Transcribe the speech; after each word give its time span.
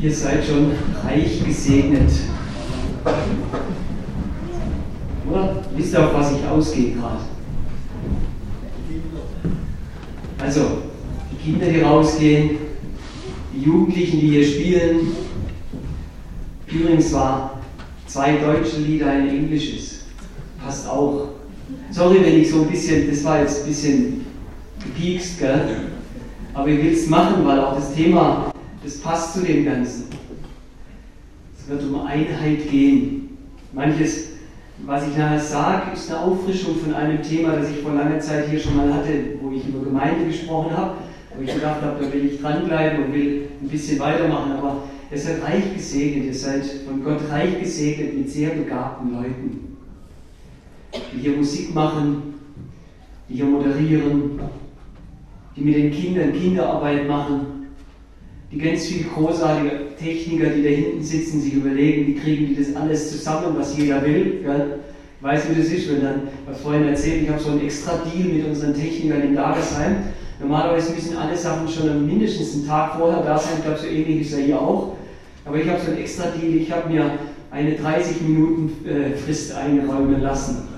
Ihr 0.00 0.14
seid 0.14 0.44
schon 0.44 0.72
reich 1.04 1.44
gesegnet. 1.44 2.10
Oder? 5.28 5.64
Wisst 5.74 5.92
ihr, 5.92 6.04
auf 6.06 6.14
was 6.14 6.32
ich 6.32 6.46
ausgehe 6.46 6.92
gerade? 6.92 7.18
Also, 10.38 10.60
die 11.32 11.50
Kinder, 11.50 11.66
die 11.66 11.80
rausgehen, 11.80 12.50
die 13.52 13.62
Jugendlichen, 13.62 14.20
die 14.20 14.28
hier 14.28 14.46
spielen. 14.46 15.00
Übrigens 16.68 17.12
war 17.12 17.58
zwei 18.06 18.36
deutsche 18.36 18.78
Lieder, 18.78 19.10
ein 19.10 19.28
englisches. 19.28 20.04
Passt 20.62 20.88
auch. 20.88 21.30
Sorry, 21.90 22.22
wenn 22.22 22.40
ich 22.40 22.48
so 22.48 22.62
ein 22.62 22.68
bisschen, 22.68 23.10
das 23.10 23.24
war 23.24 23.40
jetzt 23.40 23.62
ein 23.62 23.68
bisschen 23.68 24.26
gepiekst, 24.80 25.40
gell? 25.40 25.88
Aber 26.54 26.68
ich 26.68 26.82
will 26.82 26.92
es 26.92 27.08
machen, 27.08 27.44
weil 27.44 27.60
auch 27.60 27.74
das 27.74 27.94
Thema, 27.94 28.52
das 28.82 28.98
passt 28.98 29.34
zu 29.34 29.40
dem 29.42 29.64
Ganzen. 29.64 30.08
Es 31.56 31.68
wird 31.68 31.82
um 31.84 32.06
Einheit 32.06 32.70
gehen. 32.70 33.36
Manches, 33.72 34.28
was 34.86 35.06
ich 35.08 35.16
nachher 35.16 35.40
sage, 35.40 35.92
ist 35.92 36.10
eine 36.10 36.20
Auffrischung 36.20 36.76
von 36.76 36.94
einem 36.94 37.22
Thema, 37.22 37.56
das 37.56 37.70
ich 37.70 37.78
vor 37.78 37.92
langer 37.92 38.20
Zeit 38.20 38.48
hier 38.48 38.58
schon 38.58 38.76
mal 38.76 38.92
hatte, 38.92 39.38
wo 39.42 39.50
ich 39.50 39.66
über 39.66 39.84
Gemeinde 39.84 40.26
gesprochen 40.26 40.76
habe, 40.76 40.98
wo 41.36 41.42
ich 41.42 41.52
gedacht 41.52 41.82
habe, 41.82 42.04
da 42.04 42.12
will 42.12 42.26
ich 42.26 42.40
dranbleiben 42.40 43.04
und 43.04 43.12
will 43.12 43.48
ein 43.60 43.68
bisschen 43.68 43.98
weitermachen. 43.98 44.52
Aber 44.52 44.84
ihr 45.10 45.18
seid 45.18 45.42
reich 45.42 45.74
gesegnet, 45.74 46.26
ihr 46.26 46.34
seid 46.34 46.64
von 46.86 47.02
Gott 47.02 47.20
reich 47.30 47.58
gesegnet 47.60 48.16
mit 48.16 48.30
sehr 48.30 48.50
begabten 48.50 49.12
Leuten, 49.12 49.76
die 51.12 51.20
hier 51.20 51.36
Musik 51.36 51.74
machen, 51.74 52.34
die 53.28 53.34
hier 53.34 53.46
moderieren, 53.46 54.40
die 55.56 55.60
mit 55.60 55.74
den 55.74 55.90
Kindern 55.90 56.32
Kinderarbeit 56.32 57.06
machen, 57.08 57.57
die 58.50 58.58
ganz 58.58 58.86
viele 58.86 59.04
großartige 59.04 59.96
Techniker, 59.98 60.50
die 60.50 60.62
da 60.62 60.68
hinten 60.68 61.02
sitzen, 61.02 61.40
sich 61.40 61.54
überlegen, 61.54 62.06
wie 62.06 62.14
kriegen 62.14 62.46
die 62.48 62.56
das 62.56 62.74
alles 62.74 63.10
zusammen, 63.10 63.56
was 63.58 63.76
jeder 63.76 64.02
will. 64.04 64.40
Gell? 64.42 64.78
Ich 65.18 65.24
weiß, 65.24 65.50
wie 65.50 65.60
das 65.60 65.70
ist, 65.70 65.92
wenn 65.92 66.02
dann, 66.02 66.22
was 66.46 66.60
vorhin 66.60 66.88
erzählt, 66.88 67.24
ich 67.24 67.28
habe 67.28 67.40
so 67.40 67.50
einen 67.50 67.64
extra 67.64 67.92
Deal 68.04 68.28
mit 68.28 68.46
unseren 68.46 68.72
Technikern 68.72 69.20
in 69.22 69.34
Dagesheim. 69.34 69.96
Normalerweise 70.40 70.92
müssen 70.92 71.16
alle 71.16 71.36
Sachen 71.36 71.68
schon 71.68 72.06
mindestens 72.06 72.54
einen 72.54 72.66
Tag 72.66 72.96
vorher 72.96 73.22
da 73.22 73.36
sein. 73.36 73.54
Ich 73.58 73.64
glaube, 73.64 73.78
so 73.78 73.86
ähnlich 73.86 74.20
ist 74.20 74.34
er 74.34 74.44
hier 74.44 74.60
auch. 74.60 74.94
Aber 75.44 75.56
ich 75.56 75.68
habe 75.68 75.80
so 75.80 75.90
einen 75.90 76.00
extra 76.00 76.28
Deal. 76.30 76.54
Ich 76.54 76.70
habe 76.70 76.88
mir 76.88 77.10
eine 77.50 77.74
30 77.74 78.20
Minuten 78.22 78.86
äh, 78.86 79.16
Frist 79.16 79.54
einräumen 79.54 80.20
lassen. 80.22 80.68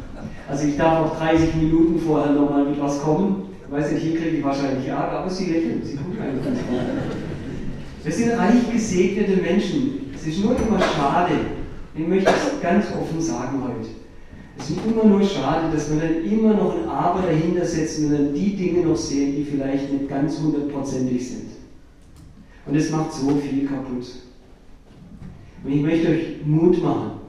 Also 0.48 0.66
ich 0.66 0.77
darf 0.77 1.06
auch 1.06 1.18
30 1.18 1.55
Minuten 1.56 2.00
vorher 2.00 2.32
nochmal 2.32 2.64
mit 2.64 2.80
was 2.80 3.00
kommen. 3.00 3.42
Ich 3.66 3.72
weiß 3.72 3.92
nicht, 3.92 4.02
hier 4.02 4.18
kriege 4.18 4.36
ich 4.38 4.44
wahrscheinlich 4.44 4.88
Ärger, 4.88 5.20
aber 5.20 5.30
sie 5.30 5.52
lächeln, 5.52 5.82
sie 5.84 5.96
gucken 5.96 6.16
gut. 6.16 7.30
Wir 8.02 8.12
sind 8.12 8.30
reich 8.30 8.70
gesegnete 8.72 9.36
Menschen. 9.36 10.10
Es 10.14 10.26
ist 10.26 10.42
nur 10.42 10.56
immer 10.56 10.80
schade, 10.80 11.34
ich 11.94 12.06
möchte 12.06 12.30
es 12.30 12.60
ganz 12.62 12.86
offen 13.00 13.20
sagen 13.20 13.62
heute. 13.62 13.88
Es 14.58 14.70
ist 14.70 14.78
immer 14.86 15.04
nur 15.04 15.22
schade, 15.22 15.72
dass 15.72 15.90
wir 15.90 16.00
dann 16.00 16.24
immer 16.24 16.54
noch 16.54 16.76
ein 16.76 16.88
Aber 16.88 17.22
dahinter 17.22 17.64
setzen 17.64 18.06
und 18.06 18.12
dann 18.12 18.34
die 18.34 18.56
Dinge 18.56 18.86
noch 18.86 18.96
sehen, 18.96 19.36
die 19.36 19.44
vielleicht 19.44 19.92
nicht 19.92 20.08
ganz 20.08 20.38
hundertprozentig 20.38 21.28
sind. 21.28 21.46
Und 22.66 22.74
es 22.74 22.90
macht 22.90 23.12
so 23.12 23.36
viel 23.36 23.66
kaputt. 23.66 24.06
Und 25.64 25.72
ich 25.72 25.82
möchte 25.82 26.08
euch 26.08 26.44
Mut 26.44 26.82
machen 26.82 27.20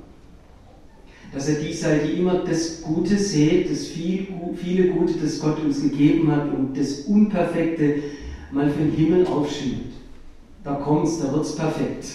dass 1.33 1.47
er 1.47 1.55
die 1.55 1.73
seid, 1.73 2.07
die 2.07 2.19
immer 2.19 2.43
das 2.45 2.81
Gute 2.81 3.17
seht, 3.17 3.71
das 3.71 3.87
viel, 3.87 4.27
viele 4.55 4.89
Gute, 4.89 5.13
das 5.21 5.39
Gott 5.39 5.63
uns 5.63 5.81
gegeben 5.81 6.29
hat 6.31 6.53
und 6.53 6.77
das 6.77 7.01
Unperfekte 7.01 8.03
mal 8.51 8.69
für 8.69 8.79
den 8.79 8.91
Himmel 8.91 9.25
aufschiebt. 9.27 9.90
Da 10.63 10.73
kommt 10.75 11.07
es, 11.07 11.19
da 11.19 11.31
wird 11.33 11.43
es 11.43 11.55
perfekt. 11.55 12.05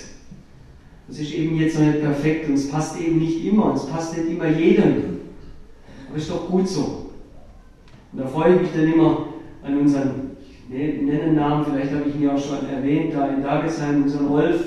Das 1.09 1.19
ist 1.19 1.33
eben 1.35 1.57
jetzt 1.57 1.79
noch 1.79 1.87
nicht 1.87 2.01
perfekt 2.01 2.49
und 2.49 2.55
es 2.55 2.71
passt 2.71 3.01
eben 3.01 3.19
nicht 3.19 3.45
immer 3.45 3.75
es 3.75 3.87
passt 3.87 4.17
nicht 4.17 4.29
immer 4.29 4.49
jedem. 4.49 5.21
Aber 6.09 6.17
ist 6.17 6.31
doch 6.31 6.49
gut 6.49 6.69
so. 6.69 7.11
Und 8.13 8.21
da 8.21 8.27
freue 8.27 8.55
ich 8.55 8.63
mich 8.63 8.71
dann 8.73 8.93
immer 8.93 9.27
an 9.63 9.79
unseren, 9.79 10.37
ich 10.69 11.03
nenne 11.03 11.33
Namen, 11.33 11.65
vielleicht 11.65 11.93
habe 11.93 12.09
ich 12.09 12.17
ihn 12.17 12.23
ja 12.23 12.35
auch 12.35 12.39
schon 12.39 12.69
erwähnt, 12.69 13.15
da 13.15 13.29
in 13.29 13.43
Dagesheim, 13.43 14.05
unseren 14.05 14.27
Rolf, 14.27 14.65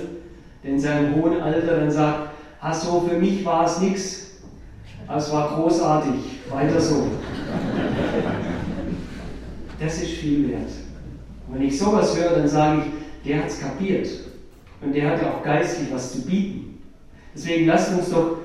der 0.63 0.71
in 0.71 0.79
seinem 0.79 1.15
hohen 1.15 1.41
Alter 1.41 1.77
dann 1.77 1.91
sagt, 1.91 2.31
Hasso, 2.61 3.01
für 3.01 3.17
mich 3.17 3.43
war 3.45 3.65
es 3.65 3.79
nichts, 3.79 4.29
es 5.17 5.31
war 5.31 5.55
großartig. 5.55 6.13
Weiter 6.51 6.79
so. 6.79 7.07
Das 9.79 10.01
ist 10.01 10.11
viel 10.11 10.49
wert. 10.49 10.69
Und 11.47 11.55
wenn 11.55 11.61
ich 11.63 11.77
sowas 11.77 12.17
höre, 12.17 12.37
dann 12.37 12.47
sage 12.47 12.81
ich, 12.81 12.98
der 13.25 13.39
hat 13.39 13.47
es 13.47 13.59
kapiert. 13.59 14.07
Und 14.81 14.95
der 14.95 15.09
hat 15.09 15.21
ja 15.21 15.33
auch 15.33 15.43
geistlich 15.43 15.91
was 15.91 16.13
zu 16.13 16.21
bieten. 16.21 16.77
Deswegen 17.35 17.67
lasst 17.67 17.93
uns 17.93 18.09
doch 18.09 18.37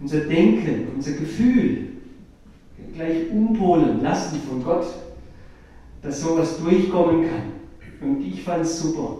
unser 0.00 0.20
Denken, 0.20 0.88
unser 0.94 1.12
Gefühl 1.12 1.88
gleich 2.94 3.30
umpolen 3.30 4.02
lassen 4.02 4.40
von 4.48 4.62
Gott, 4.62 4.86
dass 6.02 6.20
sowas 6.20 6.58
durchkommen 6.58 7.26
kann. 7.28 7.52
Und 8.00 8.22
ich 8.22 8.42
fand 8.42 8.62
es 8.62 8.80
super. 8.80 9.18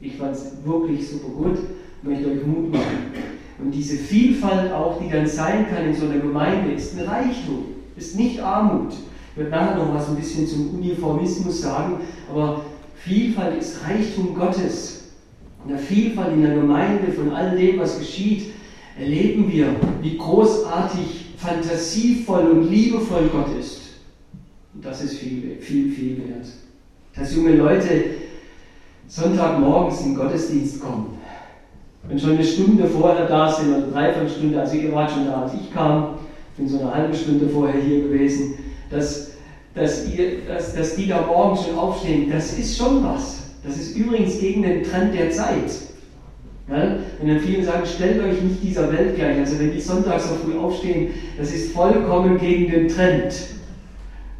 Ich 0.00 0.16
fand 0.16 0.32
es 0.32 0.52
wirklich 0.64 1.08
super 1.08 1.28
gut. 1.28 1.58
Ich 2.02 2.08
möchte 2.08 2.30
euch 2.30 2.46
Mut 2.46 2.72
machen. 2.72 3.12
Und 3.58 3.70
diese 3.70 3.96
Vielfalt 3.96 4.72
auch, 4.72 5.00
die 5.00 5.08
dann 5.08 5.26
sein 5.26 5.66
kann 5.68 5.86
in 5.86 5.94
so 5.94 6.06
einer 6.06 6.18
Gemeinde, 6.18 6.72
ist 6.72 6.98
ein 6.98 7.06
Reichtum, 7.06 7.66
ist 7.96 8.16
nicht 8.16 8.40
Armut. 8.40 8.92
Ich 9.30 9.38
werde 9.38 9.50
nachher 9.50 9.76
noch 9.76 9.94
was 9.94 10.08
ein 10.08 10.16
bisschen 10.16 10.46
zum 10.46 10.74
Uniformismus 10.74 11.62
sagen, 11.62 11.96
aber 12.30 12.62
Vielfalt 13.04 13.60
ist 13.60 13.84
Reichtum 13.86 14.34
Gottes. 14.34 15.10
In 15.64 15.70
der 15.70 15.78
Vielfalt 15.78 16.32
in 16.32 16.42
der 16.42 16.54
Gemeinde 16.54 17.12
von 17.12 17.30
all 17.32 17.54
dem, 17.54 17.78
was 17.78 17.98
geschieht, 17.98 18.52
erleben 18.98 19.50
wir, 19.52 19.76
wie 20.00 20.16
großartig, 20.16 21.26
fantasievoll 21.36 22.46
und 22.46 22.70
liebevoll 22.70 23.28
Gott 23.30 23.58
ist. 23.58 23.80
Und 24.74 24.84
das 24.84 25.02
ist 25.02 25.18
viel, 25.18 25.58
viel, 25.60 25.90
viel 25.90 26.18
wert. 26.18 26.46
Dass 27.14 27.34
junge 27.34 27.56
Leute 27.56 28.04
Sonntagmorgens 29.06 30.00
in 30.00 30.06
den 30.06 30.16
Gottesdienst 30.16 30.80
kommen, 30.80 31.18
wenn 32.08 32.18
schon 32.18 32.30
eine 32.30 32.44
Stunde 32.44 32.86
vorher 32.86 33.26
da 33.26 33.52
sind, 33.52 33.68
oder 33.68 33.86
dreiviertel 33.88 34.30
Stunde, 34.30 34.60
also 34.60 34.76
ihr 34.76 34.92
wart 34.92 35.10
schon 35.10 35.26
da, 35.26 35.42
als 35.42 35.52
ich 35.54 35.72
kam, 35.72 36.14
bin 36.56 36.68
so 36.68 36.80
eine 36.80 36.94
halbe 36.94 37.14
Stunde 37.14 37.48
vorher 37.48 37.80
hier 37.82 38.02
gewesen, 38.04 38.54
dass, 38.90 39.32
dass, 39.74 40.06
ihr, 40.08 40.42
dass, 40.46 40.74
dass 40.74 40.96
die 40.96 41.08
da 41.08 41.22
morgen 41.22 41.56
schon 41.56 41.76
aufstehen, 41.76 42.30
das 42.30 42.56
ist 42.58 42.76
schon 42.76 43.02
was. 43.02 43.42
Das 43.64 43.76
ist 43.76 43.96
übrigens 43.96 44.38
gegen 44.38 44.62
den 44.62 44.82
Trend 44.84 45.14
der 45.14 45.30
Zeit. 45.30 45.70
Ja? 46.68 46.96
Wenn 47.18 47.28
dann 47.28 47.40
viele 47.40 47.64
sagen, 47.64 47.84
stellt 47.86 48.22
euch 48.22 48.40
nicht 48.40 48.62
dieser 48.62 48.92
Welt 48.92 49.16
gleich, 49.16 49.38
also 49.38 49.58
wenn 49.58 49.72
die 49.72 49.80
sonntags 49.80 50.28
so 50.28 50.34
früh 50.36 50.58
aufstehen, 50.58 51.10
das 51.38 51.52
ist 51.52 51.72
vollkommen 51.72 52.38
gegen 52.38 52.70
den 52.70 52.88
Trend. 52.88 53.32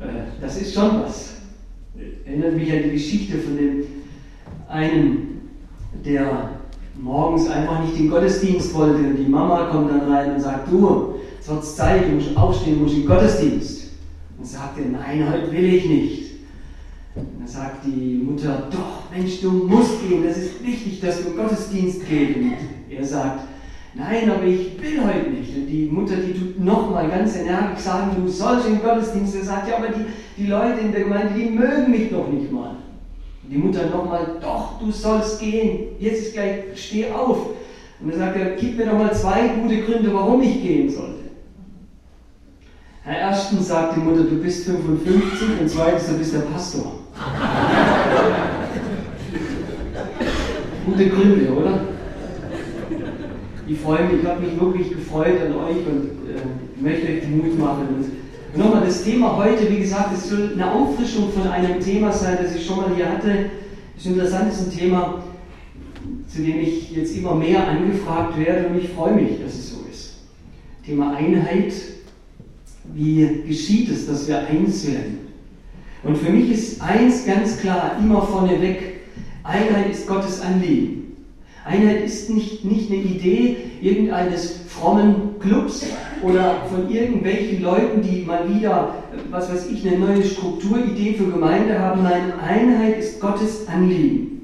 Äh, 0.01 0.05
das 0.41 0.61
ist 0.61 0.75
schon 0.75 1.03
was. 1.03 1.35
Erinnert 2.25 2.55
mich 2.55 2.73
an 2.73 2.83
die 2.85 2.93
Geschichte 2.93 3.39
von 3.39 3.57
dem 3.57 3.85
einen, 4.69 5.51
der 6.05 6.51
morgens 7.01 7.49
einfach 7.49 7.81
nicht 7.81 7.99
den 7.99 8.11
Gottesdienst 8.11 8.75
wollte 8.75 8.99
und 8.99 9.17
die 9.17 9.29
Mama 9.31 9.69
kommt 9.71 9.91
dann 9.91 10.13
rein 10.13 10.35
und 10.35 10.41
sagt, 10.41 10.71
du, 10.71 11.15
es 11.41 11.49
wird 11.49 11.65
Zeit, 11.65 12.05
du 12.05 12.15
musst 12.15 12.37
aufstehen, 12.37 12.77
du 12.77 12.83
musst 12.83 12.95
in 12.95 13.03
den 13.03 13.09
Gottesdienst. 13.09 13.84
Und 14.39 14.47
sagt 14.47 14.79
er, 14.79 14.87
nein, 14.87 15.31
heute 15.31 15.53
will 15.53 15.75
ich 15.75 15.87
nicht. 15.87 16.25
Und 17.15 17.29
dann 17.39 17.47
sagt 17.47 17.87
die 17.87 18.23
Mutter, 18.25 18.69
doch, 18.71 19.11
Mensch, 19.15 19.41
du 19.41 19.51
musst 19.51 20.09
gehen, 20.09 20.25
das 20.25 20.37
ist 20.37 20.65
wichtig, 20.65 21.01
dass 21.01 21.23
du 21.23 21.31
Gottesdienst 21.31 22.09
gehst. 22.09 22.37
Und 22.37 22.53
er 22.91 23.05
sagt, 23.05 23.41
nein, 23.95 24.31
aber 24.31 24.45
ich 24.45 24.81
will 24.83 25.01
heute 25.05 25.31
nicht. 25.31 25.57
Und 25.57 25.67
die 25.67 25.87
Mutter, 25.87 26.17
die 26.17 26.33
tut 26.33 26.59
nochmal 26.59 27.09
ganz 27.09 27.37
energisch 27.37 27.85
sagen, 27.85 28.17
du 28.17 28.29
sollst 28.29 28.67
in 28.67 28.75
den 28.75 28.83
Gottesdienst. 28.83 29.37
Er 29.37 29.45
sagt, 29.45 29.69
ja, 29.69 29.77
aber 29.77 29.89
die, 29.89 30.05
die 30.37 30.47
Leute 30.49 30.81
in 30.81 30.91
der 30.91 31.03
Gemeinde, 31.05 31.35
die 31.39 31.51
mögen 31.51 31.91
mich 31.93 32.11
doch 32.11 32.29
nicht 32.29 32.51
mal. 32.51 32.77
Und 33.45 33.51
die 33.51 33.59
Mutter 33.59 33.89
nochmal, 33.91 34.39
doch, 34.41 34.81
du 34.81 34.91
sollst 34.91 35.39
gehen, 35.39 35.91
jetzt 36.01 36.21
ist 36.21 36.33
gleich, 36.33 36.65
steh 36.75 37.11
auf. 37.11 37.51
Und 38.01 38.11
dann 38.11 38.19
sagt 38.19 38.37
er, 38.37 38.57
gib 38.57 38.77
mir 38.77 38.87
doch 38.87 38.99
mal 38.99 39.15
zwei 39.15 39.49
gute 39.49 39.83
Gründe, 39.83 40.13
warum 40.13 40.43
ich 40.43 40.61
gehen 40.63 40.91
sollte. 40.91 41.24
Herr 43.07 43.19
erstens 43.19 43.69
sagt 43.69 43.97
die 43.97 44.01
Mutter, 44.01 44.23
du 44.23 44.37
bist 44.37 44.65
55 44.65 45.61
und 45.61 45.69
zweitens, 45.69 46.07
du 46.07 46.17
bist 46.17 46.33
der 46.33 46.39
Pastor. 46.39 47.01
gute 50.87 51.09
Gründe, 51.11 51.53
oder? 51.53 51.81
Ich 53.67 53.79
freue 53.79 54.05
mich, 54.07 54.23
ich 54.23 54.27
habe 54.27 54.41
mich 54.41 54.59
wirklich 54.59 54.89
gefreut 54.89 55.39
an 55.39 55.55
euch 55.55 55.87
und 55.87 56.11
äh, 56.31 56.83
möchte 56.83 57.07
euch 57.09 57.29
Mut 57.29 57.59
machen. 57.59 57.89
Und 58.55 58.59
nochmal, 58.59 58.87
das 58.87 59.05
Thema 59.05 59.37
heute, 59.37 59.71
wie 59.71 59.81
gesagt, 59.81 60.15
es 60.15 60.31
soll 60.31 60.53
eine 60.55 60.73
Auffrischung 60.73 61.31
von 61.31 61.47
einem 61.47 61.81
Thema 61.81 62.11
sein, 62.11 62.39
das 62.43 62.55
ich 62.55 62.65
schon 62.65 62.79
mal 62.79 62.95
hier 62.97 63.11
hatte. 63.11 63.51
Das 63.95 64.07
ist 64.07 64.13
interessant, 64.13 64.51
ist 64.51 64.63
ein 64.63 64.79
Thema, 64.79 65.23
zu 66.27 66.41
dem 66.41 66.59
ich 66.59 66.91
jetzt 66.93 67.15
immer 67.15 67.35
mehr 67.35 67.69
angefragt 67.69 68.39
werde 68.39 68.69
und 68.69 68.79
ich 68.79 68.89
freue 68.91 69.13
mich, 69.13 69.43
dass 69.45 69.53
es 69.55 69.73
so 69.73 69.85
ist. 69.91 70.15
Thema 70.87 71.15
Einheit. 71.15 71.73
Wie 72.93 73.43
geschieht 73.47 73.91
es, 73.91 74.07
dass 74.07 74.29
wir 74.29 74.39
eins 74.47 74.87
werden? 74.87 75.19
Und 76.03 76.19
für 76.19 76.31
mich 76.31 76.51
ist 76.51 76.83
eins 76.83 77.25
ganz 77.25 77.59
klar, 77.59 77.97
immer 77.99 78.23
vorneweg, 78.23 79.01
Einheit 79.43 79.91
ist 79.91 80.07
Gottes 80.07 80.41
Anliegen. 80.41 81.17
Einheit 81.65 82.05
ist 82.05 82.29
nicht, 82.29 82.65
nicht 82.65 82.91
eine 82.91 83.01
Idee 83.01 83.57
irgendeines 83.81 84.61
frommen 84.69 85.39
Clubs 85.41 85.87
oder 86.23 86.57
von 86.71 86.91
irgendwelchen 86.91 87.63
Leuten, 87.63 88.03
die 88.03 88.23
mal 88.23 88.47
wieder, 88.55 88.97
was 89.31 89.51
weiß 89.51 89.71
ich, 89.71 89.87
eine 89.87 89.99
neue 89.99 90.23
Strukturidee 90.23 91.15
für 91.15 91.25
Gemeinde 91.25 91.79
haben. 91.79 92.03
Nein, 92.03 92.33
Einheit 92.39 92.99
ist 92.99 93.19
Gottes 93.21 93.67
Anliegen. 93.67 94.43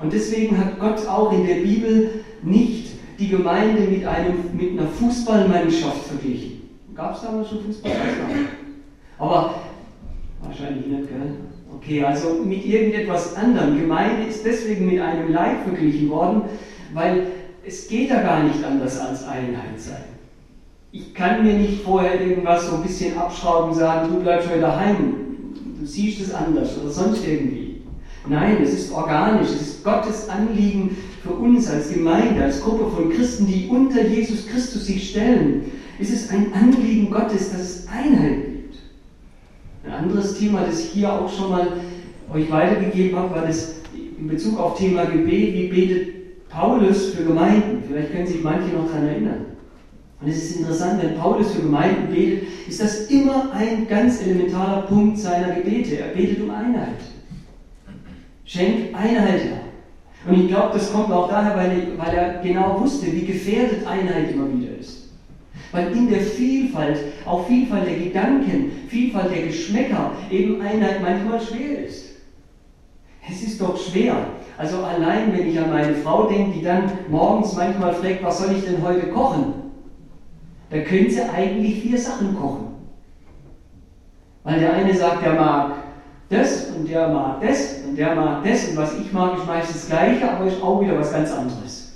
Und 0.00 0.12
deswegen 0.12 0.56
hat 0.56 0.78
Gott 0.78 1.06
auch 1.06 1.32
in 1.32 1.46
der 1.46 1.56
Bibel 1.56 2.24
nicht 2.42 2.92
die 3.18 3.28
Gemeinde 3.28 3.82
mit, 3.82 4.06
einem, 4.06 4.36
mit 4.54 4.78
einer 4.78 4.88
Fußballmannschaft 4.88 6.06
verglichen. 6.06 6.47
Gab 6.98 7.14
es 7.14 7.22
damals 7.22 7.48
schon 7.48 7.60
Fußball? 7.62 7.92
Aber 9.20 9.54
wahrscheinlich 10.42 10.86
nicht, 10.88 11.08
gell? 11.08 11.30
Okay, 11.72 12.02
also 12.02 12.42
mit 12.44 12.66
irgendetwas 12.66 13.36
anderem. 13.36 13.78
Gemeinde 13.78 14.24
ist 14.28 14.44
deswegen 14.44 14.86
mit 14.86 15.00
einem 15.00 15.32
Leib 15.32 15.62
verglichen 15.62 16.10
worden, 16.10 16.42
weil 16.92 17.28
es 17.64 17.86
geht 17.86 18.10
ja 18.10 18.20
gar 18.20 18.42
nicht 18.42 18.64
anders 18.64 18.98
als 18.98 19.22
Einheit 19.28 19.78
sein. 19.78 20.02
Ich 20.90 21.14
kann 21.14 21.44
mir 21.44 21.52
nicht 21.52 21.84
vorher 21.84 22.20
irgendwas 22.20 22.66
so 22.66 22.74
ein 22.74 22.82
bisschen 22.82 23.16
abschrauben 23.16 23.70
und 23.70 23.76
sagen, 23.76 24.08
du 24.12 24.20
bleibst 24.20 24.48
heute 24.48 24.62
daheim, 24.62 25.14
du 25.78 25.86
siehst 25.86 26.20
es 26.20 26.34
anders 26.34 26.76
oder 26.78 26.90
sonst 26.90 27.24
irgendwie. 27.24 27.82
Nein, 28.28 28.58
es 28.60 28.72
ist 28.72 28.92
organisch, 28.92 29.50
es 29.50 29.60
ist 29.60 29.84
Gottes 29.84 30.28
Anliegen 30.28 30.96
für 31.22 31.34
uns 31.34 31.70
als 31.70 31.92
Gemeinde, 31.92 32.42
als 32.42 32.60
Gruppe 32.60 32.90
von 32.90 33.12
Christen, 33.12 33.46
die 33.46 33.68
unter 33.68 34.04
Jesus 34.04 34.48
Christus 34.48 34.86
sich 34.86 35.10
stellen. 35.10 35.70
Es 36.00 36.10
ist 36.10 36.32
ein 36.32 36.52
Anliegen 36.52 37.10
Gottes, 37.10 37.50
dass 37.50 37.60
es 37.60 37.88
Einheit 37.88 38.44
gibt. 38.44 38.78
Ein 39.84 40.04
anderes 40.04 40.38
Thema, 40.38 40.62
das 40.64 40.80
ich 40.80 40.90
hier 40.90 41.12
auch 41.12 41.28
schon 41.28 41.50
mal 41.50 41.66
euch 42.32 42.50
weitergegeben 42.50 43.18
habe, 43.18 43.34
war 43.34 43.46
das 43.46 43.74
in 44.18 44.28
Bezug 44.28 44.58
auf 44.60 44.78
Thema 44.78 45.06
Gebet, 45.06 45.54
wie 45.54 45.66
betet 45.68 46.48
Paulus 46.48 47.10
für 47.10 47.24
Gemeinden. 47.24 47.82
Vielleicht 47.86 48.12
können 48.12 48.26
sich 48.26 48.42
manche 48.42 48.74
noch 48.74 48.86
daran 48.86 49.08
erinnern. 49.08 49.46
Und 50.20 50.28
es 50.28 50.36
ist 50.36 50.56
interessant, 50.58 51.02
wenn 51.02 51.16
Paulus 51.16 51.52
für 51.52 51.62
Gemeinden 51.62 52.12
betet, 52.12 52.48
ist 52.68 52.80
das 52.80 53.06
immer 53.06 53.52
ein 53.52 53.86
ganz 53.88 54.22
elementarer 54.22 54.82
Punkt 54.82 55.18
seiner 55.18 55.54
Gebete. 55.54 55.98
Er 55.98 56.08
betet 56.08 56.42
um 56.42 56.50
Einheit. 56.50 57.00
Schenkt 58.44 58.94
Einheit 58.94 59.40
her. 59.42 59.60
Und 60.28 60.40
ich 60.42 60.48
glaube, 60.48 60.74
das 60.74 60.92
kommt 60.92 61.12
auch 61.12 61.28
daher, 61.28 61.54
er, 61.54 61.98
weil 61.98 62.14
er 62.14 62.42
genau 62.42 62.80
wusste, 62.80 63.12
wie 63.12 63.26
gefährdet 63.26 63.86
Einheit 63.86 64.32
immer 64.32 64.52
wieder 64.52 64.76
ist. 64.78 64.97
Weil 65.72 65.92
in 65.92 66.08
der 66.08 66.20
Vielfalt, 66.20 66.98
auch 67.26 67.46
Vielfalt 67.46 67.86
der 67.86 67.98
Gedanken, 67.98 68.72
Vielfalt 68.88 69.30
der 69.30 69.46
Geschmäcker, 69.46 70.12
eben 70.30 70.60
Einheit 70.62 71.02
manchmal 71.02 71.40
schwer 71.40 71.84
ist. 71.84 72.04
Es 73.28 73.42
ist 73.42 73.60
doch 73.60 73.76
schwer. 73.76 74.16
Also 74.56 74.78
allein, 74.78 75.36
wenn 75.36 75.48
ich 75.48 75.58
an 75.58 75.70
meine 75.70 75.94
Frau 75.94 76.24
denke, 76.24 76.52
die 76.52 76.62
dann 76.62 76.90
morgens 77.08 77.54
manchmal 77.54 77.92
fragt, 77.92 78.22
was 78.22 78.38
soll 78.38 78.56
ich 78.56 78.64
denn 78.64 78.82
heute 78.82 79.08
kochen? 79.08 79.54
Da 80.70 80.80
können 80.80 81.10
sie 81.10 81.22
eigentlich 81.22 81.82
vier 81.82 81.98
Sachen 81.98 82.34
kochen. 82.36 82.68
Weil 84.44 84.60
der 84.60 84.72
eine 84.72 84.94
sagt, 84.94 85.22
er 85.24 85.34
mag 85.34 85.74
das 86.30 86.70
und 86.70 86.88
der 86.88 87.08
mag 87.08 87.40
das 87.40 87.80
und 87.86 87.96
der 87.96 88.14
mag 88.14 88.42
das 88.44 88.68
und 88.68 88.76
was 88.76 88.98
ich 88.98 89.12
mag, 89.12 89.36
ist 89.36 89.46
meistens 89.46 89.80
das 89.80 89.86
Gleiche, 89.88 90.30
aber 90.30 90.46
ist 90.46 90.62
auch 90.62 90.80
wieder 90.80 90.98
was 90.98 91.12
ganz 91.12 91.32
anderes. 91.32 91.87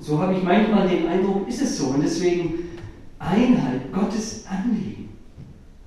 So 0.00 0.18
habe 0.18 0.34
ich 0.34 0.42
manchmal 0.42 0.88
den 0.88 1.06
Eindruck, 1.06 1.48
ist 1.48 1.62
es 1.62 1.78
so. 1.78 1.88
Und 1.88 2.02
deswegen 2.02 2.54
Einheit, 3.18 3.92
Gottes 3.92 4.44
Anliegen. 4.48 5.10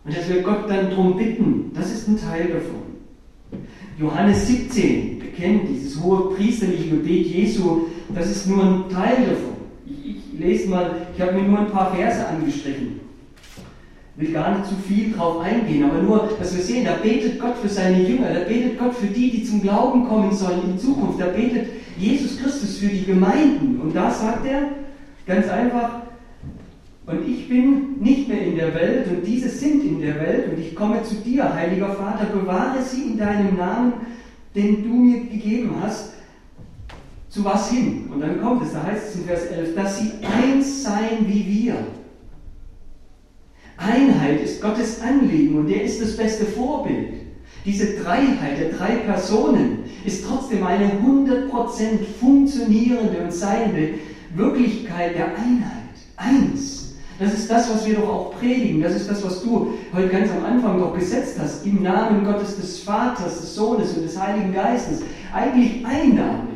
Und 0.05 0.15
dass 0.15 0.29
wir 0.29 0.41
Gott 0.41 0.69
dann 0.69 0.89
darum 0.89 1.17
bitten, 1.17 1.71
das 1.73 1.91
ist 1.91 2.07
ein 2.07 2.19
Teil 2.19 2.47
davon. 2.47 3.63
Johannes 3.99 4.47
17, 4.47 5.19
bekennt 5.19 5.69
dieses 5.69 6.01
hohe 6.01 6.35
priesterliche 6.35 6.89
Gebet 6.89 7.27
Jesu, 7.27 7.87
das 8.13 8.29
ist 8.29 8.47
nur 8.47 8.63
ein 8.63 8.89
Teil 8.89 9.17
davon. 9.29 9.53
Ich, 9.85 10.17
ich 10.17 10.39
lese 10.39 10.69
mal, 10.69 11.07
ich 11.15 11.21
habe 11.21 11.33
mir 11.33 11.47
nur 11.47 11.59
ein 11.59 11.71
paar 11.71 11.95
Verse 11.95 12.27
angestrichen 12.27 13.03
will 14.15 14.31
gar 14.31 14.57
nicht 14.57 14.69
zu 14.69 14.75
viel 14.75 15.11
drauf 15.13 15.41
eingehen, 15.41 15.83
aber 15.83 16.01
nur, 16.01 16.29
dass 16.37 16.55
wir 16.55 16.63
sehen, 16.63 16.85
da 16.85 16.93
betet 17.01 17.39
Gott 17.39 17.57
für 17.61 17.69
seine 17.69 18.07
Jünger, 18.07 18.31
da 18.31 18.41
betet 18.41 18.77
Gott 18.77 18.93
für 18.93 19.07
die, 19.07 19.31
die 19.31 19.43
zum 19.43 19.61
Glauben 19.61 20.07
kommen 20.07 20.31
sollen 20.31 20.71
in 20.71 20.77
Zukunft, 20.77 21.19
da 21.19 21.27
betet 21.27 21.67
Jesus 21.97 22.37
Christus 22.37 22.77
für 22.77 22.87
die 22.87 23.05
Gemeinden. 23.05 23.79
Und 23.81 23.95
da 23.95 24.11
sagt 24.11 24.45
er 24.45 24.69
ganz 25.25 25.49
einfach, 25.49 26.01
und 27.05 27.27
ich 27.27 27.49
bin 27.49 27.99
nicht 27.99 28.29
mehr 28.29 28.41
in 28.41 28.55
der 28.55 28.73
Welt 28.73 29.07
und 29.07 29.25
diese 29.25 29.49
sind 29.49 29.83
in 29.83 30.01
der 30.01 30.15
Welt 30.15 30.53
und 30.53 30.59
ich 30.59 30.73
komme 30.73 31.03
zu 31.03 31.15
dir, 31.15 31.53
heiliger 31.53 31.89
Vater, 31.89 32.25
bewahre 32.27 32.81
sie 32.81 33.03
in 33.03 33.17
deinem 33.17 33.57
Namen, 33.57 33.93
den 34.55 34.83
du 34.83 34.95
mir 34.95 35.19
gegeben 35.19 35.75
hast, 35.81 36.13
zu 37.27 37.43
was 37.43 37.71
hin? 37.71 38.09
Und 38.13 38.21
dann 38.21 38.41
kommt 38.41 38.63
es, 38.63 38.71
da 38.71 38.83
heißt 38.83 39.09
es 39.09 39.15
in 39.15 39.25
Vers 39.25 39.45
11, 39.47 39.75
dass 39.75 39.99
sie 39.99 40.11
eins 40.21 40.83
seien 40.83 41.27
wie 41.27 41.45
wir 41.45 41.75
Einheit 43.77 44.41
ist 44.41 44.61
Gottes 44.61 45.01
Anliegen 45.01 45.57
und 45.57 45.69
er 45.69 45.83
ist 45.83 46.01
das 46.01 46.15
beste 46.15 46.45
Vorbild. 46.45 47.13
Diese 47.65 47.95
Dreiheit 47.95 48.59
der 48.59 48.69
drei 48.69 48.95
Personen 48.97 49.82
ist 50.05 50.25
trotzdem 50.27 50.65
eine 50.65 50.85
100% 50.85 51.49
funktionierende 52.19 53.19
und 53.23 53.33
seiende 53.33 53.95
Wirklichkeit 54.35 55.15
der 55.15 55.35
Einheit. 55.35 55.71
Eins. 56.17 56.95
Das 57.19 57.33
ist 57.33 57.49
das, 57.49 57.69
was 57.73 57.85
wir 57.85 57.95
doch 57.95 58.09
auch 58.09 58.39
predigen. 58.39 58.81
Das 58.81 58.95
ist 58.95 59.09
das, 59.09 59.23
was 59.23 59.43
du 59.43 59.73
heute 59.93 60.09
ganz 60.09 60.29
am 60.31 60.43
Anfang 60.43 60.79
doch 60.79 60.93
gesetzt 60.97 61.37
hast. 61.39 61.65
Im 61.65 61.83
Namen 61.83 62.25
Gottes 62.25 62.57
des 62.57 62.79
Vaters, 62.79 63.41
des 63.41 63.55
Sohnes 63.55 63.93
und 63.93 64.03
des 64.03 64.19
Heiligen 64.19 64.53
Geistes. 64.53 65.01
Eigentlich 65.33 65.85
ein 65.85 66.15
Name. 66.15 66.47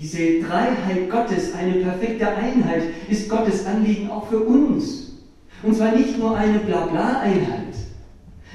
Diese 0.00 0.40
Dreiheit 0.40 1.10
Gottes, 1.10 1.52
eine 1.54 1.82
perfekte 1.82 2.28
Einheit, 2.28 2.84
ist 3.08 3.28
Gottes 3.28 3.66
Anliegen 3.66 4.08
auch 4.10 4.28
für 4.28 4.38
uns. 4.38 5.12
Und 5.64 5.76
zwar 5.76 5.92
nicht 5.92 6.16
nur 6.16 6.36
eine 6.36 6.60
Blabla-Einheit. 6.60 7.67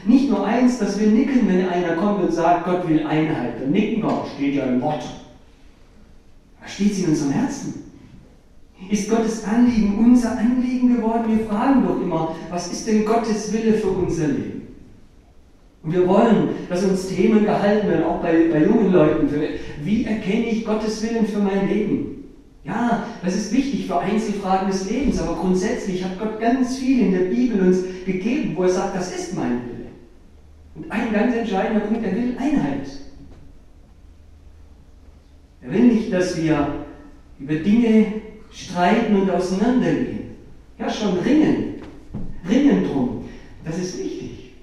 Nicht 0.05 0.29
nur 0.29 0.45
eins, 0.45 0.79
dass 0.79 0.99
wir 0.99 1.07
nicken, 1.07 1.47
wenn 1.47 1.67
einer 1.67 1.95
kommt 1.95 2.23
und 2.23 2.33
sagt, 2.33 2.65
Gott 2.65 2.87
will 2.87 3.05
Einheit. 3.05 3.61
Dann 3.61 3.71
nicken 3.71 4.03
wir, 4.03 4.25
steht 4.35 4.55
ja 4.55 4.65
im 4.65 4.81
Wort. 4.81 5.03
Was 6.61 6.73
steht 6.73 6.91
es 6.91 6.99
in 6.99 7.09
unserem 7.09 7.31
Herzen? 7.31 7.83
Ist 8.89 9.09
Gottes 9.09 9.45
Anliegen 9.45 9.97
unser 9.97 10.37
Anliegen 10.37 10.97
geworden? 10.97 11.37
Wir 11.37 11.45
fragen 11.45 11.85
doch 11.87 12.01
immer, 12.01 12.35
was 12.49 12.71
ist 12.71 12.87
denn 12.87 13.05
Gottes 13.05 13.53
Wille 13.53 13.73
für 13.73 13.89
unser 13.89 14.27
Leben? 14.27 14.63
Und 15.83 15.93
wir 15.93 16.07
wollen, 16.07 16.49
dass 16.69 16.83
uns 16.83 17.07
Themen 17.07 17.43
gehalten 17.43 17.87
werden, 17.89 18.05
auch 18.05 18.21
bei, 18.21 18.49
bei 18.51 18.63
jungen 18.63 18.91
Leuten. 18.91 19.29
Wie 19.83 20.05
erkenne 20.05 20.47
ich 20.47 20.65
Gottes 20.65 21.01
Willen 21.03 21.27
für 21.27 21.39
mein 21.39 21.67
Leben? 21.67 22.13
Ja, 22.65 23.05
das 23.23 23.35
ist 23.35 23.51
wichtig 23.51 23.87
für 23.87 23.99
Einzelfragen 23.99 24.69
des 24.69 24.89
Lebens, 24.89 25.21
aber 25.21 25.35
grundsätzlich 25.35 26.03
hat 26.03 26.17
Gott 26.17 26.39
ganz 26.39 26.77
viel 26.77 27.01
in 27.01 27.11
der 27.11 27.25
Bibel 27.25 27.67
uns 27.67 27.79
gegeben, 28.05 28.53
wo 28.55 28.63
er 28.63 28.69
sagt, 28.69 28.95
das 28.95 29.13
ist 29.13 29.35
mein 29.35 29.61
Wille. 29.65 29.72
Und 30.75 30.91
ein 30.91 31.13
ganz 31.13 31.35
entscheidender 31.35 31.85
Punkt, 31.85 32.05
er 32.05 32.15
will 32.15 32.35
Einheit. 32.37 32.87
Er 35.61 35.71
will 35.71 35.83
nicht, 35.83 36.11
dass 36.11 36.41
wir 36.41 36.85
über 37.39 37.55
Dinge 37.55 38.05
streiten 38.51 39.15
und 39.15 39.29
auseinandergehen. 39.29 40.35
Ja, 40.77 40.89
schon 40.89 41.19
ringen. 41.19 41.75
Ringen 42.47 42.85
drum. 42.85 43.25
Das 43.63 43.77
ist 43.77 43.97
wichtig. 43.97 44.53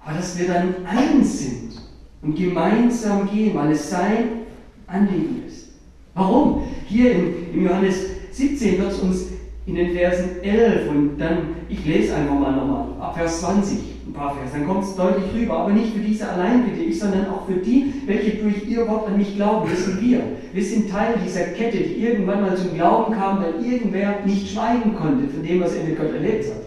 Aber 0.00 0.16
dass 0.16 0.38
wir 0.38 0.48
dann 0.48 0.74
eins 0.84 1.38
sind 1.38 1.80
und 2.22 2.34
gemeinsam 2.34 3.30
gehen, 3.30 3.54
weil 3.54 3.72
es 3.72 3.88
sein 3.88 4.42
Anliegen 4.86 5.44
ist. 5.46 5.70
Warum? 6.14 6.64
Hier 6.86 7.12
in 7.12 7.64
Johannes 7.64 8.06
17 8.32 8.78
wird 8.78 8.92
es 8.92 8.98
uns 8.98 9.26
in 9.70 9.76
den 9.76 9.96
Versen 9.96 10.42
11 10.42 10.90
und 10.90 11.18
dann, 11.18 11.38
ich 11.68 11.84
lese 11.84 12.16
einfach 12.16 12.34
mal 12.34 12.52
nochmal, 12.52 12.86
ab 13.00 13.16
Vers 13.16 13.40
20, 13.40 13.78
ein 14.08 14.12
paar 14.12 14.34
Vers, 14.34 14.52
dann 14.52 14.66
kommt 14.66 14.82
es 14.82 14.96
deutlich 14.96 15.32
rüber, 15.32 15.60
aber 15.60 15.72
nicht 15.72 15.94
für 15.94 16.00
diese 16.00 16.28
allein 16.28 16.64
bitte 16.64 16.82
ich, 16.82 16.98
sondern 16.98 17.28
auch 17.28 17.46
für 17.46 17.54
die, 17.54 17.94
welche 18.06 18.42
durch 18.42 18.66
ihr 18.68 18.88
Wort 18.88 19.06
an 19.06 19.16
mich 19.16 19.36
glauben, 19.36 19.70
das 19.70 19.84
sind 19.84 20.00
wir. 20.00 20.22
Wir 20.52 20.64
sind 20.64 20.90
Teil 20.90 21.14
dieser 21.24 21.44
Kette, 21.44 21.78
die 21.78 22.04
irgendwann 22.04 22.40
mal 22.40 22.56
zum 22.56 22.74
Glauben 22.74 23.14
kam, 23.14 23.42
weil 23.42 23.64
irgendwer 23.64 24.16
nicht 24.26 24.50
schweigen 24.52 24.96
konnte 24.96 25.28
von 25.28 25.42
dem, 25.42 25.60
was 25.60 25.76
er 25.76 25.84
mit 25.84 25.96
Gott 25.96 26.12
erlebt 26.12 26.46
hat. 26.46 26.62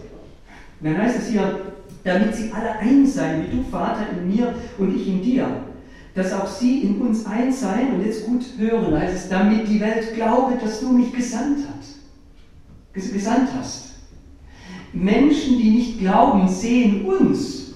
Und 0.80 0.90
dann 0.90 1.02
heißt 1.02 1.18
es 1.18 1.28
hier, 1.28 1.60
damit 2.04 2.34
sie 2.34 2.50
alle 2.52 2.78
eins 2.78 3.14
seien, 3.14 3.44
wie 3.44 3.56
du 3.56 3.62
Vater 3.70 4.06
in 4.18 4.34
mir 4.34 4.54
und 4.78 4.96
ich 4.96 5.06
in 5.06 5.22
dir 5.22 5.46
dass 6.14 6.32
auch 6.32 6.46
sie 6.46 6.82
in 6.82 7.00
uns 7.00 7.26
eins 7.26 7.60
seien 7.60 7.94
und 7.94 8.06
jetzt 8.06 8.24
gut 8.24 8.44
hören, 8.56 8.96
heißt 8.96 9.16
es, 9.16 9.28
damit 9.28 9.68
die 9.68 9.80
Welt 9.80 10.14
glaube, 10.14 10.56
dass 10.62 10.78
du 10.78 10.90
mich 10.90 11.12
gesandt 11.12 11.66
hast. 11.76 11.93
Gesandt 12.94 13.50
hast. 13.52 13.94
Menschen, 14.92 15.58
die 15.58 15.70
nicht 15.70 15.98
glauben, 15.98 16.48
sehen 16.48 17.04
uns 17.04 17.74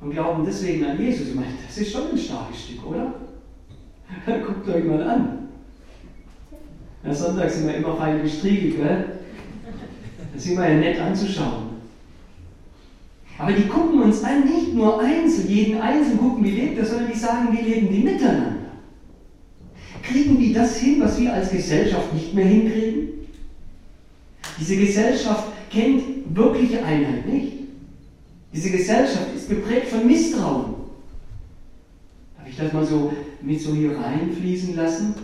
und 0.00 0.10
glauben 0.10 0.44
deswegen 0.44 0.84
an 0.84 1.00
Jesus. 1.00 1.28
Ich 1.28 1.34
meine, 1.34 1.52
das 1.64 1.78
ist 1.78 1.92
schon 1.92 2.10
ein 2.10 2.18
starkes 2.18 2.64
Stück, 2.64 2.86
oder? 2.86 3.14
Guckt 4.46 4.68
euch 4.68 4.84
mal 4.84 5.02
an. 5.02 5.48
Am 7.04 7.12
Sonntag 7.12 7.50
sind 7.50 7.68
wir 7.68 7.76
immer 7.76 7.96
fein 7.96 8.22
gestriegelt, 8.22 8.76
gell? 8.76 9.04
Das 10.34 10.44
ist 10.44 10.50
immer 10.50 10.68
ja 10.68 10.76
nett 10.76 11.00
anzuschauen. 11.00 11.68
Aber 13.38 13.52
die 13.52 13.68
gucken 13.68 14.02
uns 14.02 14.24
an, 14.24 14.44
nicht 14.44 14.74
nur 14.74 15.00
einzeln, 15.00 15.48
jeden 15.48 15.80
Einzelnen 15.80 16.18
gucken, 16.18 16.44
wie 16.44 16.50
lebt 16.50 16.78
er, 16.78 16.84
sondern 16.84 17.12
die 17.12 17.18
sagen, 17.18 17.56
wie 17.56 17.62
leben 17.62 17.88
die 17.88 18.02
miteinander. 18.02 18.56
Kriegen 20.02 20.38
die 20.38 20.52
das 20.52 20.78
hin, 20.78 21.00
was 21.00 21.20
wir 21.20 21.32
als 21.32 21.50
Gesellschaft 21.50 22.12
nicht 22.12 22.34
mehr 22.34 22.46
hinkriegen? 22.46 23.17
Diese 24.58 24.76
Gesellschaft 24.76 25.44
kennt 25.70 26.02
wirkliche 26.34 26.84
Einheit 26.84 27.26
nicht. 27.26 27.52
Diese 28.52 28.70
Gesellschaft 28.70 29.34
ist 29.36 29.48
geprägt 29.48 29.88
von 29.88 30.06
Misstrauen. 30.06 30.74
Darf 32.36 32.48
ich 32.48 32.56
das 32.56 32.72
mal 32.72 32.84
so 32.84 33.12
mit 33.42 33.60
so 33.60 33.74
hier 33.74 33.96
reinfließen 33.96 34.74
lassen? 34.74 35.14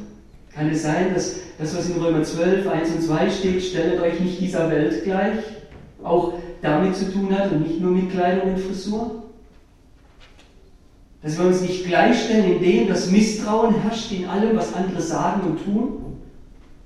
Kann 0.54 0.70
es 0.70 0.82
sein, 0.82 1.12
dass 1.14 1.36
das, 1.58 1.76
was 1.76 1.88
in 1.88 2.00
Römer 2.00 2.22
12, 2.22 2.68
1 2.68 2.90
und 2.90 3.02
2 3.02 3.30
steht, 3.30 3.62
stellt 3.62 4.00
euch 4.00 4.20
nicht 4.20 4.40
dieser 4.40 4.70
Welt 4.70 5.04
gleich, 5.04 5.38
auch 6.02 6.34
damit 6.62 6.94
zu 6.94 7.12
tun 7.12 7.36
hat 7.36 7.50
und 7.50 7.66
nicht 7.66 7.80
nur 7.80 7.90
mit 7.90 8.10
Kleidung 8.10 8.54
und 8.54 8.60
Frisur? 8.60 9.24
Dass 11.22 11.38
wir 11.38 11.46
uns 11.46 11.62
nicht 11.62 11.86
gleichstellen 11.86 12.56
in 12.56 12.62
dem, 12.62 12.88
dass 12.88 13.10
Misstrauen 13.10 13.74
herrscht 13.80 14.12
in 14.12 14.26
allem, 14.26 14.56
was 14.56 14.74
andere 14.74 15.00
sagen 15.00 15.40
und 15.48 15.64
tun, 15.64 16.13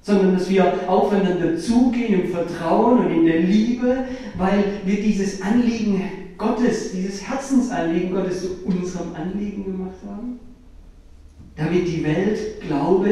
sondern 0.08 0.38
dass 0.38 0.48
wir 0.48 0.88
aufeinander 0.88 1.58
zugehen 1.58 2.22
im 2.22 2.30
Vertrauen 2.30 3.04
und 3.04 3.10
in 3.10 3.26
der 3.26 3.40
Liebe, 3.40 4.04
weil 4.38 4.64
wir 4.86 5.02
dieses 5.02 5.42
Anliegen 5.42 6.02
Gottes, 6.38 6.92
dieses 6.92 7.28
Herzensanliegen 7.28 8.14
Gottes 8.14 8.40
zu 8.40 8.48
unserem 8.64 9.14
Anliegen 9.14 9.64
gemacht 9.64 9.98
haben? 10.08 10.40
Damit 11.56 11.86
die 11.86 12.02
Welt 12.02 12.62
glaube, 12.62 13.10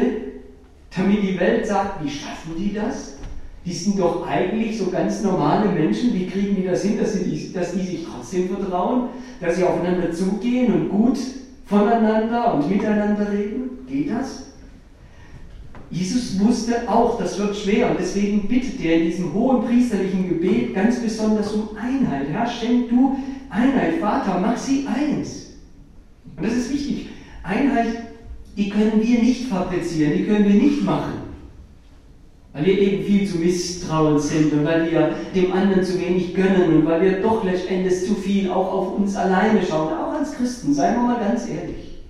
damit 0.96 1.22
die 1.22 1.38
Welt 1.38 1.66
sagt, 1.66 2.02
wie 2.02 2.08
schaffen 2.08 2.54
die 2.56 2.72
das? 2.72 3.18
Die 3.66 3.72
sind 3.74 3.98
doch 3.98 4.26
eigentlich 4.26 4.78
so 4.78 4.90
ganz 4.90 5.22
normale 5.22 5.68
Menschen, 5.68 6.14
wie 6.14 6.26
kriegen 6.26 6.56
die 6.56 6.64
das 6.64 6.82
hin, 6.82 6.98
dass, 6.98 7.12
sie, 7.12 7.52
dass 7.52 7.72
die 7.72 7.84
sich 7.84 8.06
trotzdem 8.06 8.48
vertrauen, 8.48 9.08
dass 9.38 9.56
sie 9.56 9.64
aufeinander 9.64 10.12
zugehen 10.12 10.72
und 10.72 10.88
gut 10.88 11.18
voneinander 11.66 12.54
und 12.54 12.70
miteinander 12.70 13.30
reden? 13.30 13.84
Geht 13.86 14.12
das? 14.12 14.45
Jesus 15.90 16.38
wusste 16.40 16.88
auch, 16.88 17.18
das 17.18 17.38
wird 17.38 17.56
schwer 17.56 17.90
und 17.90 18.00
deswegen 18.00 18.48
bittet 18.48 18.84
er 18.84 18.96
in 18.96 19.04
diesem 19.04 19.32
hohen 19.32 19.64
priesterlichen 19.64 20.28
Gebet 20.28 20.74
ganz 20.74 21.00
besonders 21.00 21.52
um 21.52 21.68
Einheit. 21.76 22.26
Herr, 22.30 22.46
schenk 22.46 22.90
du 22.90 23.16
Einheit, 23.50 24.00
Vater, 24.00 24.40
mach 24.40 24.56
sie 24.56 24.86
eins. 24.86 25.52
Und 26.36 26.44
das 26.44 26.54
ist 26.54 26.72
wichtig. 26.72 27.08
Einheit, 27.44 28.08
die 28.56 28.68
können 28.68 29.00
wir 29.00 29.18
nicht 29.20 29.46
fabrizieren, 29.46 30.14
die 30.16 30.24
können 30.24 30.46
wir 30.46 30.60
nicht 30.60 30.82
machen. 30.82 31.26
Weil 32.52 32.66
wir 32.66 32.78
eben 32.78 33.04
viel 33.04 33.28
zu 33.28 33.38
misstrauend 33.38 34.20
sind 34.22 34.52
und 34.52 34.64
weil 34.64 34.90
wir 34.90 35.14
dem 35.34 35.52
anderen 35.52 35.84
zu 35.84 36.00
wenig 36.00 36.34
gönnen 36.34 36.74
und 36.74 36.86
weil 36.86 37.02
wir 37.02 37.20
doch 37.20 37.44
letztendlich 37.44 38.06
zu 38.06 38.14
viel 38.14 38.50
auch 38.50 38.72
auf 38.72 38.98
uns 38.98 39.14
alleine 39.14 39.60
schauen, 39.62 39.92
auch 39.92 40.14
als 40.14 40.32
Christen, 40.32 40.74
seien 40.74 40.94
wir 40.94 41.02
mal 41.02 41.20
ganz 41.20 41.48
ehrlich. 41.48 42.00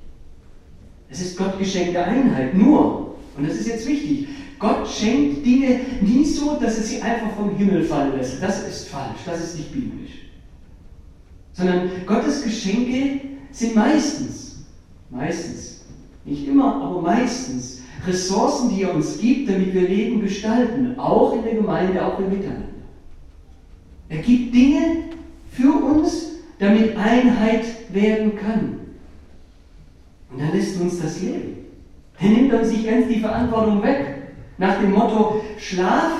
Es 1.10 1.20
ist 1.20 1.36
Gott 1.36 1.58
geschenkte 1.58 2.02
Einheit, 2.02 2.54
nur 2.54 3.05
und 3.36 3.48
das 3.48 3.56
ist 3.56 3.66
jetzt 3.66 3.86
wichtig. 3.86 4.28
Gott 4.58 4.88
schenkt 4.88 5.44
Dinge 5.44 5.80
nie 6.00 6.24
so, 6.24 6.56
dass 6.58 6.78
er 6.78 6.84
sie 6.84 7.02
einfach 7.02 7.30
vom 7.36 7.56
Himmel 7.56 7.84
fallen 7.84 8.16
lässt. 8.16 8.42
Das 8.42 8.66
ist 8.66 8.88
falsch, 8.88 9.18
das 9.26 9.42
ist 9.42 9.58
nicht 9.58 9.72
biblisch. 9.72 10.12
Sondern 11.52 11.90
Gottes 12.06 12.42
Geschenke 12.42 13.20
sind 13.50 13.74
meistens, 13.74 14.64
meistens, 15.10 15.84
nicht 16.24 16.48
immer, 16.48 16.82
aber 16.82 17.02
meistens 17.02 17.82
Ressourcen, 18.06 18.74
die 18.74 18.82
er 18.82 18.94
uns 18.94 19.18
gibt, 19.18 19.48
damit 19.50 19.74
wir 19.74 19.82
Leben 19.82 20.20
gestalten, 20.20 20.98
auch 20.98 21.34
in 21.34 21.42
der 21.42 21.54
Gemeinde, 21.54 22.04
auch 22.04 22.18
im 22.18 22.30
Miteinander. 22.30 22.68
Er 24.08 24.18
gibt 24.18 24.54
Dinge 24.54 25.04
für 25.50 25.72
uns, 25.72 26.32
damit 26.58 26.96
Einheit 26.96 27.64
werden 27.92 28.36
kann. 28.36 28.80
Und 30.30 30.40
dann 30.40 30.52
lässt 30.52 30.80
uns 30.80 31.00
das 31.00 31.20
Leben. 31.20 31.65
Er 32.18 32.28
nimmt 32.28 32.52
uns 32.52 32.70
nicht 32.70 32.86
ganz 32.86 33.08
die 33.08 33.20
Verantwortung 33.20 33.82
weg. 33.82 34.16
Nach 34.58 34.80
dem 34.80 34.92
Motto, 34.92 35.42
schlaf 35.58 36.12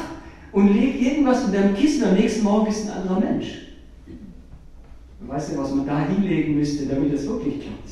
und 0.53 0.75
leg 0.75 1.01
irgendwas 1.01 1.47
in 1.47 1.53
deinem 1.53 1.75
Kissen, 1.75 2.05
am 2.05 2.15
nächsten 2.15 2.45
Morgen 2.45 2.67
bist 2.67 2.87
du 2.87 2.93
ein 2.93 2.99
anderer 2.99 3.21
Mensch. 3.21 3.47
Du 5.21 5.29
weißt 5.29 5.53
ja, 5.53 5.59
was 5.59 5.75
man 5.75 5.87
da 5.87 6.07
hinlegen 6.07 6.57
müsste, 6.57 6.87
damit 6.87 7.13
das 7.13 7.27
wirklich 7.27 7.61
klappt. 7.61 7.91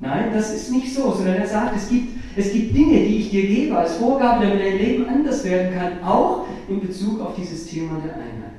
Nein, 0.00 0.30
das 0.34 0.52
ist 0.52 0.72
nicht 0.72 0.92
so, 0.92 1.12
sondern 1.12 1.36
er 1.36 1.46
sagt, 1.46 1.76
es 1.76 1.88
gibt, 1.88 2.08
es 2.36 2.52
gibt 2.52 2.76
Dinge, 2.76 2.98
die 2.98 3.18
ich 3.18 3.30
dir 3.30 3.46
gebe 3.46 3.78
als 3.78 3.96
Vorgabe, 3.96 4.44
damit 4.44 4.60
dein 4.60 4.78
Leben 4.78 5.08
anders 5.08 5.44
werden 5.44 5.72
kann, 5.72 6.02
auch 6.02 6.46
in 6.68 6.80
Bezug 6.80 7.20
auf 7.20 7.36
dieses 7.36 7.66
Thema 7.66 8.02
der 8.04 8.14
Einheit. 8.14 8.52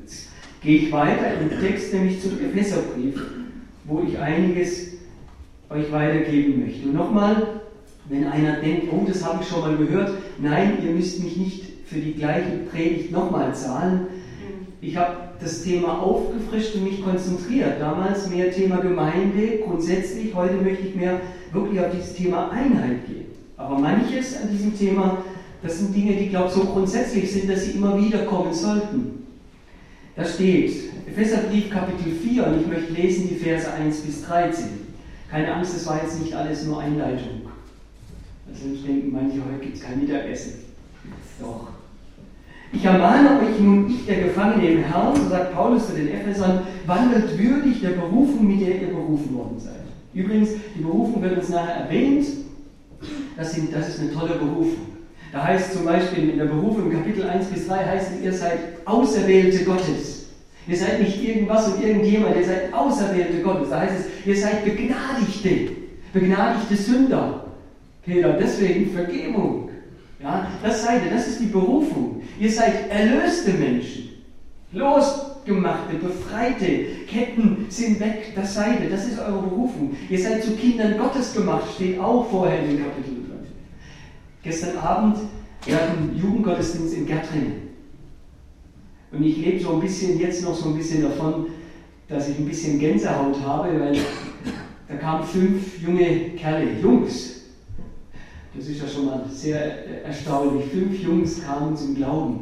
Jetzt 0.00 0.28
gehe 0.62 0.78
ich 0.78 0.92
weiter 0.92 1.40
im 1.40 1.60
Text, 1.60 1.92
nämlich 1.92 2.20
zum 2.22 2.32
Epheserbrief, 2.40 3.22
wo 3.84 4.02
ich 4.02 4.18
einiges 4.18 4.88
euch 5.70 5.92
weitergeben 5.92 6.64
möchte. 6.64 6.88
Und 6.88 6.94
nochmal, 6.94 7.57
wenn 8.08 8.26
einer 8.26 8.60
denkt, 8.60 8.88
oh, 8.92 9.04
das 9.06 9.24
habe 9.24 9.42
ich 9.42 9.48
schon 9.48 9.60
mal 9.60 9.76
gehört, 9.76 10.12
nein, 10.40 10.78
ihr 10.84 10.92
müsst 10.92 11.22
mich 11.22 11.36
nicht 11.36 11.64
für 11.86 11.98
die 11.98 12.14
gleiche 12.14 12.58
Predigt 12.70 13.12
nochmal 13.12 13.54
zahlen. 13.54 14.06
Ich 14.80 14.96
habe 14.96 15.16
das 15.40 15.62
Thema 15.62 16.00
aufgefrischt 16.00 16.74
und 16.76 16.84
mich 16.84 17.02
konzentriert. 17.02 17.80
Damals 17.80 18.30
mehr 18.30 18.50
Thema 18.50 18.76
Gemeinde, 18.76 19.58
grundsätzlich. 19.64 20.34
Heute 20.34 20.54
möchte 20.54 20.88
ich 20.88 20.94
mehr 20.94 21.20
wirklich 21.52 21.80
auf 21.80 21.86
dieses 21.92 22.14
Thema 22.14 22.50
Einheit 22.50 23.06
gehen. 23.06 23.26
Aber 23.56 23.78
manches 23.78 24.40
an 24.40 24.50
diesem 24.50 24.76
Thema, 24.76 25.18
das 25.62 25.78
sind 25.78 25.94
Dinge, 25.94 26.12
die, 26.12 26.24
ich 26.24 26.30
glaube 26.30 26.50
so 26.50 26.60
grundsätzlich 26.60 27.30
sind, 27.30 27.50
dass 27.50 27.64
sie 27.64 27.72
immer 27.72 28.00
wieder 28.00 28.20
kommen 28.20 28.52
sollten. 28.52 29.26
Da 30.14 30.24
steht, 30.24 30.72
Epheserbrief 31.06 31.70
Kapitel 31.70 32.12
4, 32.12 32.46
und 32.46 32.60
ich 32.60 32.66
möchte 32.66 32.92
lesen 32.92 33.28
die 33.28 33.36
Verse 33.36 33.72
1 33.72 34.00
bis 34.00 34.22
13. 34.24 34.66
Keine 35.30 35.54
Angst, 35.54 35.74
das 35.74 35.86
war 35.86 36.00
jetzt 36.02 36.20
nicht 36.20 36.34
alles 36.34 36.64
nur 36.64 36.80
Einleitung. 36.80 37.47
Also 38.50 38.86
denken 38.86 39.12
manche, 39.12 39.36
heute 39.44 39.64
gibt 39.64 39.76
es 39.76 39.82
kein 39.82 40.00
Mittagessen. 40.00 40.54
Doch. 41.40 41.68
Ich 42.72 42.84
ermahne 42.84 43.40
euch 43.40 43.60
nun, 43.60 43.88
ich, 43.88 44.04
der 44.04 44.24
Gefangene 44.24 44.68
im 44.68 44.82
Herrn, 44.84 45.16
so 45.16 45.28
sagt 45.28 45.54
Paulus 45.54 45.86
zu 45.86 45.94
den 45.94 46.08
Ephesern, 46.08 46.66
wandelt 46.86 47.38
würdig 47.38 47.80
der 47.80 47.90
Berufung, 47.90 48.46
mit 48.46 48.60
der 48.60 48.82
ihr 48.82 48.88
berufen 48.88 49.34
worden 49.34 49.58
seid. 49.58 49.74
Übrigens, 50.12 50.50
die 50.76 50.82
Berufung 50.82 51.22
wird 51.22 51.38
uns 51.38 51.48
nachher 51.48 51.84
erwähnt. 51.84 52.26
Das, 53.36 53.54
sind, 53.54 53.74
das 53.74 53.88
ist 53.88 54.00
eine 54.00 54.12
tolle 54.12 54.34
Berufung. 54.34 54.88
Da 55.32 55.44
heißt 55.44 55.74
zum 55.74 55.84
Beispiel 55.84 56.30
in 56.30 56.38
der 56.38 56.46
Berufung 56.46 56.90
im 56.90 56.92
Kapitel 56.92 57.28
1 57.28 57.46
bis 57.46 57.68
3 57.68 57.84
heißt 57.84 58.12
es, 58.12 58.24
ihr 58.24 58.32
seid 58.32 58.58
Auserwählte 58.84 59.64
Gottes. 59.64 60.26
Ihr 60.66 60.76
seid 60.76 61.00
nicht 61.00 61.22
irgendwas 61.22 61.68
und 61.68 61.82
irgendjemand, 61.82 62.36
ihr 62.36 62.44
seid 62.44 62.74
Auserwählte 62.74 63.40
Gottes. 63.42 63.70
Da 63.70 63.80
heißt 63.80 63.94
es, 64.00 64.26
ihr 64.26 64.36
seid 64.36 64.64
Begnadigte, 64.64 65.72
begnadigte 66.12 66.76
Sünder. 66.76 67.47
Peter, 68.08 68.32
deswegen 68.32 68.90
Vergebung. 68.90 69.68
Ja, 70.20 70.48
das 70.62 70.82
seid 70.82 71.04
ihr, 71.04 71.10
das 71.10 71.28
ist 71.28 71.40
die 71.40 71.46
Berufung. 71.46 72.22
Ihr 72.40 72.50
seid 72.50 72.90
erlöste 72.90 73.52
Menschen, 73.52 74.08
losgemachte, 74.72 75.96
befreite, 75.96 76.86
Ketten 77.06 77.66
sind 77.68 78.00
weg, 78.00 78.32
das 78.34 78.54
seid 78.54 78.82
ihr, 78.82 78.90
das 78.90 79.06
ist 79.06 79.18
eure 79.20 79.42
Berufung. 79.42 79.94
Ihr 80.08 80.18
seid 80.18 80.42
zu 80.42 80.56
Kindern 80.56 80.98
Gottes 80.98 81.34
gemacht, 81.34 81.72
steht 81.74 82.00
auch 82.00 82.28
vorher 82.28 82.60
in 82.62 82.70
dem 82.70 82.78
Kapitel 82.78 83.14
5. 83.14 83.26
Gestern 84.42 84.78
Abend, 84.78 85.18
wir 85.64 85.76
hatten 85.76 86.16
Jugendgottesdienst 86.16 86.94
in 86.94 87.06
Gärtringen. 87.06 87.68
Und 89.12 89.22
ich 89.22 89.36
lebe 89.36 89.60
so 89.60 89.74
ein 89.74 89.80
bisschen 89.80 90.18
jetzt 90.18 90.42
noch 90.42 90.54
so 90.54 90.70
ein 90.70 90.76
bisschen 90.76 91.02
davon, 91.02 91.46
dass 92.08 92.28
ich 92.28 92.38
ein 92.38 92.46
bisschen 92.46 92.78
Gänsehaut 92.78 93.40
habe, 93.42 93.78
weil 93.78 93.98
da 94.88 94.96
kamen 94.96 95.24
fünf 95.24 95.80
junge 95.80 96.30
Kerle, 96.30 96.80
Jungs. 96.82 97.37
Das 98.54 98.66
ist 98.66 98.80
ja 98.80 98.88
schon 98.88 99.06
mal 99.06 99.24
sehr 99.30 100.04
erstaunlich. 100.04 100.66
Fünf 100.66 101.02
Jungs 101.02 101.42
kamen 101.44 101.76
zum 101.76 101.94
Glauben 101.94 102.40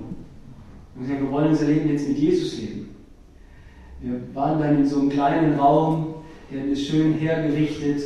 und 0.94 1.02
gesagt, 1.02 1.20
wir 1.20 1.30
wollen 1.30 1.48
unser 1.48 1.66
Leben 1.66 1.90
jetzt 1.90 2.08
mit 2.08 2.18
Jesus 2.18 2.58
leben. 2.58 2.88
Wir 4.00 4.20
waren 4.34 4.60
dann 4.60 4.78
in 4.78 4.86
so 4.86 5.00
einem 5.00 5.10
kleinen 5.10 5.58
Raum, 5.58 6.14
der 6.50 6.70
es 6.70 6.86
schön 6.86 7.14
hergerichtet. 7.14 8.02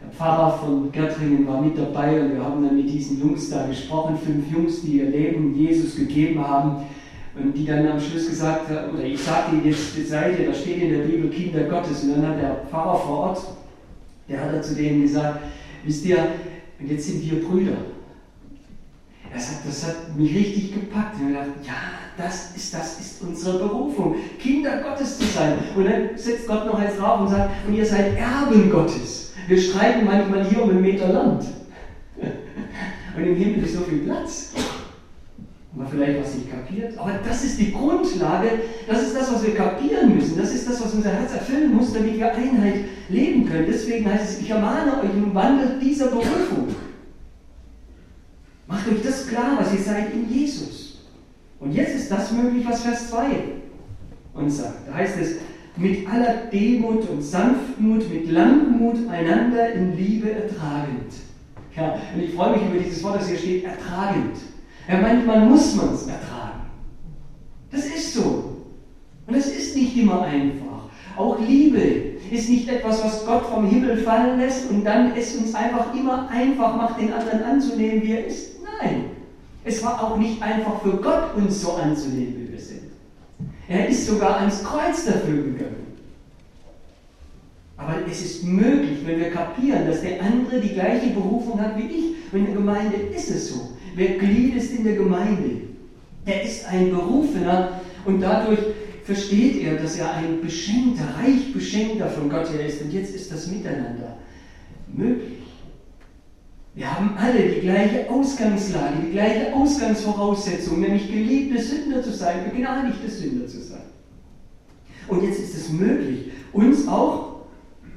Der 0.00 0.10
Pfarrer 0.10 0.58
von 0.58 0.92
Gärtringen 0.92 1.46
war 1.46 1.62
mit 1.62 1.76
dabei 1.76 2.20
und 2.20 2.34
wir 2.34 2.44
haben 2.44 2.62
dann 2.62 2.76
mit 2.76 2.88
diesen 2.88 3.20
Jungs 3.20 3.50
da 3.50 3.66
gesprochen, 3.66 4.16
fünf 4.16 4.50
Jungs, 4.52 4.82
die 4.82 4.98
ihr 4.98 5.10
Leben 5.10 5.54
Jesus 5.54 5.96
gegeben 5.96 6.46
haben 6.46 6.84
und 7.34 7.56
die 7.56 7.64
dann 7.64 7.86
am 7.86 8.00
Schluss 8.00 8.28
gesagt 8.28 8.68
haben, 8.68 8.94
oder 8.94 9.04
ich 9.04 9.20
sage 9.20 9.56
Ihnen 9.56 9.66
jetzt, 9.66 10.08
seid 10.08 10.38
ihr, 10.38 10.46
da 10.46 10.54
steht 10.54 10.82
in 10.82 10.90
der 10.90 11.04
Bibel 11.04 11.30
Kinder 11.30 11.64
Gottes. 11.64 12.04
Und 12.04 12.10
dann 12.12 12.28
hat 12.28 12.40
der 12.40 12.56
Pfarrer 12.70 12.98
vor 12.98 13.18
Ort, 13.18 13.42
der 14.28 14.40
hat 14.40 14.64
zu 14.64 14.74
denen 14.74 15.02
gesagt, 15.02 15.40
wisst 15.84 16.04
ihr, 16.04 16.18
und 16.80 16.90
jetzt 16.90 17.06
sind 17.06 17.22
wir 17.22 17.44
Brüder. 17.44 17.76
Das 19.32 19.48
hat, 19.48 19.56
das 19.66 19.86
hat 19.86 20.16
mich 20.16 20.34
richtig 20.34 20.74
gepackt. 20.74 21.20
Und 21.20 21.30
ich 21.30 21.34
dachte, 21.36 21.50
ja, 21.64 21.74
das 22.16 22.56
ist, 22.56 22.72
das 22.72 22.98
ist 23.00 23.22
unsere 23.22 23.58
Berufung, 23.58 24.16
Kinder 24.38 24.78
Gottes 24.82 25.18
zu 25.18 25.24
sein. 25.24 25.58
Und 25.76 25.84
dann 25.84 26.16
setzt 26.16 26.46
Gott 26.46 26.66
noch 26.66 26.78
eins 26.78 26.96
drauf 26.96 27.20
und 27.20 27.28
sagt, 27.28 27.50
und 27.66 27.74
ihr 27.74 27.84
seid 27.84 28.16
Erben 28.16 28.70
Gottes. 28.70 29.32
Wir 29.46 29.60
streiten 29.60 30.06
manchmal 30.06 30.48
hier 30.48 30.62
um 30.62 30.70
einen 30.70 30.82
Meter 30.82 31.08
Land. 31.08 31.44
Und 33.16 33.24
im 33.24 33.34
Himmel 33.34 33.64
ist 33.64 33.74
so 33.74 33.80
viel 33.80 34.00
Platz 34.00 34.52
man 35.74 35.86
vielleicht 35.86 36.20
was 36.20 36.34
nicht 36.34 36.50
kapiert. 36.50 36.98
Aber 36.98 37.12
das 37.24 37.44
ist 37.44 37.58
die 37.58 37.72
Grundlage, 37.72 38.50
das 38.86 39.02
ist 39.02 39.16
das, 39.16 39.32
was 39.32 39.44
wir 39.44 39.54
kapieren 39.54 40.14
müssen, 40.14 40.38
das 40.38 40.54
ist 40.54 40.68
das, 40.68 40.82
was 40.82 40.94
unser 40.94 41.10
Herz 41.10 41.32
erfüllen 41.32 41.74
muss, 41.74 41.92
damit 41.92 42.16
wir 42.16 42.34
Einheit 42.34 42.84
leben 43.08 43.46
können. 43.46 43.66
Deswegen 43.66 44.10
heißt 44.10 44.24
es, 44.24 44.40
ich 44.40 44.50
ermahne 44.50 45.00
euch 45.02 45.10
und 45.10 45.34
wandelt 45.34 45.82
dieser 45.82 46.06
Berufung. 46.06 46.68
Macht 48.66 48.88
euch 48.88 49.02
das 49.02 49.26
klar, 49.26 49.56
was 49.58 49.72
ihr 49.72 49.80
seid 49.80 50.12
in 50.12 50.28
Jesus. 50.28 50.98
Und 51.60 51.72
jetzt 51.72 51.94
ist 51.94 52.10
das 52.10 52.32
möglich, 52.32 52.64
was 52.68 52.82
Vers 52.82 53.10
2 53.10 53.26
uns 54.34 54.58
sagt. 54.58 54.88
Da 54.88 54.94
heißt 54.94 55.18
es, 55.20 55.36
mit 55.76 56.08
aller 56.08 56.46
Demut 56.52 57.08
und 57.08 57.22
Sanftmut, 57.22 58.08
mit 58.12 58.30
Langmut 58.30 59.08
einander 59.08 59.72
in 59.72 59.96
Liebe 59.96 60.30
ertragend. 60.30 61.12
Ja, 61.76 61.96
und 62.14 62.22
ich 62.22 62.34
freue 62.34 62.56
mich 62.56 62.66
über 62.68 62.78
dieses 62.78 63.02
Wort, 63.04 63.20
das 63.20 63.28
hier 63.28 63.38
steht, 63.38 63.64
ertragend. 63.64 64.36
Ja, 64.88 64.98
manchmal 65.00 65.40
muss 65.40 65.74
man 65.74 65.92
es 65.94 66.06
ertragen. 66.06 66.62
Das 67.70 67.84
ist 67.84 68.14
so. 68.14 68.64
Und 69.26 69.36
das 69.36 69.46
ist 69.46 69.76
nicht 69.76 69.96
immer 69.98 70.22
einfach. 70.22 70.88
Auch 71.16 71.38
Liebe 71.40 71.78
ist 72.30 72.48
nicht 72.48 72.68
etwas, 72.68 73.04
was 73.04 73.26
Gott 73.26 73.44
vom 73.46 73.66
Himmel 73.66 73.98
fallen 73.98 74.38
lässt 74.38 74.70
und 74.70 74.84
dann 74.84 75.14
es 75.14 75.36
uns 75.36 75.54
einfach 75.54 75.94
immer 75.94 76.28
einfach 76.30 76.76
macht, 76.76 77.00
den 77.00 77.12
anderen 77.12 77.42
anzunehmen, 77.42 78.02
wie 78.02 78.12
er 78.12 78.26
ist. 78.26 78.60
Nein. 78.80 79.04
Es 79.64 79.82
war 79.82 80.02
auch 80.02 80.16
nicht 80.16 80.40
einfach 80.40 80.80
für 80.80 80.96
Gott, 80.96 81.34
uns 81.36 81.60
so 81.60 81.74
anzunehmen, 81.74 82.34
wie 82.38 82.52
wir 82.52 82.60
sind. 82.60 82.84
Er 83.68 83.88
ist 83.88 84.06
sogar 84.06 84.38
ans 84.38 84.64
Kreuz 84.64 85.04
dafür 85.04 85.42
gegangen. 85.42 85.88
Aber 87.76 87.94
es 88.10 88.22
ist 88.22 88.44
möglich, 88.44 89.00
wenn 89.04 89.20
wir 89.20 89.30
kapieren, 89.30 89.86
dass 89.86 90.00
der 90.00 90.22
andere 90.22 90.60
die 90.60 90.72
gleiche 90.72 91.10
Berufung 91.10 91.60
hat 91.60 91.76
wie 91.76 91.86
ich. 91.86 92.32
Und 92.32 92.38
in 92.40 92.46
der 92.46 92.54
Gemeinde 92.54 92.96
ist 92.96 93.30
es 93.30 93.50
so. 93.50 93.77
Wer 93.94 94.18
Glied 94.18 94.56
ist 94.56 94.72
in 94.72 94.84
der 94.84 94.96
Gemeinde, 94.96 95.62
der 96.26 96.42
ist 96.42 96.66
ein 96.66 96.90
Berufener 96.90 97.80
und 98.04 98.20
dadurch 98.20 98.60
versteht 99.04 99.62
er, 99.62 99.76
dass 99.76 99.96
er 99.96 100.12
ein 100.14 100.40
Beschenkter, 100.42 101.04
reich 101.18 101.52
Beschenkter 101.52 102.08
von 102.08 102.28
Gott 102.28 102.52
her 102.52 102.66
ist. 102.66 102.82
Und 102.82 102.92
jetzt 102.92 103.14
ist 103.14 103.32
das 103.32 103.46
Miteinander 103.46 104.18
möglich. 104.86 105.38
Wir 106.74 106.94
haben 106.94 107.16
alle 107.16 107.48
die 107.48 107.60
gleiche 107.60 108.08
Ausgangslage, 108.08 108.98
die 109.06 109.12
gleiche 109.12 109.52
Ausgangsvoraussetzung, 109.54 110.80
nämlich 110.80 111.08
geliebte 111.08 111.60
Sünder 111.60 112.02
zu 112.02 112.12
sein, 112.12 112.44
begnadigte 112.44 113.08
Sünder 113.08 113.46
zu 113.46 113.60
sein. 113.60 113.82
Und 115.08 115.24
jetzt 115.24 115.40
ist 115.40 115.56
es 115.56 115.70
möglich, 115.70 116.30
uns 116.52 116.86
auch 116.86 117.38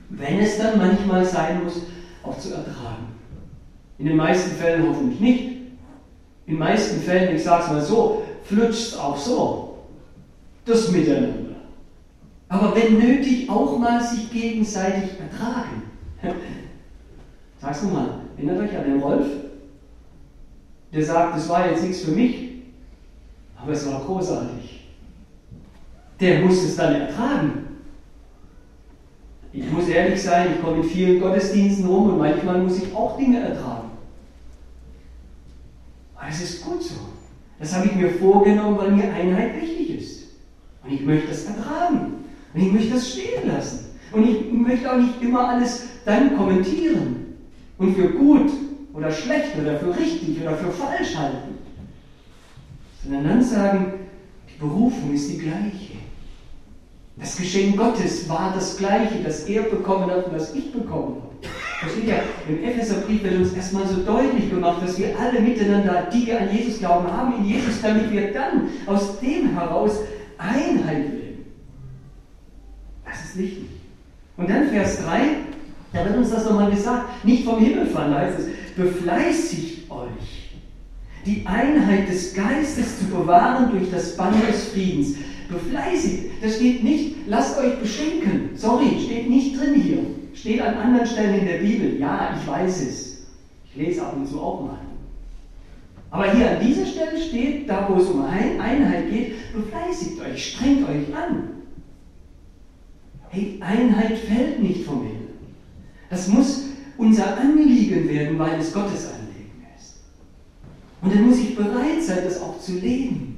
wenn 0.09 0.39
es 0.39 0.57
dann 0.57 0.77
manchmal 0.77 1.25
sein 1.25 1.63
muss, 1.63 1.81
auch 2.23 2.37
zu 2.37 2.53
ertragen. 2.53 3.07
In 3.97 4.07
den 4.07 4.17
meisten 4.17 4.55
Fällen 4.55 4.87
hoffentlich 4.87 5.19
nicht. 5.19 5.60
In 6.47 6.53
den 6.53 6.59
meisten 6.59 7.01
Fällen, 7.01 7.35
ich 7.35 7.43
sage 7.43 7.63
es 7.63 7.69
mal 7.71 7.81
so, 7.81 8.23
flutscht 8.43 8.93
es 8.93 8.97
auch 8.97 9.17
so. 9.17 9.77
Das 10.65 10.91
Miteinander. 10.91 11.55
Aber 12.49 12.75
wenn 12.75 12.97
nötig, 12.97 13.49
auch 13.49 13.77
mal 13.79 14.03
sich 14.03 14.29
gegenseitig 14.31 15.11
ertragen. 15.19 15.83
Sag's 17.61 17.83
mal, 17.83 18.21
erinnert 18.35 18.59
euch 18.59 18.77
an 18.77 18.83
den 18.83 19.01
Rolf? 19.01 19.25
Der 20.93 21.03
sagt, 21.03 21.37
das 21.37 21.47
war 21.47 21.69
jetzt 21.69 21.83
nichts 21.83 22.01
für 22.01 22.11
mich, 22.11 22.63
aber 23.55 23.71
es 23.71 23.89
war 23.89 24.01
großartig. 24.01 24.81
Der 26.19 26.41
muss 26.41 26.63
es 26.63 26.75
dann 26.75 26.95
ertragen. 26.95 27.67
Ich 29.53 29.69
muss 29.71 29.87
ehrlich 29.87 30.21
sein, 30.21 30.53
ich 30.53 30.61
komme 30.61 30.77
in 30.77 30.89
vielen 30.89 31.21
Gottesdiensten 31.21 31.85
rum 31.85 32.11
und 32.11 32.17
manchmal 32.17 32.59
muss 32.59 32.81
ich 32.81 32.93
auch 32.95 33.17
Dinge 33.17 33.39
ertragen. 33.39 33.80
Aber 36.21 36.29
es 36.29 36.41
ist 36.41 36.63
gut 36.63 36.83
so. 36.83 36.95
Das 37.59 37.75
habe 37.75 37.87
ich 37.87 37.95
mir 37.95 38.11
vorgenommen, 38.11 38.77
weil 38.77 38.91
mir 38.91 39.11
Einheit 39.11 39.59
wichtig 39.59 39.97
ist. 39.97 40.21
Und 40.83 40.93
ich 40.93 41.01
möchte 41.01 41.29
das 41.29 41.45
ertragen. 41.45 42.23
Und 42.53 42.61
ich 42.61 42.71
möchte 42.71 42.93
das 42.93 43.11
stehen 43.11 43.47
lassen. 43.47 43.85
Und 44.11 44.27
ich 44.27 44.51
möchte 44.51 44.91
auch 44.91 44.97
nicht 44.97 45.21
immer 45.21 45.49
alles 45.49 45.83
dann 46.05 46.35
kommentieren 46.35 47.37
und 47.77 47.95
für 47.95 48.09
gut 48.09 48.51
oder 48.93 49.11
schlecht 49.11 49.57
oder 49.59 49.79
für 49.79 49.97
richtig 49.97 50.41
oder 50.41 50.55
für 50.57 50.71
falsch 50.71 51.15
halten. 51.15 51.55
Sondern 53.03 53.23
dann 53.23 53.43
sagen, 53.43 53.93
die 54.47 54.59
Berufung 54.59 55.13
ist 55.13 55.31
die 55.31 55.37
gleiche. 55.37 55.93
Das 57.17 57.37
Geschenk 57.37 57.77
Gottes 57.77 58.27
war 58.27 58.53
das 58.53 58.77
gleiche, 58.77 59.23
das 59.23 59.41
er 59.41 59.63
bekommen 59.63 60.09
hat 60.09 60.27
und 60.27 60.33
das 60.33 60.53
ich 60.53 60.71
bekommen 60.71 61.21
habe. 61.21 61.30
Versteht 61.81 62.07
ihr? 62.09 62.21
Im 62.47 62.63
Epheserbrief 62.63 63.23
wird 63.23 63.37
uns 63.37 63.53
erstmal 63.53 63.87
so 63.87 64.03
deutlich 64.03 64.51
gemacht, 64.51 64.83
dass 64.83 64.99
wir 64.99 65.19
alle 65.19 65.41
miteinander, 65.41 66.07
die 66.13 66.27
wir 66.27 66.39
an 66.39 66.55
Jesus 66.55 66.77
glauben, 66.77 67.11
haben 67.11 67.39
in 67.39 67.45
Jesus, 67.45 67.81
damit 67.81 68.11
wir 68.11 68.31
dann 68.31 68.69
aus 68.85 69.19
dem 69.19 69.57
heraus 69.57 70.01
Einheit 70.37 71.09
leben. 71.09 71.45
Das 73.03 73.25
ist 73.25 73.35
wichtig. 73.35 73.65
Und 74.37 74.47
dann 74.47 74.69
Vers 74.69 75.03
3, 75.03 75.21
da 75.91 76.05
wird 76.05 76.17
uns 76.17 76.29
das 76.29 76.45
nochmal 76.45 76.69
gesagt, 76.69 77.25
nicht 77.25 77.45
vom 77.45 77.57
Himmel 77.57 77.87
fallen, 77.87 78.13
heißt 78.13 78.39
es, 78.39 78.75
befleißigt 78.75 79.89
euch, 79.89 80.51
die 81.25 81.43
Einheit 81.47 82.07
des 82.07 82.35
Geistes 82.35 82.99
zu 82.99 83.05
bewahren 83.05 83.71
durch 83.71 83.89
das 83.89 84.15
Band 84.15 84.35
des 84.47 84.65
Friedens 84.65 85.15
befleißigt. 85.51 86.31
Da 86.41 86.49
steht 86.49 86.83
nicht, 86.83 87.15
lasst 87.27 87.57
euch 87.59 87.79
beschenken. 87.79 88.49
Sorry, 88.55 88.99
steht 89.03 89.29
nicht 89.29 89.59
drin 89.59 89.75
hier. 89.75 89.99
Steht 90.33 90.61
an 90.61 90.75
anderen 90.75 91.05
Stellen 91.05 91.39
in 91.39 91.45
der 91.45 91.57
Bibel. 91.59 91.99
Ja, 91.99 92.35
ich 92.39 92.47
weiß 92.47 92.81
es. 92.81 93.27
Ich 93.65 93.75
lese 93.75 94.05
ab 94.05 94.15
und 94.15 94.27
zu 94.27 94.39
auch 94.39 94.61
mal. 94.61 94.79
Aber 96.09 96.33
hier 96.33 96.51
an 96.51 96.65
dieser 96.65 96.85
Stelle 96.85 97.17
steht, 97.21 97.69
da 97.69 97.87
wo 97.89 98.01
es 98.01 98.09
um 98.09 98.25
Einheit 98.25 99.09
geht, 99.09 99.53
befleißigt 99.53 100.19
euch, 100.19 100.53
strengt 100.53 100.87
euch 100.87 101.15
an. 101.15 101.49
Hey, 103.29 103.57
Einheit 103.61 104.17
fällt 104.17 104.61
nicht 104.61 104.83
vom 104.83 105.03
Himmel. 105.03 105.29
Das 106.09 106.27
muss 106.27 106.65
unser 106.97 107.37
Anliegen 107.37 108.09
werden, 108.09 108.37
weil 108.37 108.59
es 108.59 108.73
Gottes 108.73 109.07
Anliegen 109.07 109.65
ist. 109.77 110.01
Und 111.01 111.15
dann 111.15 111.27
muss 111.27 111.39
ich 111.39 111.55
bereit 111.55 112.03
sein, 112.03 112.19
das 112.25 112.41
auch 112.41 112.59
zu 112.59 112.73
leben. 112.73 113.30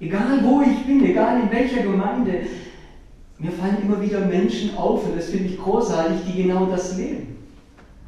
Egal 0.00 0.40
wo 0.44 0.62
ich 0.62 0.86
bin, 0.86 1.04
egal 1.04 1.42
in 1.42 1.50
welcher 1.50 1.82
Gemeinde, 1.82 2.42
mir 3.38 3.52
fallen 3.52 3.82
immer 3.82 4.00
wieder 4.00 4.20
Menschen 4.20 4.76
auf, 4.76 5.06
und 5.06 5.16
das 5.16 5.30
finde 5.30 5.48
ich 5.48 5.58
großartig, 5.58 6.18
die 6.26 6.42
genau 6.42 6.66
das 6.66 6.96
leben. 6.96 7.36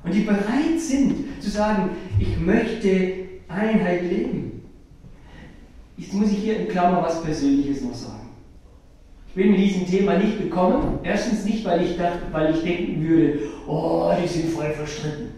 Und 0.03 0.15
die 0.15 0.21
bereit 0.21 0.79
sind 0.79 1.41
zu 1.41 1.51
sagen, 1.51 1.91
ich 2.19 2.39
möchte 2.39 3.15
Einheit 3.49 4.03
leben. 4.11 4.63
Jetzt 5.97 6.15
muss 6.15 6.31
ich 6.31 6.39
hier 6.39 6.61
in 6.61 6.69
Klammer 6.69 7.03
was 7.03 7.23
Persönliches 7.23 7.83
noch 7.83 7.95
sagen. 7.95 8.31
Ich 9.29 9.35
bin 9.35 9.53
mit 9.53 9.61
diesem 9.61 9.87
Thema 9.87 10.19
nicht 10.19 10.39
gekommen. 10.39 10.99
Erstens 11.03 11.45
nicht, 11.45 11.65
weil 11.65 11.83
ich, 11.83 11.97
dachte, 11.97 12.21
weil 12.33 12.55
ich 12.55 12.63
denken 12.63 13.07
würde, 13.07 13.41
oh, 13.67 14.11
die 14.21 14.27
sind 14.27 14.49
voll 14.49 14.71
verstritten. 14.71 15.30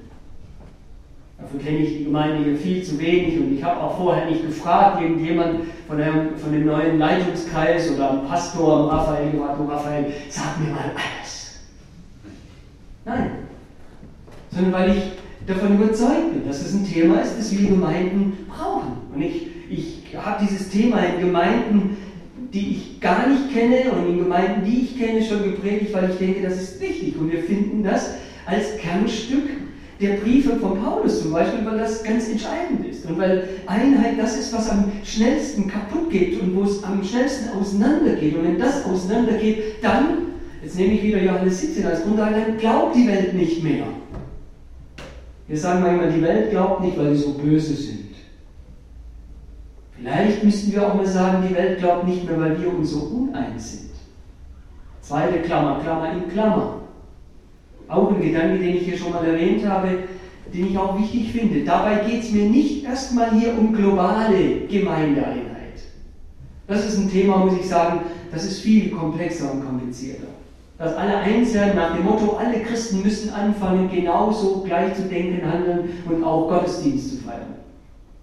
Dafür 1.43 1.61
kenne 1.61 1.79
ich 1.79 1.99
die 1.99 2.05
Gemeinde 2.05 2.45
hier 2.45 2.57
viel 2.57 2.83
zu 2.83 2.99
wenig 2.99 3.39
und 3.39 3.55
ich 3.55 3.65
habe 3.65 3.81
auch 3.81 3.99
vorher 3.99 4.27
nicht 4.27 4.47
gefragt, 4.47 5.03
irgendjemand 5.03 5.61
von, 5.89 5.99
dem, 5.99 6.37
von 6.37 6.53
dem 6.53 6.67
neuen 6.67 6.99
Leitungskreis 6.99 7.91
oder 7.93 8.11
am 8.11 8.27
Pastor, 8.27 8.81
am 8.81 8.87
Raphael, 8.87 9.33
gefragt, 9.33 9.59
Raphael, 9.69 10.07
sag 10.29 10.61
mir 10.61 10.73
mal 10.73 10.93
alles. 10.95 11.61
Nein, 13.05 13.31
sondern 14.51 14.73
weil 14.73 14.97
ich 14.97 15.03
davon 15.47 15.75
überzeugt 15.75 16.33
bin, 16.33 16.47
dass 16.47 16.61
es 16.61 16.75
ein 16.75 16.87
Thema 16.87 17.21
ist, 17.21 17.37
das 17.37 17.59
wir 17.59 17.69
Gemeinden 17.69 18.47
brauchen. 18.49 18.93
Und 19.13 19.23
ich, 19.23 19.49
ich 19.69 20.17
habe 20.17 20.45
dieses 20.45 20.69
Thema 20.71 21.01
in 21.01 21.21
Gemeinden, 21.21 21.97
die 22.53 22.71
ich 22.71 23.01
gar 23.01 23.27
nicht 23.29 23.53
kenne 23.53 23.91
und 23.93 24.11
in 24.11 24.19
Gemeinden, 24.19 24.65
die 24.65 24.83
ich 24.83 24.99
kenne, 24.99 25.25
schon 25.25 25.43
gepredigt, 25.43 25.93
weil 25.93 26.11
ich 26.11 26.19
denke, 26.19 26.43
das 26.43 26.61
ist 26.61 26.81
wichtig. 26.81 27.17
Und 27.19 27.33
wir 27.33 27.43
finden 27.43 27.83
das 27.83 28.15
als 28.47 28.77
Kernstück 28.77 29.49
der 30.03 30.17
Briefe 30.17 30.57
von 30.57 30.83
Paulus 30.83 31.23
zum 31.23 31.33
Beispiel, 31.33 31.65
weil 31.65 31.79
das 31.79 32.03
ganz 32.03 32.29
entscheidend 32.29 32.85
ist 32.85 33.07
und 33.07 33.19
weil 33.19 33.49
Einheit 33.67 34.19
das 34.19 34.37
ist, 34.37 34.53
was 34.53 34.69
am 34.69 34.91
schnellsten 35.05 35.69
kaputt 35.69 36.11
geht 36.11 36.41
und 36.41 36.57
wo 36.57 36.65
es 36.65 36.83
am 36.83 37.03
schnellsten 37.05 37.57
auseinandergeht. 37.57 38.37
Und 38.37 38.43
wenn 38.43 38.59
das 38.59 38.85
auseinandergeht, 38.85 39.83
dann, 39.83 40.33
jetzt 40.63 40.77
nehme 40.77 40.95
ich 40.95 41.03
wieder 41.05 41.23
Johannes 41.23 41.61
17 41.61 41.87
als 41.87 42.03
Grundlage, 42.03 42.35
dann 42.35 42.59
glaubt 42.59 42.97
die 42.97 43.07
Welt 43.07 43.35
nicht 43.35 43.63
mehr. 43.63 43.85
Wir 45.47 45.57
sagen 45.57 45.83
manchmal, 45.83 46.11
die 46.11 46.23
Welt 46.23 46.51
glaubt 46.51 46.83
nicht, 46.83 46.99
weil 46.99 47.15
sie 47.15 47.23
so 47.23 47.35
böse 47.35 47.75
sind. 47.75 48.13
Vielleicht 49.97 50.43
müssten 50.43 50.73
wir 50.73 50.87
auch 50.87 50.95
mal 50.95 51.07
sagen, 51.07 51.47
die 51.49 51.55
Welt 51.55 51.79
glaubt 51.79 52.09
nicht 52.09 52.29
mehr, 52.29 52.41
weil 52.41 52.61
wir 52.61 52.75
uns 52.75 52.91
so 52.91 53.03
uneins 53.03 53.71
sind. 53.71 53.91
Zweite 55.01 55.39
Klammer, 55.41 55.81
Klammer 55.81 56.13
in 56.13 56.29
Klammer. 56.29 56.82
Auch 57.93 58.11
ein 58.11 58.23
Gedanke, 58.23 58.59
den 58.59 58.77
ich 58.77 58.85
hier 58.85 58.97
schon 58.97 59.13
mal 59.13 59.25
erwähnt 59.25 59.67
habe, 59.69 59.89
den 60.53 60.69
ich 60.69 60.79
auch 60.79 60.99
wichtig 60.99 61.33
finde. 61.33 61.63
Dabei 61.63 61.97
geht 61.97 62.23
es 62.23 62.33
mir 62.33 62.45
nicht 62.45 62.85
erstmal 62.85 63.39
hier 63.39 63.57
um 63.59 63.75
globale 63.75 64.67
Gemeindeeinheit. 64.69 65.53
Das 66.67 66.87
ist 66.87 66.99
ein 66.99 67.11
Thema, 67.11 67.39
muss 67.39 67.59
ich 67.61 67.69
sagen, 67.69 68.01
das 68.33 68.45
ist 68.45 68.61
viel 68.61 68.91
komplexer 68.91 69.53
und 69.53 69.67
komplizierter. 69.67 70.29
Dass 70.79 70.95
alle 70.97 71.19
einzeln 71.19 71.77
nach 71.77 71.95
dem 71.95 72.05
Motto, 72.05 72.37
alle 72.37 72.61
Christen 72.61 73.03
müssen 73.03 73.31
anfangen, 73.31 73.91
genauso 73.93 74.63
gleich 74.63 74.95
zu 74.95 75.03
denken, 75.03 75.47
handeln 75.47 75.91
und 76.09 76.25
auch 76.25 76.49
Gottesdienst 76.49 77.11
zu 77.11 77.17
feiern. 77.19 77.52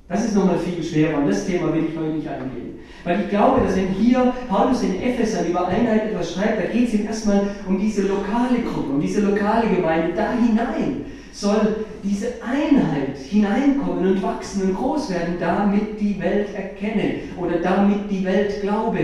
Das 0.10 0.26
ist 0.26 0.34
nochmal 0.34 0.58
viel 0.58 0.84
schwerer 0.84 1.20
und 1.20 1.28
das 1.28 1.46
Thema 1.46 1.72
will 1.72 1.86
ich 1.88 1.96
heute 1.96 2.16
nicht 2.16 2.28
eingehen. 2.28 2.80
Weil 3.04 3.22
ich 3.22 3.30
glaube, 3.30 3.62
dass 3.62 3.76
wenn 3.76 3.90
hier 3.90 4.34
Paulus 4.48 4.82
in 4.82 5.00
Ephesern 5.00 5.46
über 5.46 5.68
Einheit 5.68 6.10
etwas 6.10 6.34
schreibt, 6.34 6.60
da 6.60 6.66
geht 6.66 6.88
es 6.88 6.96
ihm 6.96 7.06
erstmal 7.06 7.44
um 7.68 7.80
diese 7.80 8.08
lokale 8.08 8.60
Gruppe, 8.64 8.94
um 8.94 9.00
diese 9.00 9.22
lokale 9.22 9.70
Gemeinde. 9.70 10.14
Da 10.16 10.32
hinein 10.34 11.06
soll 11.32 11.86
diese 12.04 12.34
Einheit 12.44 13.18
hineinkommen 13.20 14.16
und 14.16 14.24
wachsen 14.24 14.64
und 14.64 14.76
groß 14.76 15.12
werden, 15.12 15.36
damit 15.40 16.02
die 16.02 16.20
Welt 16.20 16.56
erkenne 16.56 17.20
oder 17.38 17.60
damit 17.60 18.10
die 18.10 18.26
Welt 18.26 18.62
glaube. 18.62 19.00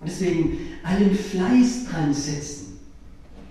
Und 0.00 0.06
deswegen 0.06 0.58
allen 0.82 1.14
Fleiß 1.14 1.86
dran 1.90 2.12
setzen, 2.12 2.78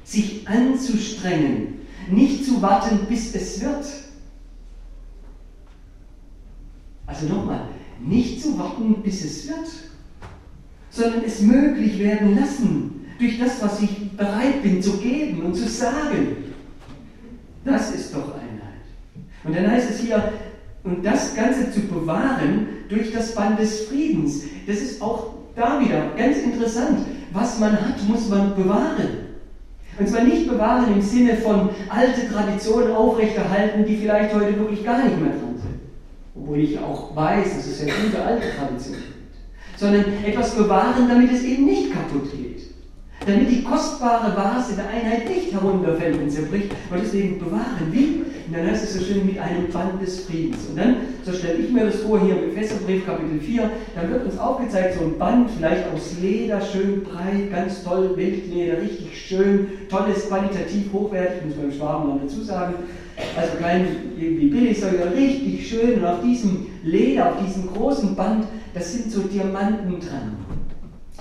sich 0.04 0.48
anzustrengen, 0.48 1.80
nicht 2.12 2.46
zu 2.46 2.62
warten, 2.62 3.08
bis 3.10 3.34
es 3.34 3.60
wird. 3.60 3.86
Also 7.06 7.28
nochmal, 7.28 7.68
nicht 8.02 8.42
zu 8.42 8.58
warten, 8.58 9.02
bis 9.04 9.24
es 9.24 9.48
wird, 9.48 9.68
sondern 10.90 11.24
es 11.26 11.42
möglich 11.42 12.00
werden 12.00 12.36
lassen 12.38 13.06
durch 13.20 13.40
das, 13.40 13.62
was 13.62 13.82
ich 13.82 14.12
bereit 14.12 14.62
bin 14.62 14.82
zu 14.82 14.98
geben 14.98 15.44
und 15.44 15.56
zu 15.56 15.68
sagen. 15.68 16.38
Das 17.66 17.94
ist 17.94 18.14
doch 18.14 18.36
Einheit. 18.36 18.84
Und 19.44 19.56
dann 19.56 19.70
heißt 19.70 19.90
es 19.90 20.00
hier, 20.00 20.34
und 20.84 21.06
das 21.06 21.34
Ganze 21.34 21.72
zu 21.72 21.82
bewahren 21.82 22.68
durch 22.90 23.14
das 23.14 23.34
Band 23.34 23.60
des 23.60 23.86
Friedens. 23.86 24.44
Das 24.68 24.78
ist 24.78 25.02
auch 25.02 25.34
da 25.56 25.80
wieder 25.80 26.12
ganz 26.18 26.38
interessant. 26.38 27.00
Was 27.32 27.60
man 27.60 27.72
hat, 27.74 28.08
muss 28.08 28.28
man 28.30 28.56
bewahren. 28.56 29.24
Und 29.98 30.10
zwar 30.10 30.24
nicht 30.24 30.48
bewahren 30.48 30.94
im 30.94 31.02
Sinne 31.02 31.36
von 31.38 31.70
alte 31.90 32.28
Traditionen 32.32 32.92
aufrechterhalten, 32.92 33.86
die 33.86 33.98
vielleicht 33.98 34.34
heute 34.34 34.58
wirklich 34.58 34.84
gar 34.84 35.04
nicht 35.04 35.20
mehr 35.20 35.32
dran 35.32 35.56
sind. 35.56 35.73
Obwohl 36.36 36.60
ich 36.60 36.80
auch 36.80 37.16
weiß, 37.16 37.56
dass 37.56 37.68
es 37.68 37.86
ja 37.86 37.94
gute 37.94 38.24
alte 38.24 38.48
Traditionen 38.58 39.02
gibt. 39.02 39.80
Sondern 39.80 40.06
etwas 40.26 40.56
bewahren, 40.56 41.08
damit 41.08 41.32
es 41.32 41.44
eben 41.44 41.66
nicht 41.66 41.92
kaputt 41.94 42.32
geht 42.32 42.54
damit 43.26 43.50
die 43.50 43.64
kostbare 43.64 44.36
Vase 44.36 44.76
der 44.76 44.90
Einheit 44.90 45.30
nicht 45.30 45.54
herunterfällt 45.54 46.20
und 46.20 46.30
zerbricht 46.30 46.72
und 46.92 47.02
deswegen 47.02 47.40
bewahren. 47.40 47.88
Wie? 47.92 48.22
Und 48.46 48.54
dann 48.54 48.68
heißt 48.68 48.84
es 48.84 48.94
so 48.96 49.04
schön 49.04 49.26
mit 49.26 49.40
einem 49.40 49.70
Band 49.72 50.02
des 50.02 50.26
Friedens. 50.26 50.68
Und 50.70 50.78
dann, 50.78 50.96
so 51.24 51.32
stelle 51.32 51.60
ich 51.60 51.72
mir 51.72 51.86
das 51.86 52.02
vor, 52.02 52.20
hier 52.20 52.38
im 52.38 52.50
Epheserbrief 52.50 53.06
Kapitel 53.06 53.40
4, 53.40 53.70
dann 53.96 54.12
wird 54.12 54.26
uns 54.26 54.38
aufgezeigt, 54.38 55.00
so 55.00 55.06
ein 55.06 55.18
Band, 55.18 55.50
vielleicht 55.58 55.86
aus 55.94 56.16
Leder, 56.22 56.60
schön 56.60 57.04
breit, 57.04 57.52
ganz 57.52 57.84
toll, 57.84 58.12
Wildleder, 58.16 58.82
richtig 58.82 59.18
schön, 59.18 59.68
tolles, 59.90 60.28
qualitativ 60.28 60.92
hochwertig, 60.92 61.46
muss 61.46 61.56
man 61.56 61.66
im 61.66 61.72
Schwabenland 61.72 62.24
dazu 62.26 62.44
sagen. 62.44 62.74
Also 63.36 63.58
kein 63.60 63.88
irgendwie 64.18 64.48
billig, 64.48 64.80
sondern 64.80 65.10
richtig 65.10 65.68
schön. 65.68 66.00
Und 66.00 66.06
auf 66.06 66.22
diesem 66.22 66.68
Leder, 66.84 67.32
auf 67.32 67.46
diesem 67.46 67.68
großen 67.68 68.16
Band, 68.16 68.46
das 68.74 68.94
sind 68.94 69.12
so 69.12 69.22
Diamanten 69.22 70.00
dran. 70.00 70.38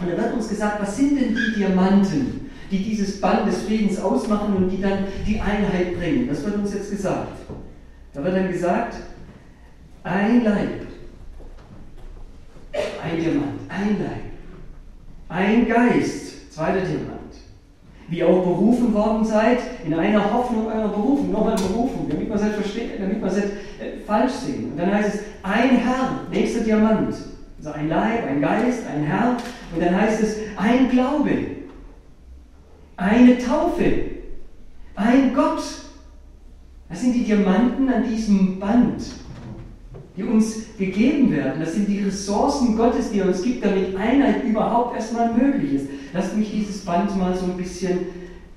Und 0.01 0.11
da 0.11 0.17
wird 0.17 0.35
uns 0.35 0.49
gesagt, 0.49 0.81
was 0.81 0.97
sind 0.97 1.21
denn 1.21 1.35
die 1.35 1.59
Diamanten, 1.59 2.51
die 2.71 2.83
dieses 2.83 3.21
Band 3.21 3.47
des 3.47 3.63
Friedens 3.63 4.01
ausmachen 4.01 4.55
und 4.57 4.71
die 4.71 4.81
dann 4.81 5.05
die 5.27 5.41
Einheit 5.41 5.97
bringen? 5.99 6.29
Das 6.29 6.45
wird 6.45 6.57
uns 6.57 6.73
jetzt 6.73 6.91
gesagt. 6.91 7.39
Da 8.15 8.25
wird 8.25 8.37
dann 8.37 8.51
gesagt, 8.51 8.97
ein 10.03 10.45
Leib, 10.45 10.87
ein 13.03 13.21
Diamant, 13.21 13.61
ein 13.69 13.97
Leib, 14.03 14.23
ein 15.29 15.69
Geist, 15.69 16.53
zweiter 16.53 16.81
Diamant. 16.81 17.22
Wie 18.13 18.23
auch 18.23 18.43
berufen 18.43 18.93
worden 18.93 19.25
seid, 19.25 19.61
in 19.87 19.95
einer 19.95 20.31
Hoffnung 20.31 20.67
eurer 20.67 20.89
Berufung, 20.89 21.33
nochmal 21.33 21.57
Berufung, 21.57 22.11
damit 22.11 22.29
man 22.29 22.37
es 22.39 22.45
damit 22.99 23.23
man 23.23 23.31
es 23.31 23.39
äh, 23.39 24.03
falsch 24.07 24.33
sehen. 24.33 24.73
Und 24.73 24.77
dann 24.79 24.93
heißt 24.93 25.15
es, 25.15 25.21
ein 25.43 25.79
Herr, 25.79 26.21
nächster 26.31 26.61
Diamant, 26.61 27.15
also 27.57 27.73
ein 27.73 27.89
Leib, 27.89 28.27
ein 28.29 28.43
Geist, 28.43 28.81
ein 28.87 29.05
Herr. 29.05 29.39
Und 29.75 29.83
dann 29.83 29.99
heißt 29.99 30.23
es 30.23 30.37
ein 30.59 30.91
Glaube, 30.91 31.31
eine 32.99 33.39
Taufe, 33.39 33.85
ein 34.95 35.35
Gott. 35.35 35.63
Das 36.91 37.01
sind 37.01 37.15
die 37.15 37.25
Diamanten 37.25 37.89
an 37.89 38.07
diesem 38.07 38.61
Band, 38.61 39.05
die 40.17 40.23
uns 40.23 40.77
gegeben 40.79 41.33
werden. 41.33 41.61
Das 41.61 41.75
sind 41.75 41.89
die 41.89 42.01
Ressourcen 42.01 42.77
Gottes, 42.77 43.11
die 43.11 43.21
er 43.21 43.29
uns 43.29 43.43
gibt, 43.43 43.65
damit 43.65 43.97
Einheit 43.97 44.45
überhaupt 44.45 44.95
erstmal 44.97 45.33
möglich 45.33 45.75
ist. 45.75 45.87
Lasst 46.13 46.37
mich 46.37 46.51
dieses 46.51 46.85
Band 46.85 47.17
mal 47.17 47.35
so 47.35 47.47
ein 47.47 47.57
bisschen 47.57 48.01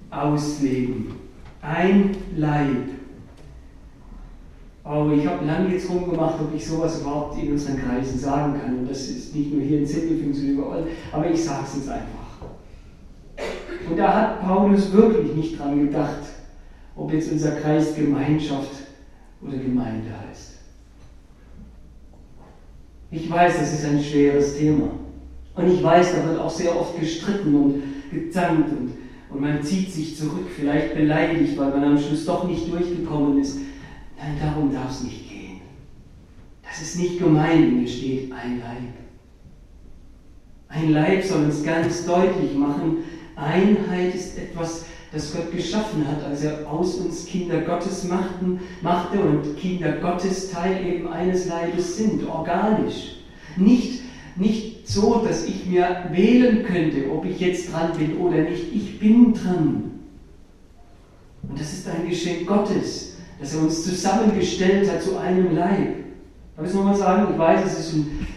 auslegen. 0.09 1.15
Ein 1.61 2.11
Leib. 2.35 2.89
Aber 4.83 5.13
ich 5.13 5.25
habe 5.25 5.45
lange 5.45 5.73
jetzt 5.73 5.89
rumgemacht, 5.89 6.39
ob 6.39 6.53
ich 6.53 6.65
sowas 6.65 7.01
überhaupt 7.01 7.41
in 7.41 7.53
unseren 7.53 7.77
Kreisen 7.77 8.19
sagen 8.19 8.59
kann. 8.59 8.79
Und 8.79 8.89
das 8.89 9.07
ist 9.09 9.33
nicht 9.33 9.51
nur 9.51 9.63
hier 9.63 9.79
in 9.79 9.85
Sindelfingen, 9.85 10.33
sondern 10.33 10.55
überall. 10.57 10.87
Aber 11.11 11.31
ich 11.31 11.43
sage 11.43 11.63
es 11.65 11.75
jetzt 11.77 11.89
einfach. 11.89 12.25
Und 13.89 13.97
da 13.97 14.13
hat 14.13 14.41
Paulus 14.41 14.91
wirklich 14.91 15.33
nicht 15.35 15.59
dran 15.59 15.79
gedacht, 15.79 16.21
ob 16.95 17.11
jetzt 17.13 17.31
unser 17.31 17.51
Kreis 17.51 17.95
Gemeinschaft 17.95 18.71
oder 19.41 19.57
Gemeinde 19.57 20.09
heißt. 20.27 20.54
Ich 23.15 23.29
weiß, 23.29 23.59
das 23.59 23.73
ist 23.73 23.85
ein 23.85 24.03
schweres 24.03 24.57
Thema. 24.57 24.89
Und 25.55 25.71
ich 25.71 25.81
weiß, 25.81 26.15
da 26.15 26.27
wird 26.27 26.37
auch 26.37 26.49
sehr 26.49 26.77
oft 26.77 26.99
gestritten 26.99 27.55
und 27.55 27.83
gezankt 28.11 28.69
und, 28.71 28.91
und 29.29 29.41
man 29.41 29.63
zieht 29.63 29.89
sich 29.89 30.17
zurück, 30.17 30.47
vielleicht 30.53 30.95
beleidigt, 30.95 31.57
weil 31.57 31.69
man 31.69 31.83
am 31.85 31.97
Schluss 31.97 32.25
doch 32.25 32.45
nicht 32.45 32.69
durchgekommen 32.69 33.39
ist. 33.39 33.59
Nein, 34.17 34.35
darum 34.41 34.73
darf 34.73 34.91
es 34.91 35.03
nicht 35.03 35.29
gehen. 35.29 35.61
Das 36.61 36.81
ist 36.81 36.99
nicht 36.99 37.17
gemein, 37.17 37.79
hier 37.79 37.87
steht 37.87 38.31
ein 38.33 38.59
Leib. 38.59 38.93
Ein 40.67 40.91
Leib 40.91 41.23
soll 41.23 41.45
uns 41.45 41.63
ganz 41.63 42.05
deutlich 42.05 42.53
machen, 42.53 42.97
Einheit 43.37 44.13
ist 44.13 44.37
etwas, 44.37 44.85
das 45.15 45.33
Gott 45.33 45.51
geschaffen 45.51 46.07
hat, 46.07 46.23
als 46.23 46.43
er 46.43 46.69
aus 46.69 46.95
uns 46.95 47.25
Kinder 47.25 47.61
Gottes 47.61 48.03
machten, 48.03 48.59
machte 48.81 49.19
und 49.19 49.57
Kinder 49.57 49.93
Gottes 49.93 50.51
Teil 50.51 50.85
eben 50.85 51.07
eines 51.07 51.47
Leibes 51.47 51.97
sind, 51.97 52.27
organisch. 52.27 53.15
Nicht, 53.57 54.01
nicht 54.35 54.87
so, 54.87 55.23
dass 55.25 55.45
ich 55.45 55.65
mir 55.65 56.09
wählen 56.11 56.63
könnte, 56.63 57.09
ob 57.11 57.25
ich 57.25 57.39
jetzt 57.39 57.71
dran 57.71 57.93
bin 57.97 58.17
oder 58.17 58.41
nicht. 58.41 58.71
Ich 58.73 58.99
bin 58.99 59.33
dran. 59.33 59.91
Und 61.49 61.59
das 61.59 61.73
ist 61.73 61.87
ein 61.87 62.07
Geschenk 62.07 62.45
Gottes 62.45 63.15
dass 63.39 63.53
er 63.53 63.61
uns 63.61 63.83
zusammengestellt 63.83 64.89
hat 64.91 65.01
zu 65.01 65.17
einem 65.17 65.55
Leib. 65.55 65.95
Darf 66.55 66.65
ich 66.65 66.69
es 66.69 66.73
nochmal 66.73 66.95
sagen? 66.95 67.27
Ich 67.33 67.37
weiß, 67.37 67.65
es 67.65 67.79
ist 67.79 67.93
ein, 67.93 68.27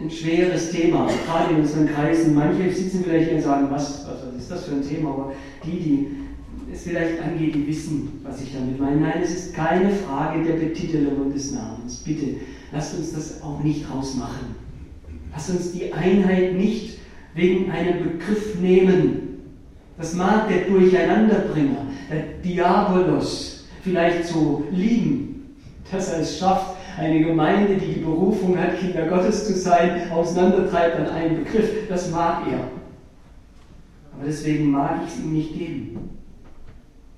ein, 0.00 0.10
schweres 0.10 0.70
Thema, 0.70 1.06
gerade 1.26 1.54
in 1.54 1.60
unseren 1.60 1.88
Kreisen. 1.88 2.34
Manche 2.34 2.72
sitzen 2.72 3.04
vielleicht 3.04 3.28
hier 3.28 3.36
und 3.36 3.42
sagen, 3.42 3.68
was, 3.70 4.06
was, 4.06 4.16
was 4.26 4.37
ist 4.48 4.52
das 4.52 4.64
für 4.64 4.76
ein 4.76 4.88
Thema? 4.88 5.10
Aber 5.10 5.32
die, 5.64 5.78
die 5.78 6.08
es 6.72 6.82
vielleicht 6.82 7.20
angeht, 7.22 7.54
die 7.54 7.66
wissen, 7.66 8.20
was 8.22 8.42
ich 8.42 8.52
damit 8.54 8.80
meine. 8.80 8.96
Nein, 8.96 9.20
es 9.22 9.34
ist 9.34 9.54
keine 9.54 9.90
Frage 9.90 10.42
der 10.42 10.54
Betitelung 10.54 11.26
und 11.26 11.34
des 11.34 11.52
Namens. 11.52 11.96
Bitte, 11.98 12.36
lasst 12.72 12.96
uns 12.98 13.12
das 13.12 13.42
auch 13.42 13.62
nicht 13.62 13.84
rausmachen. 13.92 14.56
Lasst 15.32 15.50
uns 15.50 15.72
die 15.72 15.92
Einheit 15.92 16.54
nicht 16.54 16.98
wegen 17.34 17.70
einem 17.70 18.02
Begriff 18.02 18.58
nehmen. 18.60 19.40
Das 19.98 20.14
mag 20.14 20.48
der 20.48 20.62
Durcheinanderbringer, 20.62 21.86
der 22.10 22.22
Diabolos, 22.42 23.66
vielleicht 23.82 24.26
so 24.26 24.64
lieben, 24.70 25.56
dass 25.90 26.12
er 26.12 26.20
es 26.20 26.38
schafft, 26.38 26.76
eine 26.96 27.20
Gemeinde, 27.20 27.74
die 27.74 27.94
die 27.94 28.00
Berufung 28.00 28.58
hat, 28.58 28.78
Kinder 28.80 29.06
Gottes 29.06 29.46
zu 29.46 29.54
sein, 29.54 30.10
auseinandertreibt 30.10 30.96
an 30.96 31.08
einen 31.08 31.44
Begriff. 31.44 31.88
Das 31.88 32.10
mag 32.10 32.42
er. 32.50 32.77
Aber 34.18 34.26
deswegen 34.26 34.72
mag 34.72 35.02
ich 35.06 35.14
es 35.14 35.24
ihm 35.24 35.32
nicht 35.32 35.56
geben. 35.56 36.10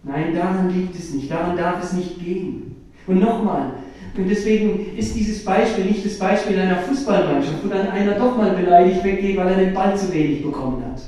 Nein, 0.03 0.35
daran 0.35 0.71
liegt 0.71 0.95
es 0.95 1.15
nicht. 1.15 1.31
Daran 1.31 1.57
darf 1.57 1.83
es 1.83 1.95
nicht 1.95 2.23
gehen. 2.23 2.77
Und 3.07 3.21
nochmal, 3.21 3.73
und 4.17 4.29
deswegen 4.29 4.97
ist 4.97 5.15
dieses 5.15 5.45
Beispiel 5.45 5.85
nicht 5.87 6.05
das 6.05 6.19
Beispiel 6.19 6.59
einer 6.59 6.77
Fußballmannschaft, 6.77 7.65
wo 7.65 7.69
dann 7.69 7.89
einer 7.89 8.15
doch 8.15 8.37
mal 8.37 8.51
beleidigt 8.51 9.03
weggeht, 9.05 9.37
weil 9.37 9.49
er 9.49 9.57
den 9.57 9.75
Ball 9.75 9.97
zu 9.97 10.13
wenig 10.13 10.43
bekommen 10.43 10.85
hat. 10.85 11.01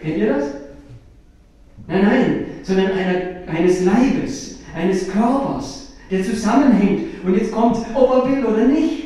Kennt 0.00 0.16
ihr 0.16 0.34
das? 0.34 0.44
Nein, 1.86 2.02
nein, 2.02 2.44
sondern 2.62 2.92
einer, 2.92 3.48
eines 3.56 3.84
Leibes, 3.84 4.60
eines 4.74 5.10
Körpers, 5.10 5.92
der 6.10 6.24
zusammenhängt. 6.24 7.24
Und 7.24 7.34
jetzt 7.36 7.52
kommt, 7.52 7.76
ob 7.94 8.10
er 8.10 8.30
will 8.30 8.44
oder 8.44 8.66
nicht. 8.66 9.04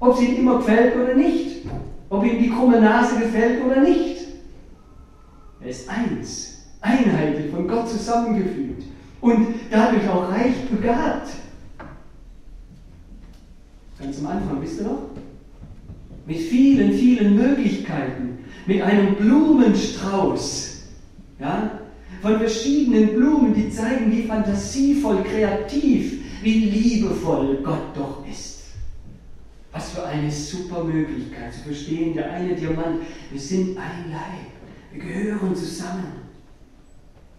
Ob 0.00 0.14
es 0.14 0.22
ihm 0.22 0.36
immer 0.36 0.58
gefällt 0.58 0.94
oder 0.96 1.14
nicht. 1.14 1.64
Ob 2.10 2.24
ihm 2.24 2.38
die 2.42 2.50
krumme 2.50 2.80
Nase 2.80 3.20
gefällt 3.20 3.64
oder 3.64 3.80
nicht. 3.80 4.21
Er 5.62 5.70
ist 5.70 5.88
eins, 5.88 6.64
einheitlich, 6.80 7.50
von 7.50 7.68
Gott 7.68 7.88
zusammengefügt 7.88 8.84
und 9.20 9.54
dadurch 9.70 10.08
auch 10.08 10.30
reich 10.30 10.54
begabt. 10.70 11.30
Ganz 13.98 14.18
am 14.18 14.26
Anfang, 14.26 14.60
wisst 14.60 14.80
ihr 14.80 14.86
noch? 14.86 15.10
Mit 16.26 16.38
vielen, 16.38 16.92
vielen 16.92 17.36
Möglichkeiten, 17.36 18.38
mit 18.66 18.82
einem 18.82 19.14
Blumenstrauß, 19.16 20.82
ja, 21.38 21.78
von 22.20 22.38
verschiedenen 22.38 23.14
Blumen, 23.14 23.54
die 23.54 23.70
zeigen, 23.70 24.10
wie 24.12 24.22
fantasievoll, 24.22 25.22
kreativ 25.24 26.22
wie 26.42 26.64
liebevoll 26.64 27.58
Gott 27.62 27.96
doch 27.96 28.24
ist. 28.28 28.62
Was 29.72 29.90
für 29.90 30.04
eine 30.04 30.30
super 30.30 30.84
Möglichkeit 30.84 31.54
zu 31.54 31.60
verstehen, 31.60 32.14
der 32.14 32.30
eine 32.30 32.54
Diamant, 32.54 33.00
wir 33.30 33.40
sind 33.40 33.78
ein 33.78 34.10
Leib, 34.10 34.51
wir 34.92 35.02
gehören 35.02 35.54
zusammen. 35.54 36.22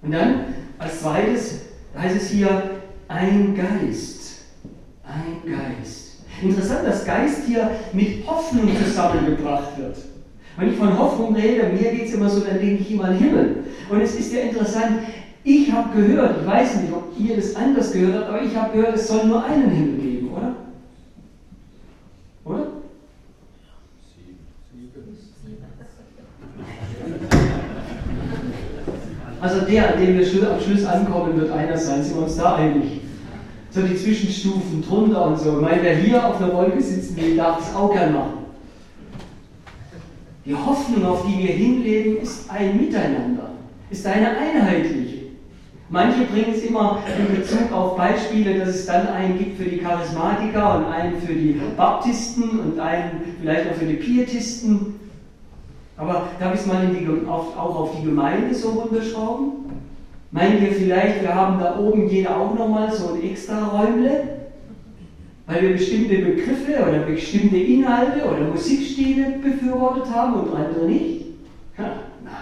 Und 0.02 0.12
dann 0.12 0.46
als 0.78 1.02
zweites 1.02 1.62
heißt 1.98 2.16
es 2.16 2.30
hier 2.30 2.72
ein 3.08 3.56
Geist, 3.56 4.42
ein 5.04 5.50
Geist. 5.50 6.18
Interessant, 6.42 6.88
dass 6.88 7.06
Geist 7.06 7.44
hier 7.48 7.70
mit 7.94 8.28
Hoffnung 8.28 8.70
zusammengebracht 8.84 9.78
wird. 9.78 9.98
Wenn 10.58 10.72
ich 10.72 10.78
von 10.78 10.98
Hoffnung 10.98 11.36
rede, 11.36 11.70
mir 11.70 11.92
geht 11.92 12.08
es 12.08 12.13
immer 12.13 12.30
so, 12.30 12.42
dann 12.42 12.60
denke 12.60 12.82
ich 12.82 12.92
immer 12.92 13.06
an 13.06 13.18
Himmel. 13.18 13.63
Und 13.89 14.02
es 14.02 14.16
ist 14.16 14.34
ja 14.34 14.42
interessant, 14.42 15.00
ich 15.44 15.72
habe 15.72 16.00
gehört, 16.00 16.42
ich 16.42 16.48
weiß 16.48 16.82
nicht, 16.82 16.94
ob 16.94 17.12
ihr 17.20 17.36
das 17.36 17.56
anders 17.56 17.92
gehört 17.92 18.16
habt, 18.16 18.30
aber 18.30 18.42
ich 18.42 18.56
habe 18.56 18.78
gehört, 18.78 18.96
es 18.96 19.08
soll 19.08 19.26
nur 19.26 19.44
einen 19.44 19.70
Himmel 19.70 20.00
geben, 20.00 20.32
oder? 20.32 20.56
Oder? 22.46 22.68
Also 29.43 29.60
der, 29.60 29.93
an 29.93 29.99
dem 29.99 30.17
wir 30.17 30.51
am 30.51 30.62
Schluss 30.62 30.86
ankommen, 30.86 31.38
wird 31.38 31.51
einer 31.51 31.77
sein, 31.77 32.01
sind 32.01 32.15
wir 32.15 32.23
uns 32.23 32.38
da 32.38 32.56
einig. 32.56 33.01
So 33.71 33.82
die 33.82 33.97
Zwischenstufen 33.97 34.82
drunter 34.82 35.25
und 35.25 35.38
so. 35.38 35.58
Ich 35.58 35.62
meine, 35.62 35.84
wer 35.84 35.97
hier 35.97 36.25
auf 36.25 36.41
einer 36.41 36.53
Wolke 36.53 36.82
sitzen 36.82 37.17
will, 37.17 37.36
darf 37.36 37.58
das 37.58 37.75
auch 37.75 37.91
gern 37.91 38.13
machen. 38.13 38.45
Die 40.45 40.56
Hoffnung, 40.56 41.06
auf 41.06 41.25
die 41.25 41.39
wir 41.39 41.53
hinleben, 41.56 42.21
ist 42.21 42.49
ein 42.49 42.77
Miteinander, 42.77 43.49
ist 43.89 44.08
eine 44.08 44.29
einheitliche. 44.29 45.23
Manche 45.89 46.23
bringen 46.23 46.53
es 46.56 46.63
immer 46.63 47.03
in 47.19 47.36
Bezug 47.36 47.69
auf 47.73 47.97
Beispiele, 47.97 48.60
dass 48.60 48.69
es 48.69 48.86
dann 48.86 49.08
einen 49.08 49.38
gibt 49.38 49.58
für 49.58 49.69
die 49.69 49.79
Charismatiker 49.79 50.77
und 50.77 50.86
einen 50.86 51.19
für 51.21 51.34
die 51.34 51.60
Baptisten 51.75 52.62
und 52.62 52.79
einen 52.79 53.21
vielleicht 53.41 53.69
auch 53.69 53.75
für 53.75 53.88
die 53.88 53.95
Pietisten. 53.95 55.03
Aber 55.97 56.27
darf 56.39 56.53
ich 56.53 56.62
es 56.62 56.65
mal 56.65 56.88
die, 56.88 57.08
auf, 57.27 57.58
auch 57.58 57.75
auf 57.79 57.97
die 57.97 58.06
Gemeinde 58.06 58.53
so 58.53 58.69
runterschrauben? 58.69 59.51
Meinen 60.32 60.62
wir 60.62 60.71
vielleicht, 60.71 61.21
wir 61.21 61.36
haben 61.36 61.60
da 61.60 61.77
oben 61.77 62.10
jeder 62.10 62.36
auch 62.36 62.56
nochmal 62.56 62.91
so 62.91 63.13
ein 63.13 63.23
extra 63.23 63.67
Räumle, 63.67 64.39
weil 65.45 65.62
wir 65.62 65.73
bestimmte 65.73 66.17
Begriffe 66.17 66.82
oder 66.82 66.99
bestimmte 66.99 67.58
Inhalte 67.58 68.25
oder 68.25 68.47
Musikstile 68.47 69.39
befürwortet 69.43 70.12
haben 70.12 70.34
und 70.34 70.56
andere 70.56 70.86
nicht? 70.86 71.25
Ja, 71.77 71.84
nein. 72.23 72.34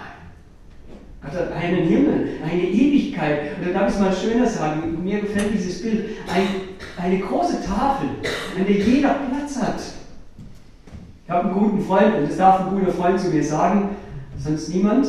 Gott 1.22 1.34
hat 1.34 1.52
einen 1.52 1.88
Himmel, 1.88 2.30
eine 2.44 2.64
Ewigkeit. 2.64 3.52
Oder 3.62 3.74
darf 3.74 3.90
ich 3.90 3.96
es 3.96 4.00
mal 4.00 4.14
schöner 4.14 4.48
sagen? 4.48 5.04
Mir 5.04 5.20
gefällt 5.20 5.54
dieses 5.54 5.82
Bild. 5.82 6.12
Ein, 6.34 6.46
eine 7.04 7.20
große 7.20 7.62
Tafel, 7.62 8.10
an 8.58 8.66
der 8.66 8.76
jeder 8.78 9.16
Platz 9.30 9.62
hat. 9.62 9.82
Ich 11.26 11.30
habe 11.30 11.50
einen 11.50 11.60
guten 11.60 11.86
Freund 11.86 12.16
und 12.16 12.30
das 12.30 12.38
darf 12.38 12.62
ein 12.62 12.78
guter 12.78 12.92
Freund 12.92 13.20
zu 13.20 13.30
mir 13.30 13.44
sagen, 13.44 13.90
sonst 14.38 14.70
niemand. 14.74 15.06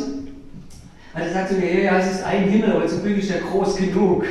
Also 1.15 1.29
er 1.29 1.33
sagt 1.33 1.49
zu 1.51 1.55
mir, 1.57 1.83
ja, 1.83 1.99
es 1.99 2.13
ist 2.13 2.25
ein 2.25 2.45
Himmel, 2.45 2.73
aber 2.73 2.87
zum 2.87 3.03
Glück 3.03 3.19
ist 3.19 3.31
der 3.31 3.41
groß 3.41 3.77
genug. 3.77 4.25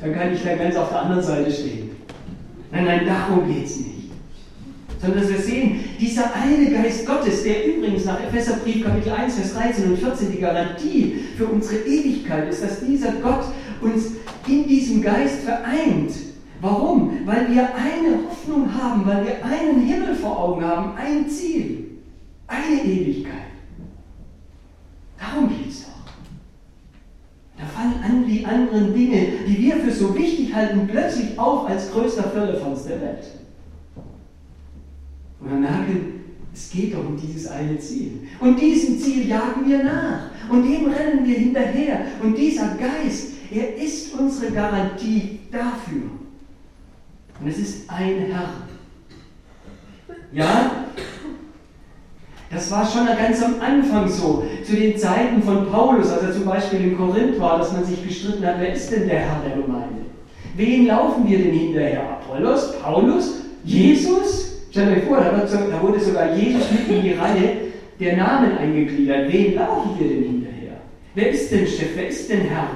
Dann 0.00 0.14
kann 0.14 0.32
ich 0.32 0.42
dann 0.42 0.58
ganz 0.58 0.76
auf 0.76 0.90
der 0.90 1.00
anderen 1.00 1.22
Seite 1.22 1.50
stehen. 1.50 1.90
Nein, 2.70 2.84
nein, 2.84 3.06
darum 3.06 3.46
geht 3.52 3.64
es 3.64 3.76
nicht. 3.76 3.90
Sondern 5.00 5.20
dass 5.20 5.30
wir 5.30 5.38
sehen, 5.38 5.80
dieser 6.00 6.34
eine 6.34 6.70
Geist 6.70 7.06
Gottes, 7.06 7.42
der 7.42 7.66
übrigens 7.66 8.04
nach 8.04 8.22
Epheserbrief 8.22 8.84
Kapitel 8.84 9.12
1, 9.12 9.34
Vers 9.34 9.54
13 9.54 9.90
und 9.90 9.98
14 9.98 10.32
die 10.32 10.40
Garantie 10.40 11.20
für 11.36 11.46
unsere 11.46 11.82
Ewigkeit 11.84 12.48
ist, 12.48 12.62
dass 12.62 12.80
dieser 12.80 13.12
Gott 13.22 13.44
uns 13.80 14.12
in 14.46 14.66
diesem 14.66 15.02
Geist 15.02 15.42
vereint. 15.42 16.12
Warum? 16.64 17.10
Weil 17.26 17.52
wir 17.52 17.74
eine 17.74 18.24
Hoffnung 18.26 18.72
haben, 18.72 19.04
weil 19.04 19.26
wir 19.26 19.44
einen 19.44 19.82
Himmel 19.82 20.14
vor 20.14 20.38
Augen 20.38 20.64
haben, 20.64 20.96
ein 20.96 21.28
Ziel, 21.28 21.90
eine 22.46 22.82
Ewigkeit. 22.82 23.52
Darum 25.18 25.50
geht 25.50 25.68
es 25.68 25.82
doch. 25.82 25.90
Da 27.58 27.66
fallen 27.66 28.02
an 28.02 28.26
die 28.26 28.46
anderen 28.46 28.94
Dinge, 28.94 29.26
die 29.46 29.58
wir 29.58 29.76
für 29.76 29.92
so 29.92 30.14
wichtig 30.14 30.54
halten, 30.54 30.88
plötzlich 30.90 31.38
auf 31.38 31.68
als 31.68 31.92
größter 31.92 32.30
Firlefanz 32.30 32.84
der 32.84 33.00
Welt. 33.02 33.24
Und 35.40 35.50
wir 35.50 35.58
merken, 35.58 36.20
es 36.54 36.70
geht 36.70 36.94
doch 36.94 37.06
um 37.06 37.18
dieses 37.18 37.46
eine 37.46 37.78
Ziel. 37.78 38.26
Und 38.40 38.58
diesem 38.58 38.98
Ziel 38.98 39.28
jagen 39.28 39.68
wir 39.68 39.84
nach. 39.84 40.30
Und 40.48 40.62
dem 40.62 40.86
rennen 40.86 41.26
wir 41.26 41.36
hinterher. 41.36 42.06
Und 42.22 42.38
dieser 42.38 42.74
Geist, 42.76 43.32
er 43.50 43.76
ist 43.76 44.14
unsere 44.18 44.50
Garantie 44.50 45.40
dafür. 45.52 46.23
Und 47.40 47.48
es 47.48 47.58
ist 47.58 47.90
ein 47.90 48.26
Herr. 48.30 48.48
Ja, 50.32 50.70
das 52.50 52.70
war 52.70 52.86
schon 52.86 53.06
ganz 53.06 53.42
am 53.42 53.60
Anfang 53.60 54.08
so, 54.08 54.44
zu 54.64 54.76
den 54.76 54.96
Zeiten 54.96 55.42
von 55.42 55.70
Paulus, 55.70 56.10
als 56.10 56.22
er 56.22 56.32
zum 56.32 56.44
Beispiel 56.44 56.80
in 56.80 56.96
Korinth 56.96 57.38
war, 57.40 57.58
dass 57.58 57.72
man 57.72 57.84
sich 57.84 58.06
gestritten 58.06 58.46
hat, 58.46 58.60
wer 58.60 58.72
ist 58.72 58.90
denn 58.90 59.08
der 59.08 59.20
Herr 59.20 59.40
der 59.46 59.62
Gemeinde? 59.62 60.02
Wen 60.56 60.86
laufen 60.86 61.28
wir 61.28 61.38
denn 61.38 61.52
hinterher? 61.52 62.02
Apollos, 62.02 62.78
Paulus, 62.80 63.42
Jesus? 63.64 64.52
Stellt 64.70 64.98
euch 64.98 65.04
vor, 65.04 65.18
da 65.18 65.82
wurde 65.82 66.00
sogar 66.00 66.34
Jesus 66.34 66.70
mit 66.70 66.88
in 66.88 67.02
die 67.02 67.12
Reihe 67.12 67.56
der 67.98 68.16
Namen 68.16 68.56
eingegliedert. 68.58 69.32
Wen 69.32 69.54
laufen 69.54 69.98
wir 69.98 70.08
denn 70.08 70.22
hinterher? 70.22 70.76
Wer 71.14 71.30
ist 71.30 71.50
denn 71.50 71.66
Chef? 71.66 71.96
Wer 71.96 72.08
ist 72.08 72.28
denn 72.28 72.40
Herr? 72.42 72.68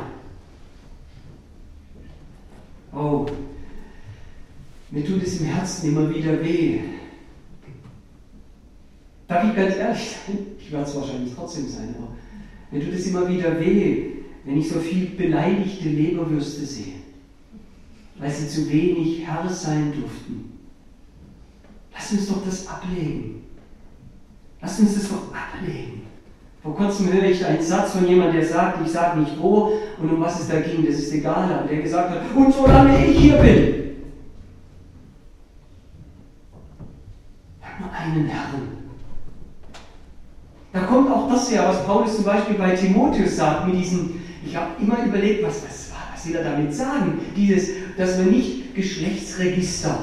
Oh, 2.95 3.27
mir 4.91 5.05
tut 5.05 5.23
es 5.23 5.41
im 5.41 5.47
Herzen 5.47 5.89
immer 5.89 6.15
wieder 6.15 6.43
weh, 6.43 6.81
Darf 9.29 9.45
ich 9.45 9.55
ganz 9.55 9.77
ehrlich 9.77 10.17
sein? 10.27 10.39
Ich 10.59 10.73
werde 10.73 10.87
es 10.87 10.97
wahrscheinlich 10.97 11.35
trotzdem 11.35 11.69
sein, 11.69 11.95
aber 11.99 12.09
mir 12.71 12.83
tut 12.83 12.95
es 12.95 13.07
immer 13.07 13.29
wieder 13.29 13.61
weh, 13.61 14.07
wenn 14.45 14.59
ich 14.59 14.71
so 14.71 14.81
viel 14.81 15.07
beleidigte 15.11 15.91
Leberwürste 15.91 16.65
sehe, 16.65 16.95
weil 18.19 18.31
sie 18.31 18.49
zu 18.49 18.71
wenig 18.71 19.27
Herr 19.27 19.49
sein 19.51 19.93
durften. 19.93 20.59
Lass 21.93 22.11
uns 22.13 22.29
doch 22.29 22.43
das 22.45 22.67
ablegen. 22.67 23.43
Lass 24.63 24.81
uns 24.81 24.95
das 24.95 25.11
doch 25.11 25.25
ablegen. 25.35 26.03
Vor 26.63 26.75
kurzem 26.75 27.13
höre 27.13 27.25
ich 27.25 27.45
einen 27.45 27.63
Satz 27.63 27.93
von 27.93 28.09
jemandem, 28.09 28.41
der 28.41 28.49
sagt, 28.49 28.85
ich 28.85 28.91
sage 28.91 29.21
nicht 29.21 29.39
wo 29.39 29.73
und 30.01 30.11
um 30.11 30.21
was 30.21 30.41
es 30.41 30.49
da 30.49 30.61
ging, 30.61 30.87
das 30.87 30.97
ist 30.97 31.13
egal, 31.13 31.53
aber 31.53 31.69
der 31.69 31.83
gesagt 31.83 32.11
hat, 32.11 32.23
und 32.35 32.53
solange 32.53 33.07
ich 33.07 33.19
hier 33.19 33.37
bin, 33.37 33.75
ich 37.61 37.67
habe 37.67 37.83
nur 37.83 37.93
einen 37.93 38.27
Herrn. 38.27 38.79
Da 40.73 40.81
kommt 41.49 41.61
auch 41.61 41.67
das 41.67 41.67
her, 41.67 41.69
was 41.69 41.87
Paulus 41.87 42.17
zum 42.17 42.25
Beispiel 42.25 42.57
bei 42.57 42.75
Timotheus 42.75 43.37
sagt, 43.37 43.67
mit 43.67 43.77
diesem, 43.77 44.21
ich 44.45 44.57
habe 44.57 44.71
immer 44.81 45.05
überlegt, 45.05 45.45
was, 45.45 45.63
was, 45.63 45.93
was 46.13 46.27
will 46.27 46.37
er 46.37 46.45
damit 46.45 46.75
sagen? 46.75 47.21
Dieses, 47.37 47.71
dass 47.97 48.19
wir 48.19 48.27
nicht 48.27 48.75
Geschlechtsregister 48.75 49.99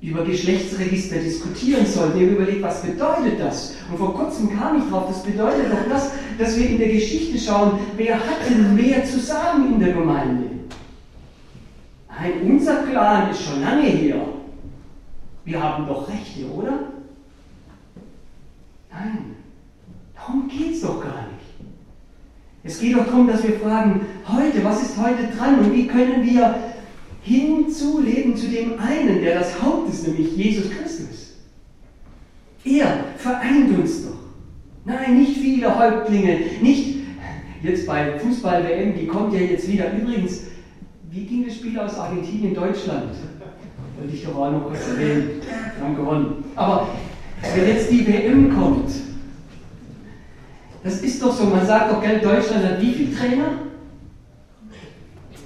über 0.00 0.24
Geschlechtsregister 0.24 1.16
diskutieren 1.16 1.84
sollten. 1.86 2.18
Ich 2.18 2.24
habe 2.24 2.36
überlegt, 2.36 2.62
was 2.62 2.82
bedeutet 2.82 3.40
das? 3.40 3.74
Und 3.90 3.98
vor 3.98 4.14
kurzem 4.14 4.56
kam 4.56 4.78
ich 4.78 4.88
drauf, 4.88 5.08
das 5.08 5.22
bedeutet 5.22 5.72
doch 5.72 5.88
das, 5.88 6.10
dass 6.38 6.56
wir 6.56 6.68
in 6.68 6.78
der 6.78 6.88
Geschichte 6.88 7.38
schauen, 7.38 7.78
wer 7.96 8.14
hat 8.14 8.48
denn 8.48 8.74
mehr 8.74 9.04
zu 9.04 9.18
sagen 9.18 9.74
in 9.74 9.80
der 9.80 9.94
Gemeinde? 9.94 10.50
Nein, 12.08 12.32
unser 12.44 12.84
Clan 12.84 13.30
ist 13.30 13.42
schon 13.42 13.60
lange 13.60 13.88
hier. 13.88 14.20
Wir 15.44 15.62
haben 15.62 15.86
doch 15.86 16.08
Rechte, 16.08 16.46
oder? 16.50 16.78
Nein, 18.90 19.35
darum 20.16 20.48
geht 20.48 20.74
es 20.74 20.80
doch 20.80 21.00
gar 21.00 21.28
nicht. 21.28 21.36
Es 22.64 22.80
geht 22.80 22.96
doch 22.96 23.06
darum, 23.06 23.28
dass 23.28 23.44
wir 23.44 23.60
fragen, 23.60 24.00
heute, 24.26 24.64
was 24.64 24.82
ist 24.82 24.98
heute 24.98 25.36
dran 25.36 25.60
und 25.60 25.72
wie 25.72 25.86
können 25.86 26.24
wir 26.24 26.54
hinzuleben 27.22 28.36
zu 28.36 28.48
dem 28.48 28.78
einen, 28.78 29.20
der 29.22 29.40
das 29.40 29.60
Haupt 29.62 29.92
ist, 29.92 30.06
nämlich 30.06 30.36
Jesus 30.36 30.70
Christus. 30.70 31.34
Er 32.64 33.04
vereint 33.18 33.78
uns 33.78 34.04
doch. 34.04 34.16
Nein, 34.84 35.18
nicht 35.18 35.38
viele 35.38 35.78
Häuptlinge, 35.78 36.38
nicht 36.60 36.96
jetzt 37.62 37.86
bei 37.86 38.18
Fußball-WM, 38.18 38.98
die 38.98 39.06
kommt 39.06 39.32
ja 39.32 39.40
jetzt 39.40 39.70
wieder. 39.70 39.92
Übrigens, 39.92 40.42
wie 41.10 41.24
ging 41.24 41.44
das 41.44 41.54
Spiel 41.54 41.78
aus 41.78 41.98
Argentinien, 41.98 42.54
Deutschland? 42.54 43.14
Wollte 43.98 44.14
ich 44.14 44.24
doch 44.24 44.36
auch 44.36 44.50
noch 44.50 44.66
kurz 44.66 44.88
erwähnen. 44.88 45.40
Wir 45.76 45.84
haben 45.84 45.96
gewonnen. 45.96 46.44
Aber 46.54 46.88
wenn 47.54 47.68
jetzt 47.68 47.90
die 47.90 48.06
WM 48.06 48.54
kommt, 48.54 48.90
das 50.86 51.00
ist 51.00 51.20
doch 51.20 51.36
so, 51.36 51.44
man 51.46 51.66
sagt 51.66 51.90
doch, 51.90 52.00
gell, 52.00 52.20
Deutschland 52.20 52.64
hat 52.64 52.80
wie 52.80 52.92
viele 52.92 53.12
Trainer? 53.12 53.48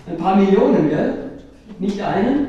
Ein 0.06 0.16
paar 0.18 0.36
Millionen, 0.36 0.90
gell? 0.90 1.30
Nicht 1.78 1.98
einen? 2.02 2.46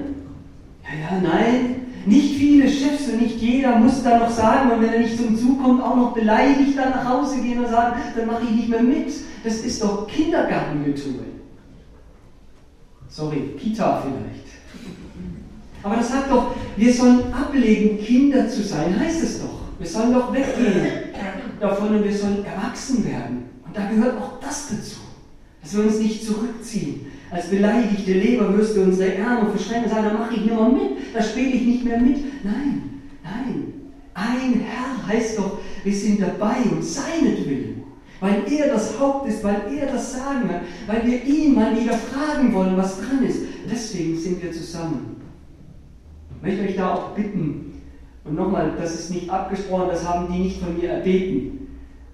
Ja, 0.83 1.15
ja, 1.15 1.21
nein. 1.21 1.75
Nicht 2.05 2.35
viele 2.35 2.67
Chefs 2.67 3.07
und 3.07 3.21
nicht 3.21 3.37
jeder 3.37 3.77
muss 3.77 4.03
da 4.03 4.19
noch 4.19 4.29
sagen, 4.29 4.71
und 4.71 4.81
wenn 4.81 4.91
er 4.91 4.99
nicht 4.99 5.15
zum 5.15 5.37
Zug 5.37 5.63
kommt, 5.63 5.81
auch 5.81 5.95
noch 5.95 6.13
beleidigt 6.13 6.77
dann 6.77 6.89
nach 6.89 7.07
Hause 7.07 7.39
gehen 7.39 7.63
und 7.63 7.69
sagen, 7.69 8.01
dann 8.17 8.27
mache 8.27 8.43
ich 8.43 8.51
nicht 8.51 8.69
mehr 8.69 8.83
mit. 8.83 9.13
Das 9.43 9.59
ist 9.59 9.81
doch 9.81 10.07
Kindergartengetue. 10.07 11.13
Sorry, 13.07 13.55
Kita 13.57 14.01
vielleicht. 14.01 14.47
Aber 15.83 15.95
das 15.95 16.09
sagt 16.09 16.29
doch, 16.29 16.55
wir 16.75 16.93
sollen 16.93 17.33
ablegen, 17.33 17.99
Kinder 17.99 18.49
zu 18.49 18.63
sein, 18.63 18.99
heißt 18.99 19.23
es 19.23 19.41
doch. 19.41 19.61
Wir 19.79 19.87
sollen 19.87 20.13
doch 20.13 20.33
weggehen 20.33 21.00
davon 21.61 21.95
und 21.95 22.03
wir 22.03 22.15
sollen 22.15 22.43
erwachsen 22.45 23.05
werden. 23.05 23.45
Und 23.65 23.75
da 23.75 23.89
gehört 23.89 24.21
auch 24.21 24.39
das 24.41 24.69
dazu, 24.69 25.01
dass 25.61 25.75
wir 25.75 25.83
uns 25.85 25.99
nicht 25.99 26.25
zurückziehen. 26.25 27.07
Als 27.29 27.47
beleidigte 27.47 28.11
Leberwürste 28.11 28.81
unsere 28.81 29.15
Ärmel 29.15 29.51
verschränken 29.51 29.85
und 29.85 29.95
sagen, 29.95 30.07
da 30.11 30.17
mache 30.17 30.35
ich 30.35 30.41
nicht 30.41 30.53
mehr 30.53 30.69
mit, 30.69 30.91
da 31.13 31.23
spiele 31.23 31.51
ich 31.51 31.61
nicht 31.61 31.85
mehr 31.85 31.99
mit. 31.99 32.43
Nein, 32.43 33.01
nein. 33.23 33.73
Ein 34.13 34.61
Herr 34.65 35.07
heißt 35.07 35.37
doch, 35.37 35.59
wir 35.83 35.93
sind 35.93 36.21
dabei 36.21 36.57
um 36.69 36.81
seinetwillen. 36.81 37.83
Weil 38.19 38.43
er 38.51 38.67
das 38.73 38.99
Haupt 38.99 39.27
ist, 39.29 39.43
weil 39.43 39.61
er 39.75 39.87
das 39.87 40.13
Sagen 40.13 40.47
hat, 40.49 40.61
weil 40.85 41.05
wir 41.05 41.23
ihn 41.23 41.55
mal 41.55 41.75
wieder 41.79 41.93
fragen 41.93 42.53
wollen, 42.53 42.77
was 42.77 42.97
dran 42.99 43.25
ist. 43.25 43.39
Deswegen 43.69 44.17
sind 44.17 44.43
wir 44.43 44.51
zusammen. 44.51 45.15
Ich 46.35 46.43
möchte 46.43 46.63
euch 46.63 46.75
da 46.75 46.93
auch 46.93 47.15
bitten, 47.15 47.70
und 48.23 48.35
nochmal, 48.35 48.73
das 48.77 48.99
ist 48.99 49.11
nicht 49.11 49.29
abgesprochen, 49.29 49.89
das 49.89 50.07
haben 50.07 50.31
die 50.31 50.39
nicht 50.39 50.61
von 50.61 50.77
mir 50.77 50.89
erbeten. 50.89 51.67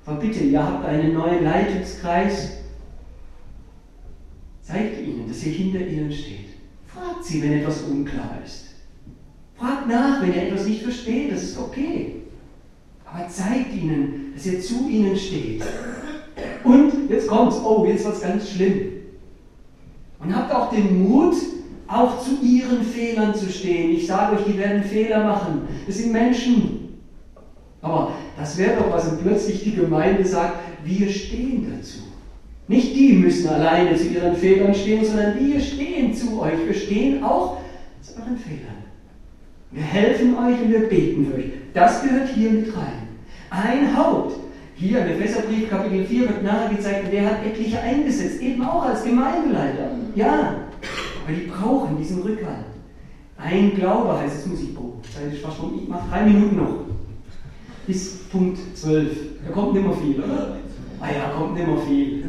Aber 0.06 0.20
bitte, 0.20 0.43
ihr 0.43 0.63
habt 0.63 0.86
einen 0.86 1.13
neuen 1.13 1.43
Leitungskreis. 1.43 2.52
Zeigt 4.62 5.06
ihnen, 5.06 5.28
dass 5.28 5.46
ihr 5.46 5.52
hinter 5.52 5.86
ihnen 5.86 6.12
steht. 6.12 6.48
Fragt 6.86 7.26
sie, 7.26 7.41
wenn 7.43 7.54
etwas 7.54 7.82
unklar 7.82 8.39
ist. 8.46 8.67
Fragt 9.56 9.88
nach, 9.88 10.22
wenn 10.22 10.34
ihr 10.34 10.43
etwas 10.43 10.65
nicht 10.65 10.84
versteht, 10.84 11.32
das 11.32 11.43
ist 11.43 11.60
okay. 11.60 12.22
Aber 13.06 13.28
zeigt 13.28 13.74
ihnen, 13.74 14.32
dass 14.34 14.46
ihr 14.46 14.62
zu 14.62 14.88
ihnen 14.88 15.15
steht. 15.17 15.63
Und 16.63 17.10
jetzt 17.10 17.28
kommt's, 17.28 17.58
oh, 17.63 17.86
jetzt 17.86 18.06
wird's 18.06 18.22
ganz 18.22 18.50
schlimm. 18.50 18.91
Und 20.20 20.36
habt 20.36 20.54
auch 20.54 20.72
den 20.72 21.04
Mut, 21.04 21.36
auch 21.88 22.21
zu 22.21 22.38
ihren 22.43 22.84
Fehlern 22.84 23.34
zu 23.34 23.50
stehen. 23.50 23.91
Ich 23.91 24.08
sage 24.08 24.38
euch, 24.38 24.45
die 24.45 24.58
werden 24.58 24.84
Fehler 24.84 25.23
machen. 25.23 25.67
Das 25.86 25.97
sind 25.97 26.12
Menschen. 26.12 27.00
Aber 27.82 28.12
das 28.38 28.58
wäre 28.58 28.78
doch 28.78 28.91
was, 28.91 29.10
wenn 29.10 29.19
plötzlich 29.19 29.63
die 29.63 29.76
Gemeinde 29.76 30.26
sagt, 30.26 30.60
wir 30.84 31.10
stehen 31.10 31.71
dazu. 31.71 32.00
Nicht 32.67 32.95
die 32.95 33.13
müssen 33.13 33.47
alleine 33.47 33.95
zu 33.95 34.08
ihren 34.08 34.36
Fehlern 34.36 34.73
stehen, 34.76 35.06
sondern 35.06 35.39
wir 35.39 35.60
stehen 35.60 36.13
zu 36.13 36.41
euch. 36.41 36.65
Wir 36.65 36.73
stehen 36.73 37.23
auch 37.23 37.58
zu 38.02 38.19
euren 38.19 38.38
Fehlern. 38.38 38.78
Wir 39.71 39.84
helfen 39.84 40.38
euch 40.38 40.62
und 40.62 40.71
wir 40.71 40.89
beten 40.89 41.28
für 41.28 41.38
euch. 41.38 41.45
Das 41.73 42.04
gehört 42.04 42.30
hier 42.30 42.52
mit 42.52 42.76
rein. 42.76 43.08
Ein 43.50 43.95
Haupt. 43.95 44.36
Hier 44.76 45.00
im 45.00 45.08
Epheserbrief 45.08 45.69
Kapitel 45.69 46.06
4 46.06 46.21
wird 46.21 46.43
nachher 46.43 46.69
gezeigt, 46.69 47.12
der 47.12 47.26
hat 47.26 47.45
etliche 47.45 47.80
eingesetzt, 47.80 48.41
eben 48.41 48.62
auch 48.63 48.84
als 48.84 49.04
Gemeindeleiter. 49.04 49.91
Ja, 50.13 50.56
aber 51.28 51.36
die 51.36 51.48
brauchen 51.48 51.98
diesen 51.98 52.22
Rückhalt. 52.22 52.66
Ein 53.38 53.76
Glaube 53.76 54.18
heißt 54.18 54.38
es, 54.40 54.46
muss 54.46 54.62
ich 54.62 54.74
brauchen. 54.74 55.02
Ich 55.76 55.88
mache 55.90 56.10
drei 56.10 56.24
Minuten 56.24 56.56
noch. 56.56 56.86
Bis 57.86 58.20
Punkt 58.32 58.58
12. 58.76 59.18
Da 59.46 59.52
kommt 59.52 59.74
nicht 59.74 59.86
mehr 59.86 59.96
viel, 59.98 60.24
oder? 60.24 60.58
Ah 61.02 61.08
ja, 61.08 61.30
kommt 61.38 61.56
nicht 61.56 61.68
mehr 61.68 61.78
viel. 61.80 62.26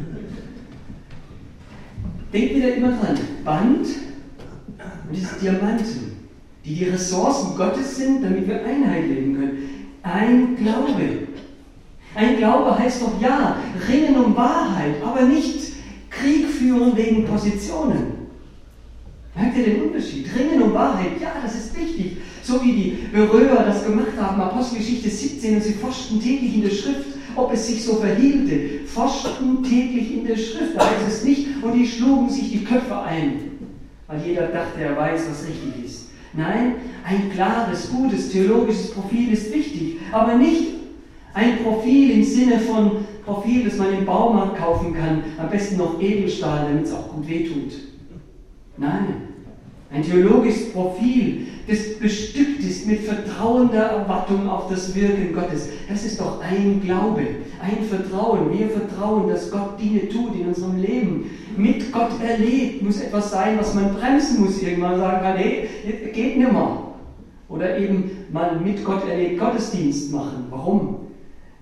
Denkt 2.33 2.55
wieder 2.55 2.75
immer 2.75 2.89
dran. 2.89 3.17
Band 3.45 3.87
und 3.87 5.15
dieses 5.15 5.37
Diamanten, 5.39 6.27
die 6.65 6.75
die 6.75 6.89
Ressourcen 6.89 7.55
Gottes 7.55 7.95
sind, 7.95 8.21
damit 8.21 8.47
wir 8.47 8.65
Einheit 8.65 9.07
leben 9.07 9.35
können. 9.35 9.57
Ein 10.03 10.57
Glaube. 10.57 11.27
Ein 12.15 12.37
Glaube 12.37 12.77
heißt 12.77 13.01
doch 13.01 13.21
ja, 13.21 13.55
ringen 13.87 14.15
um 14.17 14.35
Wahrheit, 14.35 15.01
aber 15.03 15.21
nicht 15.21 15.73
Krieg 16.09 16.47
führen 16.47 16.95
wegen 16.97 17.25
Positionen. 17.25 18.18
Merkt 19.39 19.57
ihr 19.57 19.63
den 19.63 19.83
Unterschied? 19.83 20.27
Ringen 20.37 20.61
um 20.61 20.73
Wahrheit, 20.73 21.21
ja, 21.21 21.31
das 21.41 21.55
ist 21.55 21.79
wichtig. 21.79 22.17
So 22.43 22.61
wie 22.61 22.73
die 22.73 22.97
Beröer 23.13 23.63
das 23.65 23.85
gemacht 23.85 24.17
haben, 24.19 24.41
Apostelgeschichte 24.41 25.09
17, 25.09 25.55
und 25.55 25.63
sie 25.63 25.73
forschten 25.73 26.21
täglich 26.21 26.55
in 26.55 26.61
der 26.63 26.71
Schrift, 26.71 27.05
ob 27.35 27.53
es 27.53 27.67
sich 27.67 27.83
so 27.83 27.95
verhielte. 27.95 28.85
Forschten 28.85 29.63
täglich 29.63 30.13
in 30.13 30.25
der 30.25 30.35
Schrift, 30.35 30.75
da 30.75 30.81
heißt 30.81 31.07
es 31.07 31.23
nicht, 31.23 31.47
und 31.61 31.73
die 31.73 31.87
schlugen 31.87 32.29
sich 32.29 32.51
die 32.51 32.65
Köpfe 32.65 33.01
ein, 33.01 33.39
weil 34.07 34.21
jeder 34.25 34.47
dachte, 34.47 34.81
er 34.81 34.97
weiß, 34.97 35.21
was 35.29 35.47
richtig 35.47 35.85
ist. 35.85 36.09
Nein, 36.33 36.75
ein 37.05 37.31
klares, 37.31 37.89
gutes, 37.91 38.29
theologisches 38.31 38.91
Profil 38.91 39.31
ist 39.31 39.53
wichtig, 39.53 39.97
aber 40.11 40.35
nicht 40.35 40.73
ein 41.33 41.59
Profil 41.63 42.11
im 42.11 42.23
Sinne 42.23 42.59
von 42.59 43.05
Profil, 43.25 43.63
das 43.63 43.77
man 43.77 43.93
im 43.93 44.05
Baumarkt 44.05 44.57
kaufen 44.57 44.93
kann, 44.93 45.23
am 45.37 45.49
besten 45.49 45.77
noch 45.77 46.01
Edelstahl, 46.01 46.65
damit 46.67 46.85
es 46.85 46.93
auch 46.93 47.09
gut 47.09 47.27
wehtut. 47.27 47.73
Nein, 48.77 49.28
ein 49.91 50.03
theologisches 50.03 50.71
Profil, 50.71 51.47
das 51.67 51.97
bestückt 51.99 52.63
ist 52.63 52.85
mit 52.85 53.01
vertrauender 53.01 53.83
Erwartung 53.83 54.47
auf 54.47 54.69
das 54.69 54.93
Wirken 54.95 55.33
Gottes. 55.33 55.69
Das 55.87 56.05
ist 56.05 56.19
doch 56.19 56.41
ein 56.41 56.81
Glaube, 56.83 57.21
ein 57.61 57.83
Vertrauen. 57.85 58.57
Wir 58.57 58.69
vertrauen, 58.69 59.29
dass 59.29 59.49
Gott 59.49 59.79
Dinge 59.79 60.07
tut 60.09 60.35
in 60.35 60.47
unserem 60.47 60.79
Leben. 60.79 61.31
Mit 61.57 61.91
Gott 61.91 62.11
erlebt 62.23 62.83
muss 62.83 63.01
etwas 63.01 63.31
sein, 63.31 63.57
was 63.59 63.73
man 63.73 63.93
bremsen 63.95 64.43
muss, 64.43 64.61
irgendwann 64.61 64.99
sagen 64.99 65.21
kann, 65.21 65.37
hey, 65.37 65.69
geht 66.13 66.37
nimmer. 66.37 66.93
Oder 67.47 67.77
eben 67.79 68.11
mal 68.31 68.59
mit 68.59 68.83
Gott 68.85 69.07
erlebt 69.09 69.39
Gottesdienst 69.39 70.13
machen. 70.13 70.45
Warum? 70.51 71.08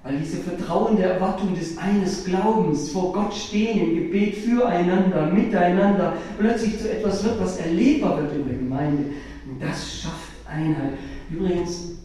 Weil 0.07 0.19
diese 0.19 0.37
vertrauende 0.37 1.03
Erwartung 1.03 1.53
des 1.53 1.77
eines 1.77 2.23
Glaubens 2.23 2.91
vor 2.91 3.11
Gott 3.11 3.33
stehen 3.33 3.89
im 3.89 3.95
Gebet 3.95 4.35
füreinander, 4.35 5.25
miteinander, 5.25 6.13
plötzlich 6.39 6.79
zu 6.79 6.89
etwas 6.89 7.25
wird, 7.25 7.41
was 7.41 7.57
erlebbar 7.57 8.21
wird 8.21 8.33
in 8.33 8.47
der 8.47 8.57
Gemeinde. 8.57 9.03
Und 9.49 9.61
das 9.61 10.01
schafft 10.01 10.31
Einheit. 10.49 10.93
Übrigens, 11.29 11.97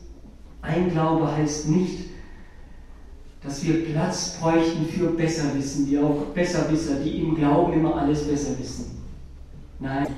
ein 0.62 0.90
Glaube 0.90 1.30
heißt 1.30 1.68
nicht, 1.68 2.10
dass 3.44 3.64
wir 3.64 3.84
Platz 3.84 4.36
bräuchten 4.40 4.86
für 4.86 5.06
Besserwissen, 5.10 5.86
die 5.86 5.98
auch 5.98 6.26
Besserwisser, 6.34 6.96
die 7.04 7.20
im 7.20 7.36
Glauben 7.36 7.74
immer 7.74 7.96
alles 7.96 8.26
besser 8.26 8.58
wissen. 8.58 9.00
Nein, 9.78 10.08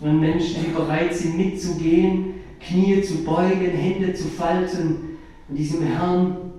sondern 0.00 0.20
Menschen, 0.20 0.64
die 0.64 0.72
bereit 0.72 1.14
sind 1.14 1.36
mitzugehen, 1.36 2.34
Knie 2.60 3.00
zu 3.02 3.24
beugen, 3.24 3.70
Hände 3.70 4.12
zu 4.12 4.26
falten 4.26 5.18
und 5.48 5.56
diesem 5.56 5.82
Herrn 5.82 6.49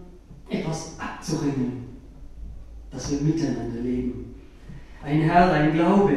etwas 0.52 0.96
abzuringen, 1.00 1.86
dass 2.92 3.12
wir 3.12 3.22
miteinander 3.22 3.82
leben. 3.82 4.36
Ein 5.04 5.22
Herr, 5.22 5.52
ein 5.52 5.74
Glaube, 5.74 6.14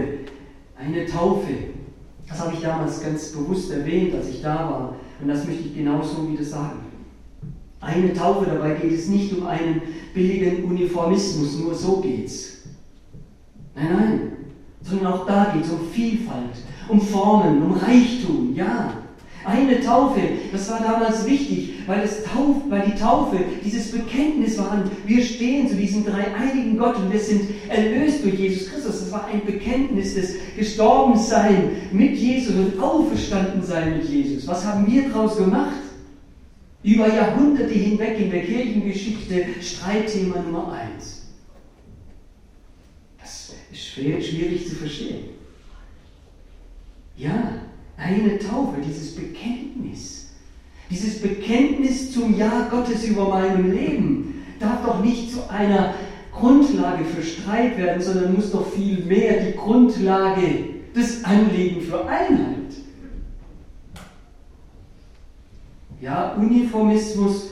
eine 0.77 1.07
Taufe. 1.07 1.53
Das 2.29 2.41
habe 2.41 2.55
ich 2.55 2.61
damals 2.61 3.03
ganz 3.03 3.33
bewusst 3.33 3.71
erwähnt, 3.71 4.15
als 4.15 4.29
ich 4.29 4.43
da 4.43 4.55
war. 4.71 4.97
Und 5.21 5.29
das 5.29 5.47
möchte 5.47 5.69
ich 5.69 5.75
genauso 5.75 6.31
wieder 6.31 6.45
sagen. 6.45 6.81
Eine 7.81 8.13
Taufe, 8.13 8.47
dabei 8.47 8.75
geht 8.75 8.93
es 8.93 9.09
nicht 9.09 9.37
um 9.37 9.47
einen 9.47 9.83
billigen 10.15 10.65
Uniformismus, 10.65 11.59
nur 11.59 11.75
so 11.75 12.01
geht's. 12.01 12.63
Nein, 13.75 13.89
nein, 13.93 14.33
sondern 14.81 15.13
auch 15.13 15.27
da 15.27 15.53
geht 15.55 15.65
es 15.65 15.71
um 15.71 15.89
Vielfalt, 15.91 16.57
um 16.89 17.01
Formen, 17.01 17.63
um 17.63 17.73
Reichtum, 17.73 18.55
ja. 18.55 19.04
Eine 19.45 19.81
Taufe, 19.83 20.21
das 20.53 20.71
war 20.71 20.81
damals 20.81 21.27
wichtig, 21.27 21.75
weil, 21.87 22.01
es 22.01 22.25
Tauf, 22.25 22.57
weil 22.71 22.91
die 22.91 22.99
Taufe 22.99 23.39
dieses 23.63 23.93
Bekenntnis 23.93 24.57
war, 24.57 24.83
wir 25.05 25.23
stehen 25.23 25.69
zu 25.69 25.77
diesem 25.77 26.05
dreieinigen 26.05 26.79
Gott 26.79 26.97
und 26.97 27.13
wir 27.13 27.21
sind 27.21 27.51
erlöst 27.69 28.25
durch 28.25 28.35
Jesus 28.35 28.71
Christus. 28.71 29.01
Das 29.01 29.13
war 29.13 29.27
ein 29.27 29.45
Bekenntnis 29.45 30.15
des 30.15 30.37
Gestorbensein 30.57 31.73
mit 31.93 32.17
Jesus 32.17 32.55
und 32.55 32.83
Auferstandensein 32.83 33.99
mit 33.99 34.09
Jesus. 34.09 34.47
Was 34.49 34.65
haben 34.65 34.91
wir 34.91 35.11
daraus 35.11 35.37
gemacht? 35.37 35.83
Über 36.83 37.13
Jahrhunderte 37.15 37.73
hinweg 37.73 38.19
in 38.19 38.31
der 38.31 38.45
Kirchengeschichte 38.45 39.47
Streitthema 39.61 40.41
Nummer 40.41 40.73
eins. 40.73 41.29
Das 43.21 43.55
ist 43.71 43.87
schwierig 43.87 44.69
zu 44.69 44.75
verstehen. 44.75 45.25
Ja, 47.17 47.64
eine 47.97 48.39
Taufe, 48.39 48.81
dieses 48.87 49.15
Bekenntnis. 49.15 50.31
Dieses 50.91 51.21
Bekenntnis 51.21 52.13
zum 52.13 52.37
Ja 52.37 52.69
Gottes 52.71 53.05
über 53.05 53.29
meinem 53.29 53.73
Leben 53.73 54.45
darf 54.61 54.85
doch 54.85 55.03
nicht 55.03 55.33
zu 55.33 55.49
einer 55.51 55.95
Grundlage 56.33 57.05
für 57.05 57.23
Streit 57.23 57.79
werden, 57.79 58.03
sondern 58.03 58.35
muss 58.35 58.51
doch 58.51 58.67
viel 58.73 59.05
mehr 59.05 59.45
die 59.45 59.57
Grundlage 59.57 60.65
des 60.95 61.25
Anliegen 61.25 61.81
für 61.81 62.07
Einheit. 62.07 62.55
Ja, 66.01 66.35
Uniformismus 66.35 67.51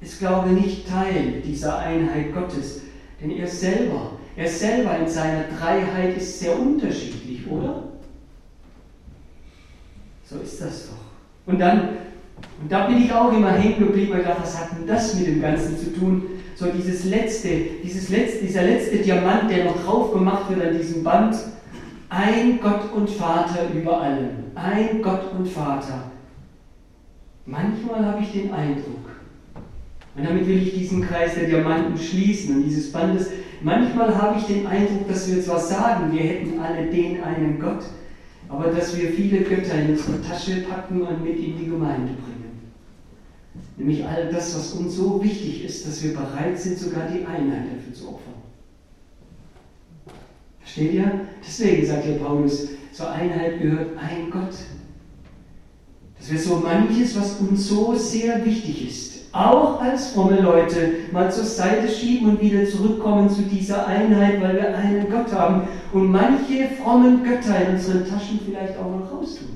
ist, 0.00 0.18
glaube 0.18 0.50
ich, 0.50 0.64
nicht 0.64 0.88
Teil 0.88 1.40
dieser 1.44 1.78
Einheit 1.78 2.34
Gottes, 2.34 2.82
denn 3.20 3.30
er 3.30 3.46
selber, 3.46 4.12
er 4.36 4.48
selber 4.48 4.98
in 4.98 5.08
seiner 5.08 5.44
Dreiheit 5.58 6.16
ist 6.16 6.40
sehr 6.40 6.58
unterschiedlich, 6.58 7.46
oder? 7.48 7.84
So 10.28 10.40
ist 10.40 10.60
das 10.60 10.88
doch. 10.88 11.52
Und 11.52 11.60
dann, 11.60 11.80
und 12.60 12.70
da 12.70 12.86
bin 12.86 13.02
ich 13.02 13.12
auch 13.12 13.32
immer 13.32 13.52
hängen 13.52 13.78
geblieben 13.78 14.12
und 14.12 14.18
gedacht, 14.18 14.38
was 14.42 14.58
hat 14.58 14.76
denn 14.76 14.86
das 14.86 15.14
mit 15.14 15.28
dem 15.28 15.40
Ganzen 15.40 15.78
zu 15.78 15.94
tun? 15.94 16.22
So 16.56 16.66
dieses 16.66 17.04
letzte, 17.04 17.48
dieses 17.84 18.08
letzte, 18.08 18.44
dieser 18.44 18.62
letzte 18.62 18.96
Diamant, 18.98 19.50
der 19.50 19.66
noch 19.66 19.84
drauf 19.84 20.12
gemacht 20.12 20.50
wird 20.50 20.66
an 20.66 20.76
diesem 20.76 21.04
Band, 21.04 21.36
ein 22.08 22.60
Gott 22.60 22.92
und 22.94 23.08
Vater 23.08 23.68
über 23.74 24.00
allem. 24.00 24.30
Ein 24.54 25.02
Gott 25.02 25.32
und 25.36 25.46
Vater. 25.46 26.10
Manchmal 27.44 28.04
habe 28.04 28.22
ich 28.22 28.32
den 28.32 28.52
Eindruck, 28.52 29.06
und 30.16 30.24
damit 30.24 30.48
will 30.48 30.62
ich 30.62 30.74
diesen 30.74 31.06
Kreis 31.06 31.34
der 31.34 31.44
Diamanten 31.44 31.96
schließen 31.96 32.56
und 32.56 32.62
dieses 32.64 32.90
Bandes, 32.90 33.30
manchmal 33.60 34.16
habe 34.16 34.38
ich 34.38 34.46
den 34.46 34.66
Eindruck, 34.66 35.06
dass 35.08 35.30
wir 35.30 35.40
zwar 35.42 35.60
sagen, 35.60 36.10
wir 36.10 36.22
hätten 36.22 36.58
alle 36.58 36.86
den 36.86 37.22
einen 37.22 37.60
Gott, 37.60 37.84
aber 38.48 38.70
dass 38.70 38.96
wir 38.96 39.10
viele 39.10 39.40
Götter 39.40 39.74
in 39.80 39.90
unsere 39.90 40.22
Tasche 40.22 40.62
packen 40.62 41.02
und 41.02 41.24
mit 41.24 41.38
in 41.38 41.58
die 41.58 41.66
Gemeinde 41.66 42.12
bringen. 42.12 42.36
Nämlich 43.76 44.04
all 44.04 44.30
das, 44.30 44.56
was 44.56 44.72
uns 44.72 44.96
so 44.96 45.22
wichtig 45.22 45.64
ist, 45.64 45.86
dass 45.86 46.02
wir 46.02 46.14
bereit 46.14 46.58
sind, 46.58 46.78
sogar 46.78 47.08
die 47.08 47.24
Einheit 47.24 47.64
dafür 47.76 47.92
zu 47.92 48.08
opfern. 48.08 48.34
Versteht 50.60 50.94
ihr? 50.94 51.20
Deswegen 51.46 51.86
sagt 51.86 52.06
ja 52.06 52.14
Paulus, 52.16 52.68
zur 52.92 53.10
Einheit 53.10 53.60
gehört 53.60 53.96
ein 53.98 54.30
Gott. 54.30 54.54
Dass 56.18 56.30
wir 56.30 56.38
so 56.38 56.56
manches, 56.56 57.18
was 57.18 57.40
uns 57.40 57.68
so 57.68 57.94
sehr 57.94 58.44
wichtig 58.44 58.88
ist, 58.88 59.15
auch 59.36 59.80
als 59.80 60.12
fromme 60.12 60.40
Leute 60.40 60.94
mal 61.12 61.30
zur 61.30 61.44
Seite 61.44 61.88
schieben 61.88 62.30
und 62.30 62.40
wieder 62.40 62.64
zurückkommen 62.66 63.28
zu 63.28 63.42
dieser 63.42 63.86
Einheit, 63.86 64.40
weil 64.40 64.56
wir 64.56 64.76
einen 64.76 65.10
Gott 65.10 65.32
haben 65.32 65.68
und 65.92 66.10
manche 66.10 66.68
frommen 66.82 67.22
Götter 67.22 67.68
in 67.68 67.74
unseren 67.74 68.08
Taschen 68.08 68.40
vielleicht 68.44 68.78
auch 68.78 68.90
noch 68.90 69.12
raustun. 69.12 69.48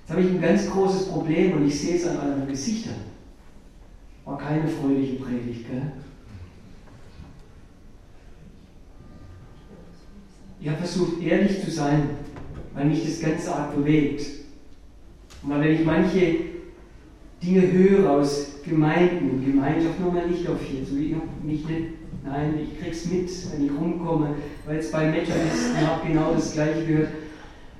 Jetzt 0.00 0.10
habe 0.10 0.22
ich 0.22 0.30
ein 0.30 0.40
ganz 0.40 0.68
großes 0.70 1.08
Problem 1.08 1.52
und 1.52 1.66
ich 1.66 1.80
sehe 1.80 1.96
es 1.96 2.06
an 2.06 2.16
euren 2.16 2.48
Gesichtern. 2.48 2.96
War 4.24 4.38
keine 4.38 4.66
fröhliche 4.66 5.16
Predigt, 5.16 5.68
gell? 5.70 5.92
Ich 10.60 10.68
habe 10.68 10.78
versucht, 10.78 11.22
ehrlich 11.22 11.64
zu 11.64 11.70
sein, 11.70 12.10
weil 12.74 12.86
mich 12.86 13.04
das 13.04 13.20
Ganze 13.20 13.54
arg 13.54 13.74
bewegt. 13.74 14.39
Und 15.42 15.50
wenn 15.50 15.72
ich 15.72 15.84
manche 15.84 16.36
Dinge 17.42 17.72
höre 17.72 18.10
aus 18.10 18.56
Gemeinden 18.64 19.30
und 19.30 19.46
Gemeinschaft, 19.46 19.98
nochmal 20.00 20.28
nicht 20.28 20.46
auf 20.48 20.60
hier, 20.62 20.84
so 20.84 20.96
ich 20.96 21.14
mich 21.42 21.66
nicht, 21.66 21.88
nein, 22.24 22.58
ich 22.62 22.78
krieg's 22.78 23.06
mit, 23.06 23.30
wenn 23.52 23.64
ich 23.64 23.72
rumkomme, 23.72 24.34
weil 24.66 24.78
es 24.78 24.90
bei 24.90 25.10
Methodisten 25.10 25.86
habe 25.86 26.06
genau 26.06 26.34
das 26.34 26.52
Gleiche 26.52 26.84
gehört, 26.84 27.08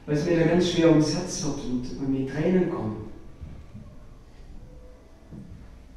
weil 0.07 0.17
es 0.17 0.25
mir 0.25 0.39
da 0.39 0.47
ganz 0.47 0.71
schwer 0.71 0.91
ums 0.91 1.15
Herz 1.15 1.45
wird 1.45 1.57
und, 1.65 2.01
und 2.01 2.11
mir 2.11 2.27
Tränen 2.27 2.71
kommen. 2.71 3.11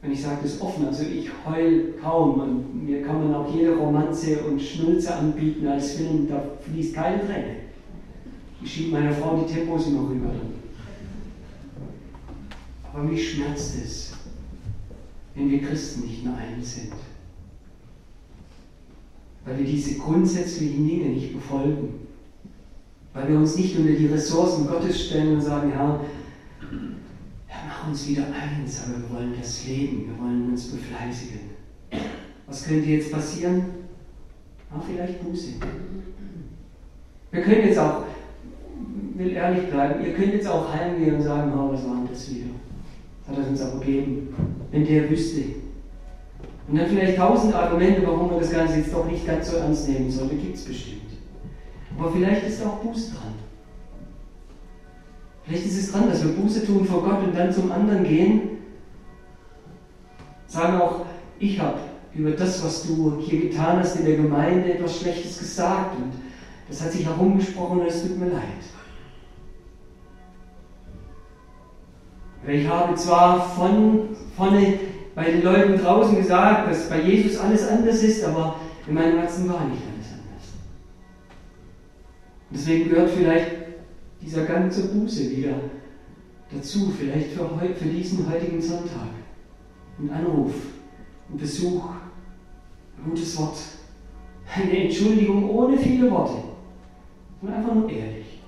Und 0.04 0.12
ich 0.12 0.22
sage 0.22 0.40
das 0.44 0.60
offen, 0.60 0.86
also 0.86 1.04
ich 1.04 1.30
heul 1.48 1.94
kaum 2.02 2.42
und 2.42 2.86
mir 2.86 3.04
kann 3.04 3.24
man 3.24 3.34
auch 3.34 3.56
jede 3.56 3.74
Romanze 3.74 4.44
und 4.44 4.62
Schnulze 4.62 5.16
anbieten 5.16 5.66
als 5.66 5.94
Film, 5.94 6.28
da 6.28 6.44
fließt 6.60 6.94
keine 6.94 7.26
Träne. 7.26 7.56
Ich 8.62 8.74
schiebe 8.74 8.92
meiner 8.92 9.14
Frau 9.14 9.38
die 9.38 9.54
Tempos 9.54 9.88
immer 9.88 10.10
rüber. 10.10 10.30
Aber 12.94 13.04
mich 13.04 13.32
schmerzt 13.32 13.74
es, 13.84 14.14
wenn 15.34 15.50
wir 15.50 15.64
Christen 15.64 16.02
nicht 16.02 16.24
mehr 16.24 16.36
eins 16.36 16.76
sind. 16.76 16.94
Weil 19.46 19.58
wir 19.58 19.66
diese 19.66 19.98
grundsätzlichen 19.98 20.88
Dinge 20.88 21.10
nicht 21.10 21.34
befolgen. 21.34 22.08
Weil 23.14 23.30
wir 23.30 23.38
uns 23.38 23.56
nicht 23.56 23.78
unter 23.78 23.94
die 23.94 24.06
Ressourcen 24.08 24.68
Gottes 24.68 25.08
stellen 25.08 25.36
und 25.36 25.42
sagen, 25.42 25.72
Herr, 25.72 26.02
Herr, 27.48 27.68
mach 27.68 27.88
uns 27.88 28.08
wieder 28.08 28.26
eins, 28.28 28.84
aber 28.84 29.02
wir 29.02 29.10
wollen 29.18 29.34
das 29.40 29.66
Leben, 29.66 30.08
wir 30.08 30.24
wollen 30.24 30.50
uns 30.50 30.70
befleißigen. 30.70 31.40
Was 32.48 32.66
könnte 32.66 32.90
jetzt 32.90 33.12
passieren? 33.12 33.66
Ah, 34.72 34.82
vielleicht 34.86 35.24
Buße. 35.24 35.54
Wir 37.32 37.42
können 37.42 37.68
jetzt 37.68 37.80
auch, 37.80 38.06
will 39.16 39.32
ehrlich 39.32 39.70
bleiben, 39.70 40.06
ihr 40.06 40.14
könnt 40.14 40.34
jetzt 40.34 40.48
auch 40.48 40.72
heimgehen 40.72 41.16
und 41.16 41.24
sagen, 41.24 41.52
oh, 41.56 41.74
was 41.74 41.86
war 41.86 41.96
denn 41.96 42.08
das 42.10 42.30
wieder? 42.32 42.50
Hat 43.28 43.38
er 43.38 43.48
uns 43.48 43.62
aber 43.62 43.80
gegeben, 43.80 44.36
wenn 44.72 44.86
der 44.86 45.10
wüsste. 45.10 45.42
Und 46.68 46.78
dann 46.78 46.88
vielleicht 46.88 47.18
tausend 47.18 47.54
Argumente, 47.54 48.06
warum 48.06 48.32
man 48.32 48.40
das 48.40 48.52
Ganze 48.52 48.78
jetzt 48.78 48.94
doch 48.94 49.06
nicht 49.06 49.26
ganz 49.26 49.52
so 49.52 49.58
ernst 49.58 49.88
nehmen 49.88 50.10
sollte, 50.10 50.36
gibt 50.36 50.56
es 50.56 50.66
bestimmt. 50.66 51.02
Aber 51.98 52.12
vielleicht 52.12 52.48
ist 52.48 52.66
auch 52.66 52.78
Buße 52.78 53.12
dran. 53.12 53.34
Vielleicht 55.44 55.66
ist 55.66 55.78
es 55.78 55.92
dran, 55.92 56.08
dass 56.10 56.24
wir 56.24 56.34
Buße 56.34 56.66
tun 56.66 56.86
vor 56.86 57.04
Gott 57.04 57.24
und 57.24 57.36
dann 57.36 57.52
zum 57.52 57.72
anderen 57.72 58.04
gehen. 58.04 58.42
Sagen 60.48 60.80
auch, 60.80 61.06
ich 61.40 61.60
habe 61.60 61.80
über 62.16 62.32
das, 62.32 62.64
was 62.64 62.88
du 62.88 63.18
hier 63.20 63.42
getan 63.42 63.80
hast 63.80 63.98
in 63.98 64.06
der 64.06 64.18
Gemeinde, 64.18 64.74
etwas 64.74 65.00
Schlechtes 65.00 65.40
gesagt 65.40 65.96
und 65.98 66.14
das 66.70 66.82
hat 66.82 66.92
sich 66.92 67.06
herumgesprochen 67.06 67.82
und 67.82 67.88
es 67.88 68.04
tut 68.04 68.18
mir 68.18 68.30
leid. 68.30 68.42
Ich 72.46 72.68
habe 72.68 72.94
zwar 72.96 73.50
von 73.50 74.10
vorne 74.36 74.80
bei 75.16 75.32
den 75.32 75.44
Leuten 75.44 75.78
draußen 75.78 76.18
gesagt, 76.18 76.70
dass 76.70 76.90
bei 76.90 77.02
Jesus 77.02 77.40
alles 77.40 77.68
anders 77.68 78.04
ist, 78.04 78.24
aber 78.26 78.56
in 78.88 78.96
meinem 78.96 79.20
Herzen 79.20 79.48
war 79.48 79.66
nicht 79.66 79.82
alles 79.82 80.12
anders. 80.12 80.50
Deswegen 82.50 82.90
gehört 82.90 83.12
vielleicht 83.12 83.52
dieser 84.22 84.44
ganze 84.44 84.88
Buße 84.88 85.32
wieder 85.32 85.56
dazu, 86.52 86.92
vielleicht 86.98 87.32
für, 87.32 87.50
für 87.76 87.86
diesen 87.86 88.30
heutigen 88.30 88.62
Sonntag. 88.62 89.10
Ein 90.00 90.10
Anruf, 90.10 90.54
ein 91.32 91.38
Besuch, 91.38 91.86
ein 92.98 93.10
gutes 93.10 93.38
Wort, 93.40 93.58
eine 94.54 94.86
Entschuldigung 94.86 95.50
ohne 95.50 95.78
viele 95.78 96.12
Worte 96.12 96.44
und 97.42 97.54
einfach 97.54 97.74
nur 97.74 97.90
ehrlich. 97.90 98.42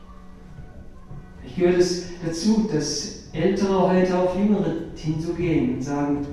Ich 1.45 1.55
gehört 1.55 1.77
es 1.77 2.07
dazu, 2.25 2.67
dass 2.71 3.14
Ältere 3.35 3.89
heute 3.89 4.17
auf 4.17 4.37
Jüngere 4.37 4.73
hinzugehen 4.95 5.75
und 5.75 5.81
sagen, 5.81 6.25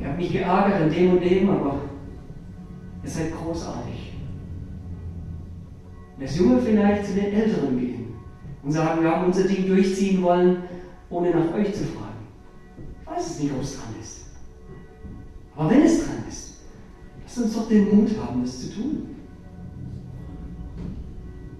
ihr 0.00 0.08
habt 0.08 0.18
mich 0.18 0.32
geärgert 0.32 0.82
an 0.82 0.90
dem 0.90 1.12
und 1.12 1.22
dem, 1.22 1.50
aber 1.50 1.80
ihr 3.02 3.10
seid 3.10 3.32
großartig. 3.36 4.14
Und 6.16 6.24
das 6.24 6.38
Junge 6.38 6.60
vielleicht 6.60 7.06
zu 7.06 7.14
den 7.14 7.32
Älteren 7.32 7.78
gehen 7.78 8.06
und 8.62 8.72
sagen, 8.72 9.02
wir 9.02 9.10
haben 9.10 9.26
unser 9.26 9.44
Ding 9.44 9.66
durchziehen 9.66 10.22
wollen, 10.22 10.62
ohne 11.10 11.30
nach 11.30 11.54
euch 11.54 11.72
zu 11.74 11.84
fragen. 11.84 12.26
Ich 13.02 13.10
weiß 13.10 13.26
es 13.26 13.42
nicht, 13.42 13.52
ob 13.52 13.62
es 13.62 13.76
dran 13.76 13.94
ist. 14.00 14.26
Aber 15.56 15.70
wenn 15.70 15.82
es 15.82 16.04
dran 16.04 16.24
ist, 16.28 16.60
lasst 17.22 17.38
uns 17.38 17.54
doch 17.54 17.68
den 17.68 17.94
Mut 17.94 18.10
haben, 18.20 18.42
das 18.42 18.60
zu 18.60 18.74
tun. 18.74 19.14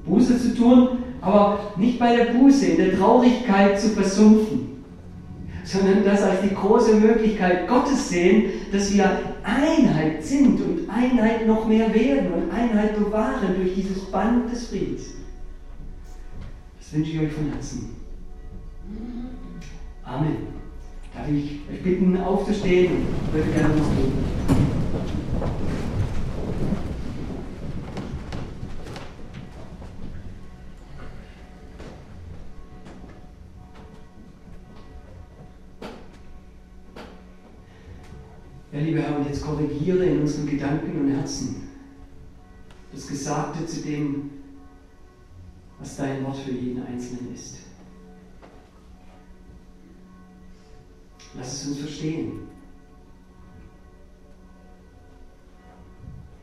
Buße 0.06 0.38
zu 0.38 0.54
tun, 0.54 0.88
aber 1.20 1.72
nicht 1.76 1.98
bei 1.98 2.16
der 2.16 2.32
Buße, 2.32 2.66
in 2.66 2.76
der 2.76 2.98
Traurigkeit 2.98 3.80
zu 3.80 3.90
versumpfen, 3.90 4.84
sondern 5.64 6.04
das 6.04 6.22
als 6.22 6.40
die 6.42 6.54
große 6.54 6.94
Möglichkeit 6.94 7.68
Gottes 7.68 8.08
sehen, 8.08 8.44
dass 8.72 8.92
wir 8.94 9.20
Einheit 9.42 10.24
sind 10.24 10.60
und 10.60 10.88
Einheit 10.88 11.46
noch 11.46 11.66
mehr 11.66 11.92
werden 11.92 12.32
und 12.32 12.50
Einheit 12.50 12.96
bewahren 12.96 13.54
durch 13.56 13.74
dieses 13.74 14.10
Band 14.10 14.50
des 14.50 14.68
Friedens. 14.68 15.14
Das 16.78 16.92
wünsche 16.94 17.10
ich 17.10 17.20
euch 17.20 17.32
von 17.32 17.50
Herzen. 17.50 17.96
Amen. 20.04 20.36
Darf 21.14 21.28
ich 21.28 21.60
euch 21.70 21.82
bitten, 21.82 22.16
aufzustehen 22.18 22.92
und 22.92 23.34
würde 23.34 23.50
gerne 23.50 23.74
noch 23.74 23.88
beten. 23.88 25.27
Lieber 38.88 39.02
Herr, 39.02 39.18
und 39.18 39.26
jetzt 39.26 39.42
korrigiere 39.42 40.04
in 40.04 40.20
unseren 40.20 40.46
Gedanken 40.46 41.00
und 41.00 41.10
Herzen 41.10 41.68
das 42.92 43.06
Gesagte 43.06 43.66
zu 43.66 43.82
dem, 43.82 44.30
was 45.78 45.96
dein 45.96 46.24
Wort 46.24 46.36
für 46.38 46.52
jeden 46.52 46.84
Einzelnen 46.84 47.34
ist. 47.34 47.58
Lass 51.36 51.52
es 51.52 51.68
uns 51.68 51.78
verstehen. 51.80 52.48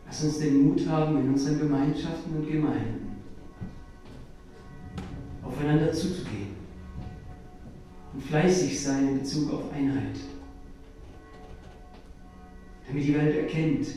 Lass 0.06 0.24
uns 0.24 0.38
den 0.38 0.68
Mut 0.68 0.88
haben, 0.88 1.18
in 1.18 1.30
unseren 1.30 1.60
Gemeinschaften 1.60 2.38
und 2.38 2.48
Gemeinden 2.48 3.16
aufeinander 5.44 5.92
zuzugehen 5.92 6.56
und 8.14 8.24
fleißig 8.24 8.82
sein 8.82 9.10
in 9.10 9.20
Bezug 9.20 9.52
auf 9.52 9.74
Einheit 9.74 10.16
damit 12.88 13.04
die 13.04 13.16
Welt 13.16 13.36
erkennt, 13.36 13.88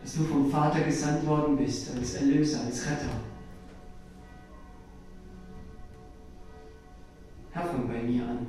dass 0.00 0.14
du 0.14 0.24
vom 0.24 0.50
Vater 0.50 0.80
gesandt 0.80 1.26
worden 1.26 1.56
bist 1.56 1.94
als 1.96 2.14
Erlöser, 2.14 2.60
als 2.64 2.86
Retter. 2.86 3.20
Herr, 7.52 7.66
fang 7.66 7.86
bei 7.86 8.02
mir 8.02 8.22
an. 8.22 8.46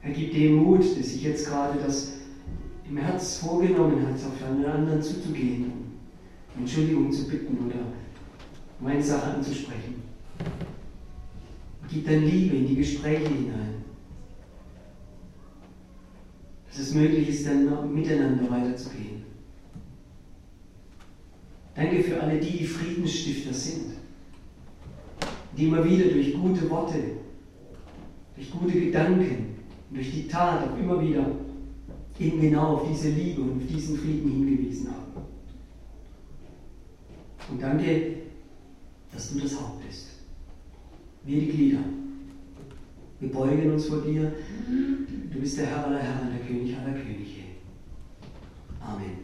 Herr, 0.00 0.12
gib 0.12 0.32
dem 0.32 0.56
Mut, 0.56 0.80
dass 0.80 1.14
ich 1.14 1.22
jetzt 1.22 1.46
gerade 1.46 1.78
das 1.78 2.14
im 2.88 2.96
Herz 2.96 3.38
vorgenommen 3.38 4.06
hat, 4.06 4.14
auf 4.14 4.42
einen 4.46 4.64
anderen 4.64 5.00
zuzugehen, 5.00 5.72
um 6.54 6.62
Entschuldigung 6.62 7.10
zu 7.12 7.28
bitten 7.28 7.66
oder 7.66 7.78
um 8.80 8.86
eine 8.86 9.02
Sache 9.02 9.34
anzusprechen. 9.34 10.02
Gib 11.88 12.06
dann 12.06 12.24
Liebe 12.24 12.56
in 12.56 12.66
die 12.66 12.76
Gespräche 12.76 13.28
hinein. 13.28 13.81
Dass 16.72 16.88
es 16.88 16.94
möglich 16.94 17.28
ist, 17.28 17.46
dann 17.46 17.94
miteinander 17.94 18.50
weiterzugehen. 18.50 19.22
Danke 21.74 22.02
für 22.02 22.20
alle 22.20 22.40
die, 22.40 22.58
die 22.58 22.66
Friedensstifter 22.66 23.52
sind, 23.52 23.92
die 25.56 25.66
immer 25.66 25.84
wieder 25.84 26.06
durch 26.06 26.34
gute 26.34 26.68
Worte, 26.70 26.98
durch 28.36 28.50
gute 28.50 28.80
Gedanken, 28.80 29.56
durch 29.90 30.10
die 30.10 30.26
Tat 30.26 30.66
auch 30.66 30.78
immer 30.78 31.00
wieder 31.00 31.26
eben 32.18 32.40
genau 32.40 32.76
auf 32.76 32.88
diese 32.88 33.10
Liebe 33.10 33.42
und 33.42 33.62
auf 33.62 33.66
diesen 33.68 33.98
Frieden 33.98 34.30
hingewiesen 34.30 34.88
haben. 34.88 35.26
Und 37.50 37.60
danke, 37.60 38.14
dass 39.12 39.32
du 39.32 39.40
das 39.40 39.60
Haupt 39.60 39.86
bist. 39.86 40.08
Wir 41.24 41.40
die 41.40 41.48
Glieder. 41.48 41.80
Wir 43.20 43.30
beugen 43.30 43.72
uns 43.72 43.86
vor 43.86 44.00
dir. 44.00 44.32
Du 45.32 45.40
bist 45.40 45.58
der 45.58 45.66
Herr 45.66 45.86
aller 45.86 45.98
Herren, 45.98 46.30
der 46.30 46.46
König 46.46 46.76
aller 46.76 46.92
Könige. 46.92 47.42
Amen. 48.80 49.21